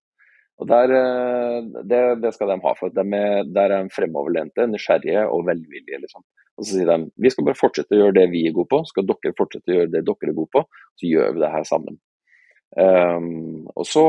Og 0.62 0.70
der, 0.70 0.93
eh, 0.95 1.58
det, 1.84 2.01
det, 2.24 2.32
skal 2.36 2.53
de 2.53 2.60
ha, 2.64 2.74
for 2.80 2.93
de 2.95 3.06
er, 3.18 3.43
der 3.43 3.74
er 3.76 3.84
de 3.84 3.91
fremoverlente, 3.95 4.68
nysgjerrige 4.72 5.26
og 5.28 5.45
velvillige. 5.49 5.99
Liksom. 6.06 6.24
Og 6.56 6.64
så 6.64 6.78
sier 6.78 6.91
de 6.91 7.12
vi 7.22 7.32
skal 7.32 7.47
bare 7.49 7.60
fortsette 7.60 7.95
å 7.95 7.99
gjøre 7.99 8.18
det 8.22 8.30
vi 8.32 8.45
er 8.47 8.56
gode 8.56 8.72
på, 8.72 8.82
skal 8.88 9.08
dere 9.10 9.36
fortsette 9.38 9.74
å 9.74 9.80
gjøre 9.80 9.91
det 9.97 10.06
dere 10.08 10.32
er 10.32 10.38
gode 10.38 10.53
på, 10.56 10.64
så 10.95 11.10
gjør 11.10 11.36
vi 11.36 11.43
det 11.43 11.51
her 11.58 11.68
sammen. 11.68 11.99
Um, 12.76 13.68
og 13.72 13.86
så, 13.88 14.03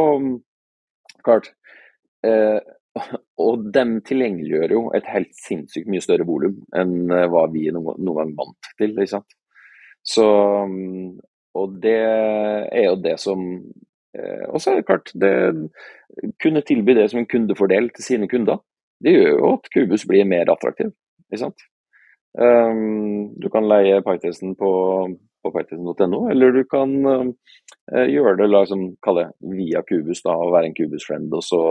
klart 1.22 1.52
uh, 2.26 2.58
Og 3.38 3.66
de 3.70 3.84
tilgjengeliggjør 4.08 4.72
jo 4.72 4.80
et 4.96 5.06
helt 5.12 5.34
sinnssykt 5.38 5.90
mye 5.92 6.02
større 6.02 6.24
volum 6.26 6.56
enn 6.74 7.12
eh, 7.12 7.26
hva 7.30 7.44
vi 7.52 7.66
noen, 7.68 7.98
noen 8.00 8.16
gang 8.22 8.30
vant 8.38 8.70
til. 8.80 8.94
ikke 8.94 9.10
sant? 9.10 9.36
Så, 10.06 10.24
og 11.60 11.74
det 11.82 11.98
er 12.00 12.86
jo 12.86 12.96
det 13.04 13.18
som 13.20 13.44
og 14.48 14.60
så 14.60 14.72
er 14.72 14.80
det 14.80 14.86
klart, 14.88 15.12
det 15.14 15.32
kunne 16.42 16.64
tilby 16.64 16.94
det 16.96 17.10
som 17.10 17.20
en 17.20 17.28
kundefordel 17.30 17.90
til 17.94 18.04
sine 18.04 18.28
kunder. 18.30 18.62
Det 19.04 19.12
gjør 19.12 19.32
jo 19.34 19.52
at 19.54 19.70
Kubus 19.74 20.06
blir 20.08 20.28
mer 20.28 20.50
attraktiv. 20.52 20.92
ikke 21.28 21.42
sant? 21.44 21.66
Um, 22.36 23.32
du 23.40 23.48
kan 23.52 23.64
leie 23.68 24.02
Python 24.04 24.56
på, 24.60 24.70
på 25.44 25.52
python.no, 25.54 26.26
eller 26.32 26.52
du 26.52 26.64
kan 26.68 26.92
uh, 27.08 28.06
gjøre 28.08 28.36
det 28.42 28.50
liksom, 28.52 28.90
kalle 29.04 29.30
via 29.40 29.80
Kubus 29.88 30.20
da, 30.24 30.34
og 30.36 30.52
være 30.52 30.70
en 30.70 30.76
Kubus-friend, 30.76 31.32
og 31.32 31.44
så 31.44 31.62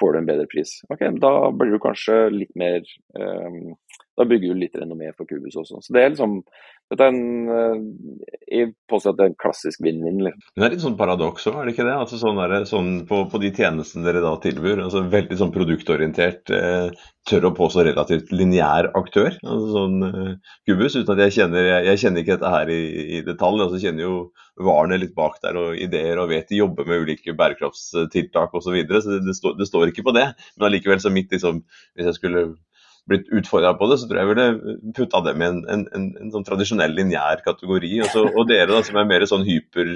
får 0.00 0.12
du 0.12 0.20
en 0.20 0.28
bedre 0.28 0.46
pris. 0.50 0.76
Ok, 0.92 1.06
Da 1.22 1.32
blir 1.56 1.72
du 1.72 1.80
kanskje 1.80 2.18
litt 2.34 2.52
mer 2.58 2.84
um, 3.16 3.74
Da 4.14 4.26
bygger 4.30 4.54
du 4.54 4.60
litt 4.62 4.76
renommé 4.78 5.10
for 5.16 5.26
Kubus 5.26 5.56
også. 5.58 5.80
Så 5.82 5.94
det 5.94 6.02
er 6.04 6.12
liksom 6.12 6.40
dette 6.92 7.06
er 7.06 7.14
en, 7.14 7.48
eh, 7.48 8.58
jeg 8.58 8.72
påstår 8.92 9.14
at 9.14 9.18
det 9.18 9.24
er 9.24 9.30
en 9.32 9.38
klassisk 9.40 9.80
vinn-vinn. 9.82 10.20
Liksom. 10.26 10.42
Det 10.52 10.66
er 10.66 10.74
litt 10.74 10.82
sånn 10.84 10.98
paradoks 10.98 11.46
òg, 11.48 11.56
er 11.56 11.66
det 11.66 11.72
ikke 11.74 11.86
det? 11.88 11.94
Altså 11.96 12.18
sånn 12.20 12.36
der, 12.38 12.66
sånn 12.68 12.90
på, 13.08 13.22
på, 13.32 13.40
de 13.40 13.50
tjenestene 13.56 14.04
dere 14.04 14.20
da 14.22 14.34
tilbyr, 14.42 14.82
altså 14.84 15.00
veldig 15.10 15.38
sånn 15.40 15.54
produktorientert, 15.54 16.52
eh, 16.52 17.06
tør 17.24 17.48
å 17.48 17.54
påstå 17.56 17.86
relativt 17.88 18.34
lineær 18.36 18.90
aktør, 19.00 19.32
altså 19.40 19.70
sånn 19.72 19.96
eh, 20.10 20.52
uten 20.68 21.14
at 21.14 21.24
jeg 21.24 21.36
kjenner 21.38 21.70
jeg, 21.70 21.86
jeg 21.88 22.02
kjenner 22.02 22.20
ikke 22.20 22.36
dette 22.36 22.52
her 22.52 22.74
i, 22.74 22.82
i 23.16 23.22
detalj. 23.24 23.64
altså 23.64 23.80
Kjenner 23.80 24.04
jo 24.04 24.18
varene 24.60 25.00
litt 25.00 25.16
bak 25.16 25.40
der 25.42 25.56
og 25.58 25.80
ideer 25.80 26.20
og 26.20 26.28
vet 26.30 26.52
de 26.52 26.60
jobber 26.60 26.84
med 26.90 27.08
ulike 27.08 27.32
bærekraftstiltak 27.38 28.52
osv. 28.52 28.68
Så, 28.68 28.76
videre, 28.76 29.00
så 29.00 29.16
det, 29.16 29.24
det, 29.30 29.38
står, 29.40 29.56
det 29.56 29.70
står 29.72 29.88
ikke 29.88 30.04
på 30.04 30.14
det. 30.20 30.28
Men 30.58 30.68
allikevel 30.68 31.00
så 31.00 31.12
midt 31.14 31.32
liksom, 31.32 31.64
hvis 31.96 32.12
jeg 32.12 32.20
skulle 32.20 32.44
blitt 33.10 33.28
utfordra 33.36 33.74
på 33.76 33.88
det, 33.90 33.98
så 34.00 34.08
tror 34.08 34.20
jeg 34.20 34.28
jeg 34.28 34.32
ville 34.32 34.92
putta 34.96 35.20
dem 35.26 35.42
i 35.42 35.46
en, 35.46 35.58
en, 35.70 35.82
en, 35.96 36.04
en, 36.20 36.30
sånn 36.32 36.46
tradisjonell 36.46 36.94
lineær 36.96 37.42
kategori. 37.44 37.90
Og, 38.00 38.08
så, 38.12 38.22
og, 38.30 38.46
dere 38.48 38.70
da, 38.70 38.80
som 38.86 38.96
er 39.00 39.08
mer 39.10 39.26
sånn 39.28 39.44
hyper, 39.44 39.90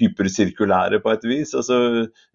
hypersirkulære 0.00 0.98
på 1.04 1.12
et 1.14 1.26
vis. 1.30 1.54
Altså, 1.58 1.78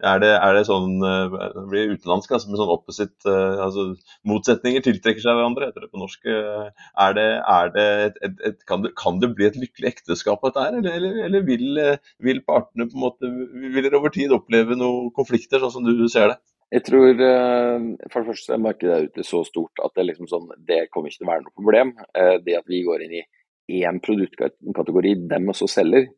er, 0.00 0.22
det, 0.22 0.30
er 0.38 0.56
det 0.56 0.64
sånn 0.68 0.96
eh, 1.04 1.36
Det 1.58 1.66
blir 1.72 1.92
utenlandsk, 1.92 2.32
altså, 2.36 2.52
med 2.52 2.62
sånn 2.62 2.72
opposite 2.72 3.28
uh, 3.28 3.66
altså, 3.66 3.86
Motsetninger 4.30 4.86
tiltrekker 4.86 5.24
seg 5.24 5.36
hverandre, 5.36 5.68
heter 5.68 5.84
det 5.84 5.92
på 5.92 6.00
norsk. 6.00 6.24
Er 6.24 7.18
det, 7.18 7.28
er 7.58 7.76
det 7.76 7.86
et, 8.06 8.18
et, 8.30 8.40
et, 8.50 8.58
kan, 8.68 8.84
det, 8.86 8.94
kan, 9.00 9.20
det, 9.20 9.34
bli 9.36 9.50
et 9.50 9.60
lykkelig 9.60 9.92
ekteskap 9.92 10.44
dette 10.48 10.64
her, 10.64 10.80
eller, 10.80 10.98
eller, 11.00 11.20
eller 11.28 11.44
vil, 11.44 11.84
vil, 12.24 12.42
partene 12.48 12.88
på 12.88 12.96
en 12.96 13.04
måte 13.04 13.28
Vil 13.28 13.84
dere 13.84 14.00
over 14.00 14.12
tid 14.14 14.32
oppleve 14.32 14.76
noen 14.78 15.12
konflikter, 15.16 15.60
sånn 15.60 15.76
som 15.76 15.84
du 15.84 16.08
ser 16.08 16.32
det? 16.32 16.40
Jeg 16.74 16.82
tror 16.88 17.20
eh, 17.22 17.84
for 18.10 18.20
det 18.20 18.32
første 18.32 18.54
er 18.54 18.62
markedet 18.62 19.08
ute 19.08 19.24
så 19.26 19.44
stort 19.46 19.78
at 19.84 19.94
det, 19.94 20.08
liksom 20.08 20.26
sånn, 20.30 20.48
det 20.66 20.88
kommer 20.90 21.12
ikke 21.12 21.20
til 21.20 21.28
å 21.28 21.30
være 21.30 21.44
noe 21.44 21.58
problem. 21.60 21.92
Eh, 22.18 22.36
det 22.42 22.56
at 22.58 22.70
vi 22.70 22.82
går 22.86 23.04
inn 23.04 23.14
i 23.20 23.82
én 23.84 24.00
produktkategori, 24.02 25.14
dem 25.30 25.52
også 25.52 25.70
selger, 25.70 26.08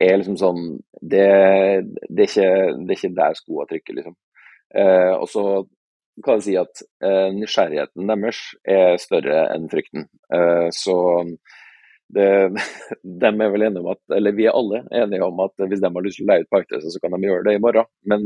er 0.00 0.18
liksom 0.20 0.36
sånn 0.38 0.62
Det, 1.00 1.26
det, 2.06 2.22
er, 2.22 2.28
ikke, 2.28 2.50
det 2.84 2.92
er, 2.92 2.98
ikke, 2.98 3.16
der 3.16 3.38
skoa 3.40 3.66
trykker, 3.66 3.98
liksom. 3.98 4.16
Eh, 4.76 5.14
og 5.16 5.26
så 5.32 5.44
kan 6.24 6.38
jeg 6.38 6.46
si 6.46 6.54
at 6.56 6.80
nysgjerrigheten 7.36 8.08
deres 8.08 8.38
er 8.64 8.94
større 8.96 9.42
enn 9.52 9.66
frykten. 9.68 10.06
så 10.72 10.94
det, 12.16 12.28
de 13.20 13.28
er 13.28 13.50
vel 13.52 13.66
enige 13.66 13.82
om 13.82 13.90
at, 13.92 14.00
eller 14.16 14.32
vi 14.32 14.46
er 14.48 14.56
alle 14.56 14.80
enige 14.96 15.28
om 15.28 15.42
at 15.44 15.66
hvis 15.68 15.82
de 15.82 15.90
har 15.92 16.06
lyst 16.06 16.22
til 16.22 16.24
å 16.24 16.30
leie 16.30 16.46
ut 16.46 16.54
parkhuset, 16.56 16.88
så 16.94 17.02
kan 17.02 17.12
de 17.12 17.28
gjøre 17.28 17.44
det 17.50 17.58
i 17.58 17.60
morgen. 17.66 17.90
Men 18.08 18.24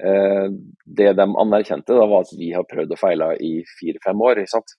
det 0.00 1.12
de 1.14 1.26
anerkjente, 1.38 1.94
da, 1.94 2.06
var 2.10 2.24
at 2.24 2.32
vi 2.34 2.48
har 2.54 2.66
prøvd 2.66 2.94
og 2.94 2.98
feila 2.98 3.28
i 3.38 3.52
fire-fem 3.78 4.22
år. 4.24 4.40
ikke 4.42 4.54
sant? 4.56 4.72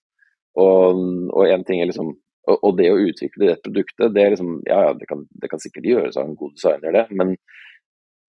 Og, 0.59 0.99
og 1.33 1.69
liksom 1.69 2.11
og, 2.51 2.73
det 2.77 2.89
å 2.91 2.99
utvikle 2.99 3.47
det 3.47 3.61
produktet, 3.63 4.11
det 4.13 4.23
er 4.23 4.33
liksom 4.33 4.57
Ja, 4.67 4.81
ja, 4.89 4.93
det 4.99 5.07
kan, 5.07 5.23
det 5.31 5.49
kan 5.51 5.61
sikkert 5.63 5.87
gjøres 5.87 6.17
av 6.19 6.27
en 6.27 6.35
god 6.39 6.57
designer, 6.57 6.91
det. 6.91 7.05
Men 7.15 7.37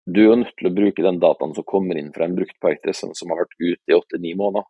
du 0.05 0.21
er 0.27 0.39
nødt 0.41 0.55
til 0.59 0.69
å 0.69 0.75
bruke 0.75 1.05
den 1.05 1.19
dataen 1.23 1.55
som 1.55 1.65
kommer 1.65 1.97
inn 1.97 2.11
fra 2.13 2.27
en 2.27 2.35
brukt 2.37 2.55
parkdress 2.61 3.05
som 3.05 3.33
har 3.33 3.43
vært 3.43 3.55
ute 3.59 3.89
i 3.89 3.97
åtte-ni 3.97 4.35
måneder. 4.37 4.67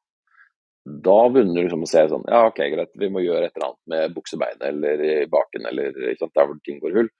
Da 0.83 1.17
begynner 1.31 1.55
du 1.55 1.63
liksom 1.63 1.85
å 1.85 1.89
se 1.89 2.03
sånn 2.11 2.25
Ja, 2.27 2.43
OK, 2.49 2.59
greit, 2.73 2.91
vi 2.99 3.09
må 3.11 3.23
gjøre 3.23 3.47
et 3.47 3.57
eller 3.57 3.71
annet 3.71 3.91
med 3.93 4.15
buksebeinet 4.15 4.65
eller 4.67 5.03
i 5.07 5.13
baken 5.31 5.67
eller 5.69 5.95
ikke 6.11 6.25
sant, 6.25 6.35
der 6.35 6.49
hvor 6.49 6.59
ting 6.63 6.79
går 6.83 6.97
hull. 6.99 7.11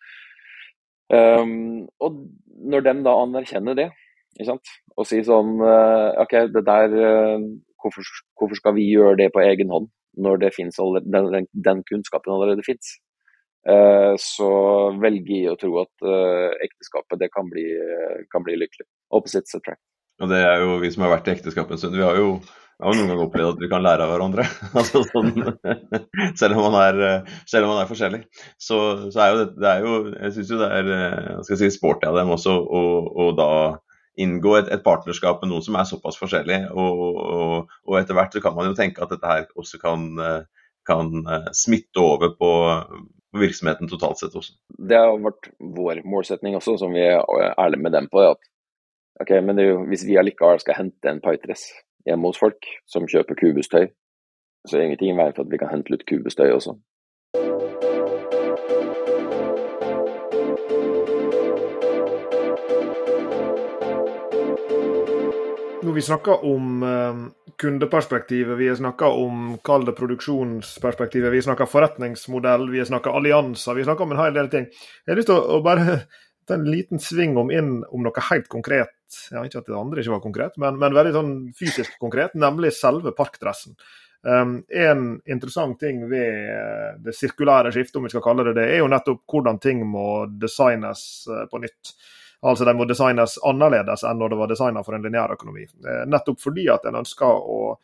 Um, 1.14 1.84
og 2.04 2.24
når 2.64 2.86
de 2.88 2.94
da 3.06 3.14
anerkjenner 3.24 3.78
det, 3.78 3.90
og 4.42 5.08
si 5.08 5.22
sånn 5.26 5.60
eh, 5.62 6.22
OK, 6.24 6.38
det 6.54 6.64
der 6.66 6.96
eh, 6.98 7.46
hvorfor, 7.82 8.08
hvorfor, 8.40 8.60
skal 8.60 8.76
vi 8.78 8.90
gjøre 8.90 9.20
det 9.24 9.34
på 9.34 9.44
egen 9.46 9.74
hånd? 9.74 9.92
når 10.14 10.44
det 10.44 10.52
finnes 10.54 10.76
den, 10.78 11.48
den, 11.66 11.80
kunnskapen 11.90 12.36
allerede 12.36 12.62
fins. 12.62 13.00
Uh, 13.66 14.14
så 14.22 14.50
velger 15.02 15.32
jeg 15.40 15.50
å 15.50 15.58
tro 15.58 15.72
at 15.82 16.04
ekteskapet 16.62 17.18
det 17.18 17.32
kan 17.34 17.48
bli, 17.50 17.64
kan 18.30 18.46
bli 18.46 18.60
lykkelig. 18.62 18.86
Opposites 19.10 19.58
attract. 19.58 19.82
Og 20.22 20.30
det 20.30 20.44
er 20.46 20.62
jo 20.62 20.76
vi 20.84 20.92
som 20.94 21.08
har 21.08 21.16
vært 21.16 21.32
i 21.32 21.34
ekteskap 21.34 21.72
en 21.74 21.82
stund, 21.82 21.98
vi 21.98 22.06
har 22.06 22.20
jo 22.20 22.36
jeg 22.84 22.90
har 22.90 22.98
noen 22.98 23.10
ganger 23.10 23.26
opplevd 23.28 23.52
at 23.54 23.62
vi 23.64 23.70
kan 23.72 23.84
lære 23.86 24.06
av 24.06 24.12
hverandre. 24.12 24.46
altså 24.80 25.02
sånn, 25.08 25.34
selv, 26.40 26.58
om 26.58 26.68
man 26.68 26.78
er, 26.82 27.34
selv 27.50 27.68
om 27.68 27.74
man 27.74 27.82
er 27.84 27.90
forskjellig. 27.90 28.22
Så, 28.62 28.78
så 29.14 29.24
er 29.24 29.32
jo 29.32 29.40
det, 29.40 29.48
det 29.62 29.70
er 29.70 29.86
jo, 29.86 29.96
Jeg 30.18 30.36
syns 30.38 30.54
jo 30.54 30.62
det 30.62 30.70
er 30.78 30.94
skal 31.48 31.62
si, 31.62 31.70
sporty 31.74 32.10
av 32.10 32.18
dem 32.22 32.34
også 32.34 32.54
å 32.54 33.28
da 33.38 33.50
inngå 34.20 34.58
et, 34.60 34.70
et, 34.74 34.84
partnerskap 34.86 35.42
med 35.42 35.52
noen 35.52 35.66
som 35.66 35.78
er 35.80 35.88
såpass 35.90 36.20
forskjellig. 36.22 36.60
Og, 36.74 37.02
og, 37.24 37.74
og, 37.88 37.98
etter 38.00 38.18
hvert 38.18 38.36
så 38.36 38.44
kan 38.44 38.56
man 38.58 38.70
jo 38.70 38.78
tenke 38.78 39.04
at 39.04 39.12
dette 39.14 39.30
her 39.30 39.48
også 39.60 39.80
kan, 39.82 40.06
kan 40.86 41.12
smitte 41.58 42.02
over 42.04 42.36
på, 42.38 42.52
virksomheten 43.40 43.90
totalt 43.90 44.20
sett 44.22 44.36
også. 44.38 44.54
Det 44.78 44.98
har 44.98 45.18
vært 45.22 45.50
vår 45.58 46.04
målsetning 46.06 46.58
også, 46.58 46.78
som 46.82 46.94
vi 46.94 47.02
er 47.02 47.24
ærlige 47.58 47.82
med 47.82 47.96
dem 47.96 48.10
på. 48.12 48.22
at 48.30 48.42
ok, 49.22 49.32
men 49.42 49.60
jo, 49.60 49.86
Hvis 49.90 50.06
vi 50.06 50.18
allikevel 50.18 50.60
skal 50.60 50.78
hente 50.78 51.10
en 51.10 51.22
Pytres 51.22 51.66
hjemme 52.06 52.28
hos 52.28 52.40
folk 52.40 52.66
som 52.86 53.08
kjøper 53.08 53.36
kubustøy, 53.36 53.88
så 54.68 54.76
er 54.76 54.80
det 54.80 54.86
ingenting 54.86 55.14
i 55.14 55.22
veien 55.22 55.36
for 55.36 55.44
at 55.44 55.52
vi 55.52 55.58
kan 55.58 55.72
hente 55.72 55.92
litt 55.92 56.06
kubustøy 56.06 56.52
også. 56.52 56.78
Vi 65.94 66.02
snakker 66.02 66.46
om 66.46 66.84
uh, 66.84 67.28
kundeperspektivet, 67.62 68.58
vi 68.58 68.76
snakker 68.76 69.06
om 69.06 69.58
kall 69.64 69.86
det 69.86 69.94
produksjonsperspektivet, 69.98 71.32
vi 71.34 71.42
snakker 71.42 71.70
forretningsmodell, 71.70 72.70
vi 72.72 72.86
snakker 72.86 73.14
allianser, 73.14 73.76
vi 73.78 73.84
snakker 73.84 74.08
om 74.08 74.16
en 74.16 74.22
hel 74.24 74.34
del 74.34 74.50
ting. 74.50 74.66
Jeg 75.06 75.12
har 75.12 75.20
lyst 75.20 75.30
til 75.30 75.38
å, 75.38 75.58
å 75.58 75.66
bare 75.66 76.00
ta 76.48 76.58
en 76.58 76.66
liten 76.66 77.02
sving 77.02 77.38
om 77.38 77.52
inn 77.54 77.76
om 77.90 78.06
noe 78.06 78.26
helt 78.30 78.50
konkret. 78.52 78.96
Ja, 79.32 79.44
ikke 79.46 79.62
at 79.62 79.70
det 79.70 79.78
andre 79.78 80.02
ikke 80.02 80.16
var 80.16 80.24
konkret, 80.24 80.58
men, 80.62 80.80
men 80.82 80.98
veldig 80.98 81.14
sånn 81.14 81.36
fysisk 81.60 82.00
konkret, 82.02 82.34
nemlig 82.40 82.74
selve 82.74 83.14
parkdressen. 83.14 83.78
Um, 84.24 84.62
en 84.72 85.20
interessant 85.28 85.76
ting 85.80 86.06
ved 86.08 87.04
det 87.04 87.14
sirkulære 87.18 87.74
skiftet, 87.76 88.00
om 88.00 88.08
vi 88.08 88.14
skal 88.14 88.24
kalle 88.24 88.48
det 88.48 88.56
det, 88.56 88.70
er 88.72 88.80
jo 88.82 88.90
nettopp 88.90 89.26
hvordan 89.30 89.60
ting 89.62 89.84
må 89.86 90.24
designes 90.42 91.04
uh, 91.30 91.44
på 91.52 91.62
nytt. 91.62 91.94
Altså 92.44 92.66
De 92.68 92.74
må 92.76 92.86
designes 92.86 93.38
annerledes 93.48 94.04
enn 94.04 94.20
når 94.20 94.34
det 94.34 94.40
var 94.42 94.50
designa 94.52 94.84
for 94.84 94.98
en 94.98 95.06
lineær 95.06 95.36
økonomi. 95.38 95.64
Eh, 95.64 96.02
nettopp 96.12 96.42
fordi 96.44 96.68
at 96.72 96.90
en 96.90 97.00
ønsker 97.00 97.48
å 97.56 97.78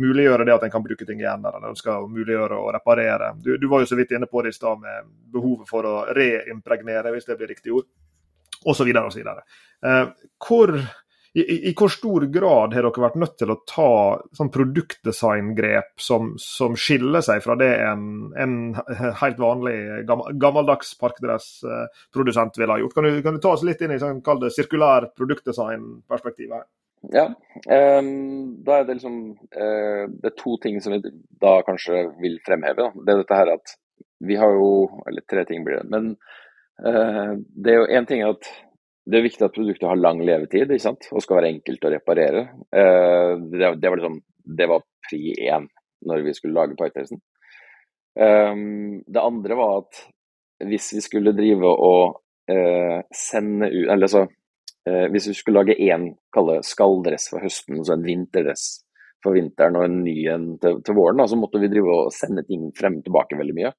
muliggjøre 0.00 0.46
det 0.46 0.54
at 0.54 0.64
en 0.66 0.72
kan 0.72 0.82
bruke 0.82 1.06
ting 1.06 1.20
igjen, 1.22 1.44
eller 1.44 1.60
en 1.60 1.70
ønsker 1.70 1.92
å 1.94 2.08
muliggjøre 2.10 2.58
å 2.58 2.70
reparere. 2.74 3.32
Du, 3.42 3.52
du 3.58 3.68
var 3.70 3.82
jo 3.82 3.90
så 3.90 3.98
vidt 3.98 4.14
inne 4.14 4.26
på 4.30 4.42
det 4.42 4.50
i 4.50 4.56
stad 4.56 4.80
med 4.82 5.10
behovet 5.34 5.70
for 5.70 5.86
å 5.86 5.94
reimpregnere, 6.16 7.12
hvis 7.14 7.28
det 7.28 7.38
blir 7.38 7.52
riktig 7.54 7.74
ord, 7.74 7.86
osv. 8.66 8.90
osv. 9.02 9.30
Eh, 9.30 10.04
hvor 10.46 10.74
i, 11.34 11.68
i, 11.68 11.72
hvor 11.74 11.90
stor 11.90 12.26
grad 12.30 12.74
har 12.76 12.86
dere 12.86 13.02
vært 13.02 13.16
nødt 13.18 13.34
til 13.40 13.50
å 13.50 13.56
ta 13.66 13.88
sånn 14.38 14.52
produktdesigngrep 14.54 15.98
som, 15.98 16.34
som, 16.38 16.76
skiller 16.78 17.24
seg 17.26 17.42
fra 17.42 17.56
det 17.58 17.72
en, 17.82 18.04
en 18.38 18.54
helt 19.18 19.40
vanlig 19.42 19.74
gammeldags 20.06 20.92
parkdressprodusent 21.00 22.60
ville 22.60 22.76
ha 22.76 22.78
gjort? 22.84 22.94
Kan 22.94 23.08
du, 23.08 23.18
kan 23.26 23.34
du, 23.34 23.40
ta 23.42 23.56
oss 23.56 23.66
litt 23.66 23.82
inn 23.82 23.96
i 23.96 23.98
sånn, 23.98 24.22
det 24.44 24.52
sirkulær 24.54 25.08
produktdesignperspektiv 25.18 26.54
her? 26.54 26.68
Ja, 27.12 27.26
um, 27.98 28.62
da 28.64 28.78
er 28.78 28.86
det 28.86 28.94
liksom 28.96 29.16
uh, 29.34 30.04
Det 30.08 30.30
er 30.30 30.36
to 30.38 30.54
ting 30.62 30.78
som 30.80 30.94
vi 30.94 31.02
da 31.42 31.58
kanskje 31.66 32.06
vil 32.22 32.38
fremheve. 32.46 32.78
Da. 32.78 33.02
Det 33.04 33.12
er 33.12 33.20
dette 33.20 33.40
her 33.40 33.50
at 33.58 33.74
vi 34.24 34.38
har 34.40 34.54
jo 34.56 34.70
Eller 35.10 35.26
tre 35.28 35.44
ting 35.50 35.66
blir 35.66 35.82
det. 35.82 35.90
Men 35.92 36.14
uh, 36.80 37.34
det 37.36 37.74
er 37.74 37.82
jo 37.82 37.90
én 37.98 38.08
ting 38.08 38.24
at 38.24 38.48
det 39.04 39.18
er 39.18 39.26
viktig 39.26 39.44
at 39.44 39.52
produktet 39.52 39.88
har 39.88 40.00
lang 40.00 40.22
levetid 40.24 40.70
ikke 40.70 40.86
sant? 40.86 41.08
og 41.12 41.22
skal 41.22 41.40
være 41.40 41.52
enkelt 41.52 41.84
å 41.84 41.92
reparere. 41.92 42.44
Uh, 42.72 43.36
det, 43.52 43.74
det, 43.80 43.90
var 43.90 44.00
liksom, 44.00 44.18
det 44.60 44.68
var 44.70 44.84
pri 45.04 45.34
én 45.44 45.68
når 46.08 46.24
vi 46.24 46.34
skulle 46.36 46.56
lage 46.56 46.76
Pythesen. 46.78 47.20
Um, 48.16 49.02
det 49.04 49.20
andre 49.20 49.58
var 49.58 49.82
at 49.82 50.04
hvis 50.64 50.92
vi 50.96 51.02
skulle 51.04 51.34
drive 51.36 51.66
og 51.66 52.20
uh, 52.46 53.00
sende 53.10 53.66
ut 53.72 53.88
Eller 53.90 54.06
så 54.06 54.20
uh, 54.22 55.06
hvis 55.10 55.26
vi 55.32 55.34
skulle 55.34 55.64
lage 55.64 55.74
én 55.82 56.12
skalldress 56.62 57.26
for 57.32 57.42
høsten, 57.42 57.82
så 57.84 57.96
en 57.96 58.06
vinterdress 58.06 58.84
for 59.24 59.36
vinteren 59.36 59.80
og 59.80 59.88
en 59.88 60.00
ny 60.04 60.16
en 60.30 60.46
til, 60.60 60.80
til 60.84 60.96
våren, 60.96 61.20
da, 61.20 61.26
så 61.28 61.36
måtte 61.40 61.60
vi 61.60 61.72
drive 61.72 61.92
og 61.92 62.14
sende 62.14 62.44
ting 62.46 62.68
frem 62.76 63.00
og 63.00 63.06
tilbake 63.06 63.40
veldig 63.40 63.56
mye. 63.56 63.72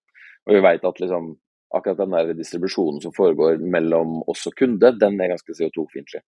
Og 0.46 0.58
vi 0.58 0.64
vet 0.66 0.86
at 0.90 1.02
liksom 1.02 1.34
akkurat 1.76 2.00
den 2.02 2.16
der 2.16 2.34
distribusjonen 2.38 3.02
som 3.04 3.14
foregår 3.16 3.60
mellom 3.60 4.22
oss 4.32 4.46
og 4.50 4.56
kunde, 4.60 4.94
den 5.00 5.20
er 5.22 5.34
ganske 5.34 5.56
CO2-fiendtlig. 5.58 6.24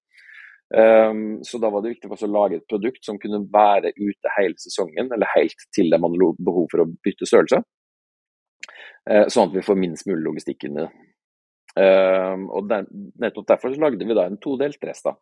Um, 0.67 1.39
så 1.47 1.61
da 1.63 1.69
var 1.71 1.83
det 1.83 1.93
viktig 1.93 2.09
for 2.09 2.17
oss 2.17 2.25
å 2.27 2.31
lage 2.31 2.57
et 2.59 2.67
produkt 2.67 3.05
som 3.07 3.19
kunne 3.21 3.39
være 3.53 3.93
ute 3.95 4.33
hele 4.35 4.59
sesongen, 4.59 5.11
eller 5.15 5.31
helt 5.31 5.67
til 5.75 5.93
man 5.95 6.17
hadde 6.17 6.47
behov 6.47 6.67
for 6.73 6.83
å 6.83 6.89
bytte 7.07 7.29
størrelse. 7.29 7.61
Uh, 9.07 9.25
sånn 9.31 9.47
at 9.47 9.55
vi 9.55 9.63
får 9.63 9.79
minst 9.79 10.09
mulig 10.09 10.25
logistikk 10.25 10.67
inn 10.67 10.81
i 10.81 10.83
det. 10.83 10.91
Um, 11.77 12.47
og 12.57 12.67
der, 12.67 12.87
nettopp 13.21 13.45
derfor 13.51 13.71
så 13.71 13.79
lagde 13.79 14.05
vi 14.09 14.15
da 14.17 14.25
en 14.27 14.39
todelt 14.41 14.79
dress, 14.81 15.03
da. 15.05 15.13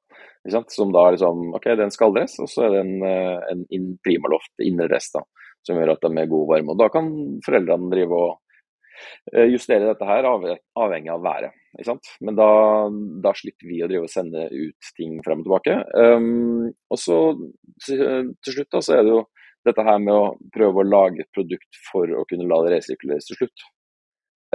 Som 0.72 0.94
da 0.96 1.04
er 1.04 1.18
liksom 1.18 1.52
OK, 1.58 1.68
det 1.68 1.78
er 1.78 1.90
en 1.90 1.94
skalldress, 1.94 2.40
og 2.42 2.50
så 2.50 2.66
er 2.66 2.78
det 2.78 2.86
en, 2.86 2.96
uh, 3.04 3.46
en 3.52 3.66
in 3.76 3.92
primaloft 4.02 4.66
innerdress, 4.66 5.12
da. 5.14 5.22
Som 5.68 5.78
gjør 5.78 5.94
at 5.94 6.08
de 6.08 6.22
er 6.22 6.32
god 6.32 6.50
varme. 6.54 6.74
Og 6.74 6.82
da 6.82 6.90
kan 6.94 7.12
foreldrene 7.46 7.92
drive 7.94 8.18
og 8.18 8.34
Eh, 8.36 8.45
justere 9.52 9.90
dette 9.90 10.08
her 10.08 10.28
avhengig 10.28 11.12
av 11.14 11.24
været. 11.26 11.56
Men 12.22 12.38
da, 12.38 12.50
da, 13.24 13.34
slipper 13.36 13.68
vi 13.68 13.82
å 13.84 13.90
drive 13.90 14.08
og 14.08 14.12
sende 14.12 14.48
ut 14.52 14.92
ting 14.96 15.18
frem 15.26 15.42
og 15.44 15.48
tilbake. 15.48 15.76
Um, 15.98 16.70
og 16.92 17.02
så 17.02 17.18
til 17.84 18.54
slutt 18.54 18.72
da, 18.72 18.82
så 18.86 18.98
er 18.98 19.04
det 19.04 19.12
jo 19.12 19.24
dette 19.66 19.86
her 19.86 20.02
med 20.02 20.14
å 20.14 20.34
prøve 20.54 20.82
å 20.82 20.88
lage 20.88 21.24
et 21.24 21.32
produkt 21.36 21.80
for 21.90 22.10
å 22.14 22.26
kunne 22.30 22.48
la 22.50 22.62
det 22.66 22.76
resirkuleres 22.78 23.28
til 23.30 23.42
slutt. 23.42 23.68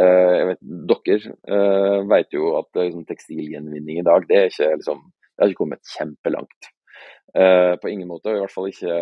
Uh, 0.01 0.33
jeg 0.39 0.49
vet, 0.49 0.61
Dere 0.91 1.33
uh, 1.51 2.01
vet 2.09 2.37
jo 2.37 2.55
at 2.61 2.71
liksom, 2.79 3.05
tekstilgjenvinning 3.09 4.01
i 4.01 4.07
dag 4.07 4.25
det, 4.31 4.39
er 4.39 4.53
ikke, 4.53 4.71
liksom, 4.81 5.03
det 5.11 5.43
har 5.43 5.53
ikke 5.53 5.65
kommet 5.65 5.97
kjempelangt. 5.97 6.71
Uh, 7.31 7.77
på 7.83 7.91
ingen 7.91 8.09
måte, 8.11 8.33
i 8.33 8.41
hvert 8.41 8.55
fall 8.55 8.71
ikke 8.71 8.95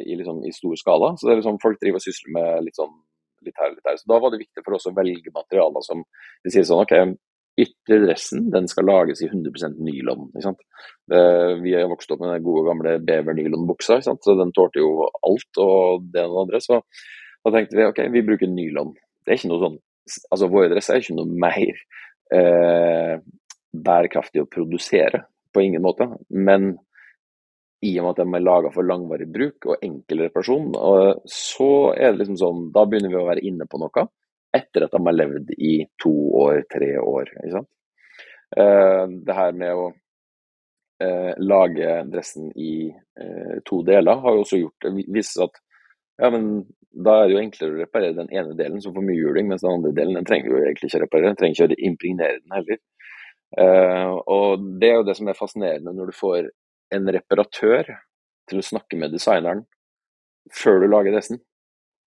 i, 0.00 0.16
liksom, 0.18 0.40
i 0.46 0.54
stor 0.54 0.78
skala. 0.80 1.12
Så 1.18 1.28
det 1.28 1.34
er 1.34 1.42
liksom, 1.42 1.60
Folk 1.62 1.82
driver 1.82 2.00
og 2.00 2.06
sysler 2.06 2.32
med 2.38 2.64
litt 2.66 2.78
sånn 2.78 2.94
litt 3.46 3.60
her 3.60 3.70
og 3.70 3.78
litt 3.78 3.86
der. 3.86 3.96
Så 4.00 4.10
da 4.10 4.18
var 4.22 4.32
det 4.32 4.42
viktig 4.42 4.64
for 4.64 4.76
oss 4.76 4.88
å 4.90 4.94
velge 4.96 5.32
materialer 5.34 5.84
som 5.86 6.02
vi 6.44 6.52
sier 6.52 6.66
sånn 6.68 6.84
OK, 6.84 6.94
ytterdressen 7.56 8.50
den 8.52 8.68
skal 8.68 8.88
lages 8.90 9.22
i 9.24 9.30
100% 9.30 9.78
nylon. 9.80 10.28
ikke 10.34 10.44
sant? 10.44 10.62
Det, 11.08 11.20
vi 11.62 11.72
har 11.76 11.88
vokst 11.88 12.10
opp 12.12 12.20
med 12.22 12.34
den 12.34 12.44
gode 12.44 12.66
gamle 12.68 12.96
bevernylonbuksa, 13.06 13.98
ikke 13.98 14.10
sant? 14.10 14.24
så 14.26 14.36
den 14.36 14.52
tålte 14.56 14.82
jo 14.82 15.08
alt 15.08 15.62
og 15.62 16.10
det 16.12 16.26
og 16.26 16.34
det 16.34 16.42
andre. 16.44 16.62
Så 16.64 16.80
da 17.46 17.54
tenkte 17.54 17.78
vi 17.78 17.88
OK, 17.88 18.02
vi 18.12 18.24
bruker 18.26 18.52
nylon. 18.52 18.92
Det 19.24 19.32
er 19.32 19.40
ikke 19.40 19.52
noe 19.54 19.62
sånn, 19.64 19.78
altså 20.30 20.50
Våre 20.52 20.70
dresser 20.70 20.96
er 20.96 21.04
ikke 21.04 21.16
noe 21.16 21.40
mer 21.46 21.80
eh, 22.36 23.14
bærekraftig 23.86 24.44
å 24.44 24.50
produsere, 24.50 25.24
på 25.54 25.64
ingen 25.64 25.84
måte. 25.84 26.10
Men 26.28 26.74
i 27.84 27.92
og 28.00 28.06
med 28.06 28.14
at 28.14 28.20
de 28.22 28.36
er 28.38 28.44
laga 28.44 28.70
for 28.72 28.88
langvarig 28.88 29.26
bruk 29.32 29.66
og 29.68 29.82
enkel 29.84 30.22
reparasjon, 30.24 30.70
så 31.28 31.70
er 31.92 32.12
det 32.12 32.22
liksom 32.22 32.38
sånn 32.40 32.62
Da 32.72 32.86
begynner 32.88 33.12
vi 33.12 33.18
å 33.20 33.26
være 33.28 33.44
inne 33.44 33.66
på 33.68 33.80
noe 33.82 34.06
etter 34.56 34.86
at 34.86 34.94
de 34.94 35.02
har 35.04 35.16
levd 35.16 35.52
i 35.58 35.74
to 36.00 36.14
år, 36.40 36.62
tre 36.72 36.94
år. 36.96 37.28
ikke 37.34 37.52
sant? 37.58 37.68
Eh, 38.56 39.04
det 39.26 39.36
her 39.36 39.52
med 39.58 39.74
å 39.76 39.86
eh, 41.02 41.32
lage 41.42 41.98
dressen 42.08 42.48
i 42.56 42.88
eh, 42.88 43.56
to 43.66 43.82
deler 43.84 44.22
har 44.22 44.36
jo 44.36 44.44
også 44.44 44.60
gjort 44.60 44.86
det 44.86 45.06
viser 45.12 45.48
at 45.48 45.58
ja, 46.22 46.30
men 46.32 46.62
da 46.96 47.18
er 47.18 47.26
det 47.26 47.34
jo 47.34 47.40
enklere 47.42 47.74
å 47.74 47.80
reparere 47.82 48.16
den 48.16 48.30
ene 48.32 48.54
delen 48.56 48.80
som 48.80 48.94
får 48.96 49.04
mye 49.04 49.18
juling, 49.18 49.50
mens 49.50 49.64
den 49.66 49.74
andre 49.74 49.92
delen 49.98 50.16
den 50.16 50.28
trenger 50.28 50.54
jo 50.54 50.60
egentlig 50.62 50.88
ikke 50.88 51.00
å 51.02 51.02
reparere. 51.02 51.32
Den 51.32 51.40
trenger 51.40 51.56
ikke 51.58 51.76
å 51.76 51.88
impregnere 51.90 52.38
den 52.38 52.54
heller. 52.56 52.78
Uh, 53.56 54.14
og 54.32 54.64
det 54.80 54.88
er 54.88 54.96
jo 54.96 55.04
det 55.06 55.14
som 55.18 55.28
er 55.30 55.36
fascinerende 55.36 55.92
når 55.94 56.08
du 56.10 56.16
får 56.16 56.48
en 56.94 57.10
reparatør 57.16 57.90
til 58.46 58.60
å 58.60 58.66
snakke 58.66 58.98
med 59.00 59.14
designeren 59.14 59.64
før 60.54 60.82
du 60.82 60.88
lager 60.90 61.14
dressen. 61.16 61.40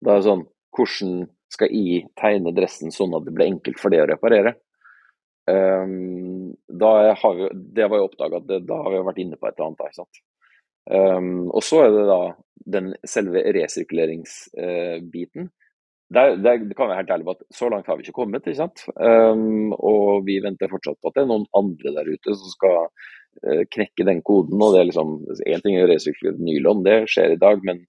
Da 0.03 0.15
er 0.15 0.21
det 0.21 0.29
sånn 0.31 0.47
Hvordan 0.77 1.13
skal 1.55 1.71
jeg 1.73 2.09
tegne 2.21 2.53
dressen 2.53 2.91
sånn 2.93 3.15
at 3.17 3.25
det 3.25 3.33
blir 3.33 3.49
enkelt 3.49 3.79
for 3.81 3.89
deg 3.95 4.03
å 4.03 4.09
reparere? 4.11 4.53
Um, 5.49 6.51
vi, 6.53 7.49
det 7.77 7.87
var 7.87 7.97
jo 8.01 8.09
oppdaga 8.09 8.43
at 8.43 8.49
da 8.67 8.77
har 8.83 8.91
vi 8.93 9.05
vært 9.07 9.23
inne 9.23 9.39
på 9.39 9.47
et 9.49 9.55
eller 9.57 9.71
annet. 9.71 9.85
Ikke 9.87 10.01
sant? 10.03 10.17
Um, 10.91 11.49
og 11.49 11.63
så 11.65 11.77
er 11.87 11.91
det 11.95 12.05
da 12.11 12.21
den 12.77 12.93
selve 13.09 13.39
resirkuleringsbiten. 13.57 15.49
Uh, 15.49 15.53
det, 16.43 16.53
kan 16.79 16.91
være 16.91 17.01
helt 17.01 17.15
ærlig 17.15 17.27
på 17.27 17.35
at 17.35 17.47
Så 17.57 17.67
langt 17.71 17.89
har 17.91 17.97
vi 17.97 18.03
ikke 18.07 18.21
kommet. 18.21 18.45
ikke 18.47 18.61
sant? 18.61 18.85
Um, 18.95 19.73
og 19.75 20.27
vi 20.29 20.43
venter 20.45 20.71
fortsatt 20.71 21.01
på 21.01 21.09
at 21.11 21.17
det 21.17 21.25
er 21.25 21.33
noen 21.33 21.49
andre 21.57 21.89
der 21.99 22.13
ute 22.13 22.31
som 22.37 22.49
skal 22.53 22.77
knekke 23.45 24.07
den 24.09 24.23
koden. 24.27 24.61
og 24.63 24.75
det 24.75 24.81
er 24.81 24.91
liksom, 24.91 25.17
Én 25.47 25.65
ting 25.65 25.77
er 25.77 25.87
å 25.87 25.91
resirkulere 25.91 26.43
nylon, 26.43 26.85
det 26.87 27.03
skjer 27.13 27.35
i 27.35 27.41
dag, 27.41 27.65
men 27.65 27.85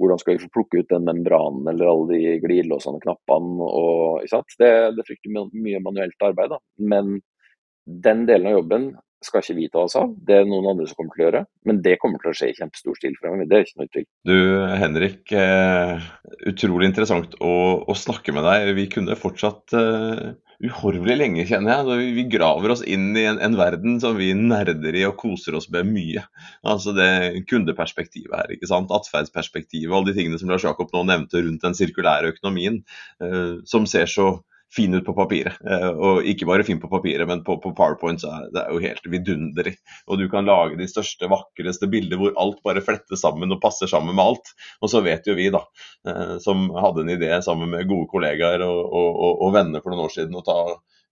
hvordan 0.00 0.20
skal 0.20 0.36
vi 0.36 0.44
få 0.44 0.52
plukke 0.54 0.82
ut 0.82 0.92
den 0.92 1.04
membranen 1.04 1.68
eller 1.68 1.90
alle 1.90 2.16
de 2.16 2.36
glidelåsene 2.40 2.98
og 2.98 3.04
knappene. 3.04 3.68
Og, 3.68 4.46
det, 4.58 4.72
det 4.96 5.06
frykter 5.08 5.34
mye 5.52 5.82
manuelt 5.84 6.28
arbeid, 6.28 6.54
da. 6.54 6.60
men 6.80 7.18
den 8.06 8.26
delen 8.28 8.48
av 8.48 8.60
jobben 8.60 8.92
skal 9.26 9.42
ikke 9.42 9.56
vi 9.58 9.68
ta 9.72 9.84
oss 9.86 9.96
av, 9.98 10.12
det 10.26 10.36
er 10.38 10.46
noen 10.48 10.70
andre 10.72 10.86
som 10.88 10.98
kommer 10.98 11.16
til 11.16 11.24
å 11.24 11.26
gjøre. 11.28 11.42
Men 11.68 11.80
det 11.84 11.98
kommer 12.02 12.22
til 12.22 12.32
å 12.32 12.36
skje 12.36 12.50
i 12.52 12.56
kjempestor 12.58 12.98
stil 12.98 13.16
fremover. 13.20 13.48
Det 13.48 13.58
er 13.58 13.66
ikke 13.66 13.80
noe 13.82 13.92
tvil. 13.92 14.06
Du 14.28 14.38
Henrik, 14.82 15.34
eh, 15.36 16.06
utrolig 16.50 16.90
interessant 16.90 17.36
å, 17.40 17.52
å, 17.86 17.96
snakke 17.98 18.34
med 18.34 18.46
deg. 18.48 18.72
Vi 18.78 18.86
kunne 18.92 19.18
fortsatt 19.18 19.74
uh, 19.78 20.32
uhorvelig 20.62 21.18
lenge, 21.18 21.46
kjenner 21.48 21.74
jeg. 21.74 21.98
Vi, 22.02 22.12
vi 22.18 22.26
graver 22.32 22.74
oss 22.74 22.84
inn 22.84 23.10
i 23.18 23.26
en, 23.30 23.40
en, 23.42 23.58
verden 23.58 23.98
som 24.02 24.18
vi 24.18 24.32
nerder 24.38 24.98
i 24.98 25.06
og 25.08 25.18
koser 25.20 25.58
oss 25.58 25.68
med 25.72 25.90
mye. 25.90 26.24
Altså 26.66 26.94
det 26.96 27.10
kundeperspektivet 27.50 28.36
her, 28.38 28.54
ikke 28.56 28.70
sant. 28.70 28.92
Atferdsperspektivet 28.94 29.94
alle 29.94 30.10
de 30.10 30.18
tingene 30.18 30.40
som 30.40 30.52
Lars 30.52 30.66
Jakob 30.66 30.92
nå 30.94 31.04
nevnte 31.10 31.42
rundt 31.42 31.66
den 31.66 31.78
sirkulære 31.78 32.34
økonomien, 32.34 32.82
uh, 33.22 33.60
som 33.68 33.88
ser 33.90 34.10
så 34.10 34.34
fin 34.76 34.94
ut 34.94 35.04
på 35.04 35.14
papiret. 35.16 35.58
Eh, 35.68 35.88
og 35.90 36.26
ikke 36.28 36.48
bare 36.48 36.64
fin 36.66 36.80
på 36.80 36.90
papiret, 36.90 37.26
men 37.28 37.42
på, 37.44 37.58
på 37.62 37.74
PowerPoint 37.76 38.22
så 38.22 38.30
er 38.32 38.48
det 38.54 38.64
jo 38.70 38.80
helt 38.82 39.08
vidunderlig. 39.14 39.74
Og 40.08 40.20
du 40.20 40.28
kan 40.32 40.48
lage 40.48 40.78
de 40.80 40.88
største, 40.88 41.28
vakreste 41.32 41.88
bilder 41.92 42.20
hvor 42.20 42.36
alt 42.40 42.62
bare 42.64 42.84
flettes 42.84 43.24
sammen 43.24 43.52
og 43.52 43.60
passer 43.62 43.90
sammen 43.90 44.16
med 44.16 44.24
alt. 44.24 44.54
Og 44.80 44.92
så 44.92 45.02
vet 45.04 45.28
jo 45.28 45.36
vi, 45.38 45.50
da, 45.52 45.64
eh, 46.08 46.38
som 46.44 46.70
hadde 46.76 47.04
en 47.04 47.14
idé 47.16 47.34
sammen 47.44 47.74
med 47.74 47.88
gode 47.90 48.08
kollegaer 48.12 48.64
og, 48.66 48.80
og, 48.88 49.20
og, 49.34 49.52
venner 49.52 49.84
for 49.84 49.92
noen 49.92 50.06
år 50.08 50.16
siden, 50.16 50.38
å 50.38 50.46
ta 50.46 50.58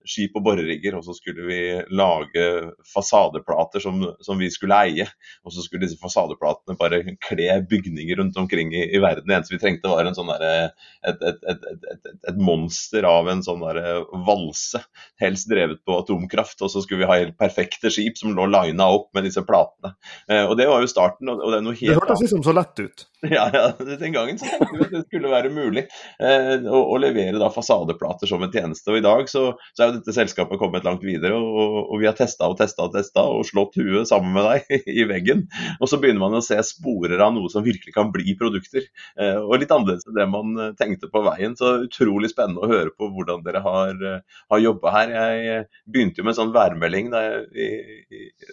skip 0.08 0.36
og 0.38 0.44
borerigger, 0.46 0.96
og 0.96 1.04
så 1.04 1.14
skulle 1.16 1.44
vi 1.48 1.60
lage 1.96 2.44
fasadeplater 2.88 3.82
som, 3.82 4.02
som, 4.24 4.38
vi 4.40 4.50
skulle 4.52 4.78
eie. 4.86 5.06
Og 5.44 5.54
så 5.54 5.64
skulle 5.64 5.84
disse 5.84 6.00
fasadeplatene 6.00 6.78
bare 6.80 7.02
kle 7.26 7.58
bygninger 7.70 8.20
rundt 8.20 8.38
omkring 8.40 8.72
i, 8.74 8.86
i 8.96 9.02
verden. 9.02 9.28
Det 9.28 9.36
eneste 9.36 9.56
vi 9.56 9.60
trengte 9.62 9.92
var 9.92 10.08
en 10.08 10.16
sånn 10.16 10.32
der, 10.32 10.72
et, 11.08 11.22
et, 11.30 11.44
et, 11.52 12.10
et, 12.14 12.40
monster 12.40 13.06
av 13.08 13.28
en 13.30 13.44
sånn 13.44 13.62
der 13.66 14.02
valse, 14.26 14.82
helst 15.20 15.50
drevet 15.52 15.84
på 15.86 16.00
atomkraft. 16.00 16.60
Og 16.64 16.72
så 16.72 16.84
skulle 16.84 17.04
vi 17.04 17.10
ha 17.10 17.20
helt 17.20 17.38
perfekte 17.40 17.92
skip 17.92 18.18
som 18.20 18.34
lå 18.36 18.48
lina 18.50 18.90
opp 18.94 19.10
med 19.16 19.28
disse 19.28 19.44
platene. 19.46 19.94
Eh, 20.30 20.46
og 20.46 20.56
det 20.60 20.70
var 20.70 20.84
jo 20.84 20.90
starten. 20.90 21.32
og 21.32 21.46
Det 21.46 21.60
er 21.60 21.66
noe 21.66 21.78
helt 21.78 21.94
Det 21.94 22.02
hørtes 22.02 22.26
liksom 22.26 22.44
så 22.46 22.56
lett 22.56 22.86
ut. 22.86 23.09
Ja, 23.30 23.50
ja, 23.52 23.96
den 23.96 24.12
gangen 24.12 24.38
så 24.38 24.46
tenkte 24.48 24.78
vi 24.78 24.84
at 24.86 24.92
det 24.94 25.02
skulle 25.04 25.28
være 25.28 25.50
mulig 25.52 25.82
eh, 26.22 26.62
å, 26.64 26.78
å, 26.94 26.96
levere 27.00 27.40
da 27.40 27.50
fasadeplater 27.52 28.30
som 28.30 28.40
en 28.44 28.52
tjeneste. 28.52 28.88
Og 28.92 29.00
i 29.00 29.04
dag 29.04 29.28
så, 29.28 29.42
så 29.76 29.82
er 29.82 29.90
jo 29.90 29.96
dette 29.98 30.14
selskapet 30.16 30.60
kommet 30.60 30.86
langt 30.88 31.04
videre, 31.04 31.36
og, 31.36 31.90
og 31.92 32.00
vi 32.00 32.08
har 32.08 32.16
testa 32.16 32.48
og 32.48 32.56
testa 32.60 32.86
og 32.86 32.94
testa 32.96 33.26
og 33.28 33.44
slått 33.48 33.76
huet 33.76 34.08
sammen 34.08 34.32
med 34.36 34.48
deg 34.48 34.80
i 35.02 35.04
veggen. 35.10 35.44
Og 35.78 35.90
så 35.92 36.00
begynner 36.00 36.24
man 36.24 36.38
å 36.38 36.44
se 36.44 36.56
sporer 36.64 37.20
av 37.20 37.34
noe 37.36 37.52
som 37.52 37.66
virkelig 37.66 37.92
kan 37.96 38.08
bli 38.14 38.36
produkter. 38.40 38.88
Eh, 39.20 39.36
og 39.36 39.60
litt 39.60 39.74
annerledes 39.76 40.08
enn 40.08 40.16
det 40.16 40.28
man 40.32 40.56
eh, 40.56 40.72
tenkte 40.80 41.12
på 41.12 41.24
veien. 41.28 41.58
Så 41.60 41.74
utrolig 41.84 42.32
spennende 42.32 42.64
å 42.64 42.72
høre 42.72 42.94
på 42.96 43.10
hvordan 43.12 43.44
dere 43.44 43.64
har, 43.66 43.92
eh, 44.14 44.40
har 44.54 44.64
jobba 44.64 44.94
her. 44.96 45.14
Jeg 45.18 45.68
begynte 45.84 46.22
jo 46.22 46.28
med 46.28 46.34
en 46.34 46.40
sånn 46.40 46.56
værmelding 46.56 47.12
da, 47.12 47.22
jeg, 47.52 48.00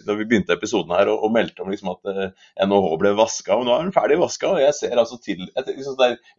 da 0.04 0.18
vi 0.18 0.28
begynte 0.28 0.58
episoden 0.58 0.92
her, 0.92 1.08
og, 1.08 1.24
og 1.24 1.34
meldte 1.38 1.64
om 1.64 1.72
liksom 1.72 1.94
at 1.96 2.12
eh, 2.12 2.46
NHH 2.68 2.94
ble 3.00 3.16
vaska, 3.16 3.56
og 3.56 3.64
nå 3.64 3.72
er 3.74 3.88
den 3.88 3.96
ferdig 3.96 4.20
vaska 4.20 4.57
og 4.58 4.66
jeg 4.66 4.76
ser 4.76 5.00
altså 5.00 5.18
til 5.22 5.46
jeg, 5.46 5.64
liksom 5.78 5.98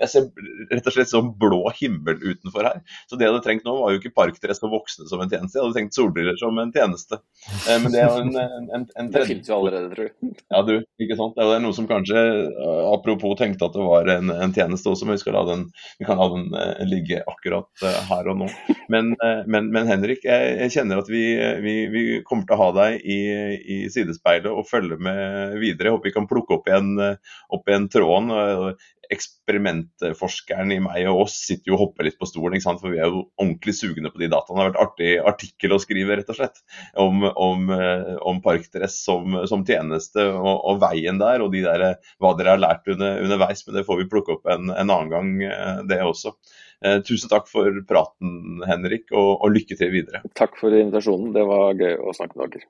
ser 0.09 0.27
rett 0.69 0.87
og 0.87 0.95
slett 0.95 1.11
sånn 1.11 1.31
blå 1.39 1.61
himmel 1.79 2.19
utenfor 2.21 2.67
her. 2.67 2.81
Så 3.09 3.17
det 3.17 3.25
jeg 3.25 3.33
hadde 3.33 3.43
trengt 3.45 3.67
nå, 3.67 3.75
var 3.79 3.93
jo 3.93 4.01
ikke 4.01 4.13
parkdress 4.15 4.61
for 4.61 4.73
voksne 4.73 5.07
som 5.09 5.21
en 5.23 5.31
tjeneste, 5.31 5.57
jeg 5.57 5.65
hadde 5.65 5.77
tenkt 5.77 5.97
solbriller 5.97 6.39
som 6.39 6.59
en 6.61 6.73
tjeneste. 6.75 7.19
Eh, 7.67 7.77
men 7.83 7.93
det 7.93 8.01
er 8.03 8.09
jo 8.09 8.23
en, 8.23 8.33
en, 8.41 8.69
en, 8.75 8.85
en 9.01 9.11
Det 9.13 9.25
finnes 9.29 9.49
jo 9.49 9.57
allerede, 9.57 9.91
tror 9.93 10.07
jeg. 10.07 10.33
Ja, 10.49 10.63
du, 10.65 10.73
ikke 11.01 11.17
sant. 11.19 11.37
Det 11.37 11.47
er 11.55 11.63
noe 11.63 11.77
som 11.77 11.89
kanskje, 11.89 12.23
eh, 12.49 12.81
apropos 12.93 13.37
tenkte 13.39 13.69
at 13.69 13.77
det 13.77 13.85
var 13.85 14.11
en, 14.15 14.33
en 14.33 14.55
tjeneste 14.55 14.91
også, 14.91 15.07
men 15.07 15.17
vi, 15.17 15.23
skal 15.23 15.37
la 15.37 15.45
den, 15.51 15.65
vi 16.01 16.07
kan 16.07 16.19
la 16.19 16.29
den 16.33 16.47
uh, 16.55 16.83
ligge 16.89 17.21
akkurat 17.29 17.85
her 18.09 18.29
og 18.31 18.39
nå. 18.43 18.49
Men, 18.89 19.11
men, 19.45 19.69
men 19.73 19.89
Henrik, 19.89 20.23
jeg, 20.25 20.53
jeg, 20.63 20.73
kjenner 20.73 21.03
at 21.03 21.09
vi, 21.11 21.23
vi, 21.61 21.75
vi, 21.93 22.03
kommer 22.25 22.47
til 22.47 22.55
å 22.55 22.61
ha 22.63 22.69
deg 22.79 23.03
i, 23.05 23.17
i 23.59 23.77
sidespeilet 23.93 24.49
og 24.49 24.65
følge 24.69 24.97
med 25.01 25.57
videre. 25.61 25.89
Jeg 25.89 25.97
håper 25.97 26.09
vi 26.09 26.15
kan 26.15 26.29
plukke 26.29 26.57
opp 26.57 26.69
igjen, 26.69 26.95
opp 27.53 27.69
igjen 27.69 27.85
tråd 27.93 28.08
tråden. 28.09 28.77
Eksperimentforskeren 29.09 30.69
i 30.69 30.77
meg 30.85 31.07
og 31.09 31.23
oss 31.23 31.39
sitter 31.47 31.71
jo 31.71 31.77
og 31.79 31.81
hopper 31.81 32.05
litt 32.05 32.19
på 32.19 32.27
stolen, 32.29 32.61
for 32.61 32.91
vi 32.93 32.99
er 33.01 33.09
jo 33.09 33.23
ordentlig 33.41 33.73
sugne 33.73 34.11
på 34.13 34.21
de 34.21 34.29
dataene. 34.29 34.59
Det 34.59 34.61
har 34.61 34.69
vært 34.69 34.83
artig 34.83 35.13
artikkel 35.31 35.73
å 35.73 35.79
skrive, 35.81 36.19
rett 36.19 36.29
og 36.29 36.37
slett, 36.37 36.61
om, 37.01 37.25
om, 37.25 37.71
eh, 37.73 38.13
om 38.29 38.41
parkdress 38.45 38.99
som, 39.07 39.39
som 39.49 39.65
tjeneste 39.65 40.27
og, 40.29 40.51
og, 40.53 40.77
veien 40.83 41.17
der, 41.21 41.41
og 41.41 41.55
de 41.55 41.63
der, 41.65 41.85
hva 42.21 42.35
dere 42.37 42.53
har 42.53 42.61
lært 42.61 42.89
under, 42.93 43.17
underveis. 43.25 43.65
Men 43.65 43.79
det 43.79 43.85
får 43.89 44.03
vi 44.03 44.09
plukke 44.13 44.37
opp 44.37 44.53
en, 44.53 44.69
en 44.69 44.85
annen 44.85 45.13
gang, 45.15 45.33
eh, 45.49 45.81
det 45.89 46.03
også. 46.05 46.35
Eh, 46.85 47.01
tusen 47.09 47.33
takk 47.33 47.49
for 47.49 47.81
praten, 47.89 48.61
Henrik, 48.69 49.09
og, 49.09 49.39
og 49.41 49.57
lykke 49.57 49.79
til 49.79 49.89
videre. 49.95 50.21
Takk 50.37 50.61
for 50.61 50.75
invitasjonen. 50.75 51.33
Det 51.33 51.49
var 51.49 51.73
gøy 51.81 51.97
å 51.97 52.13
snakke 52.13 52.37
med 52.37 52.59
dere. 52.59 52.69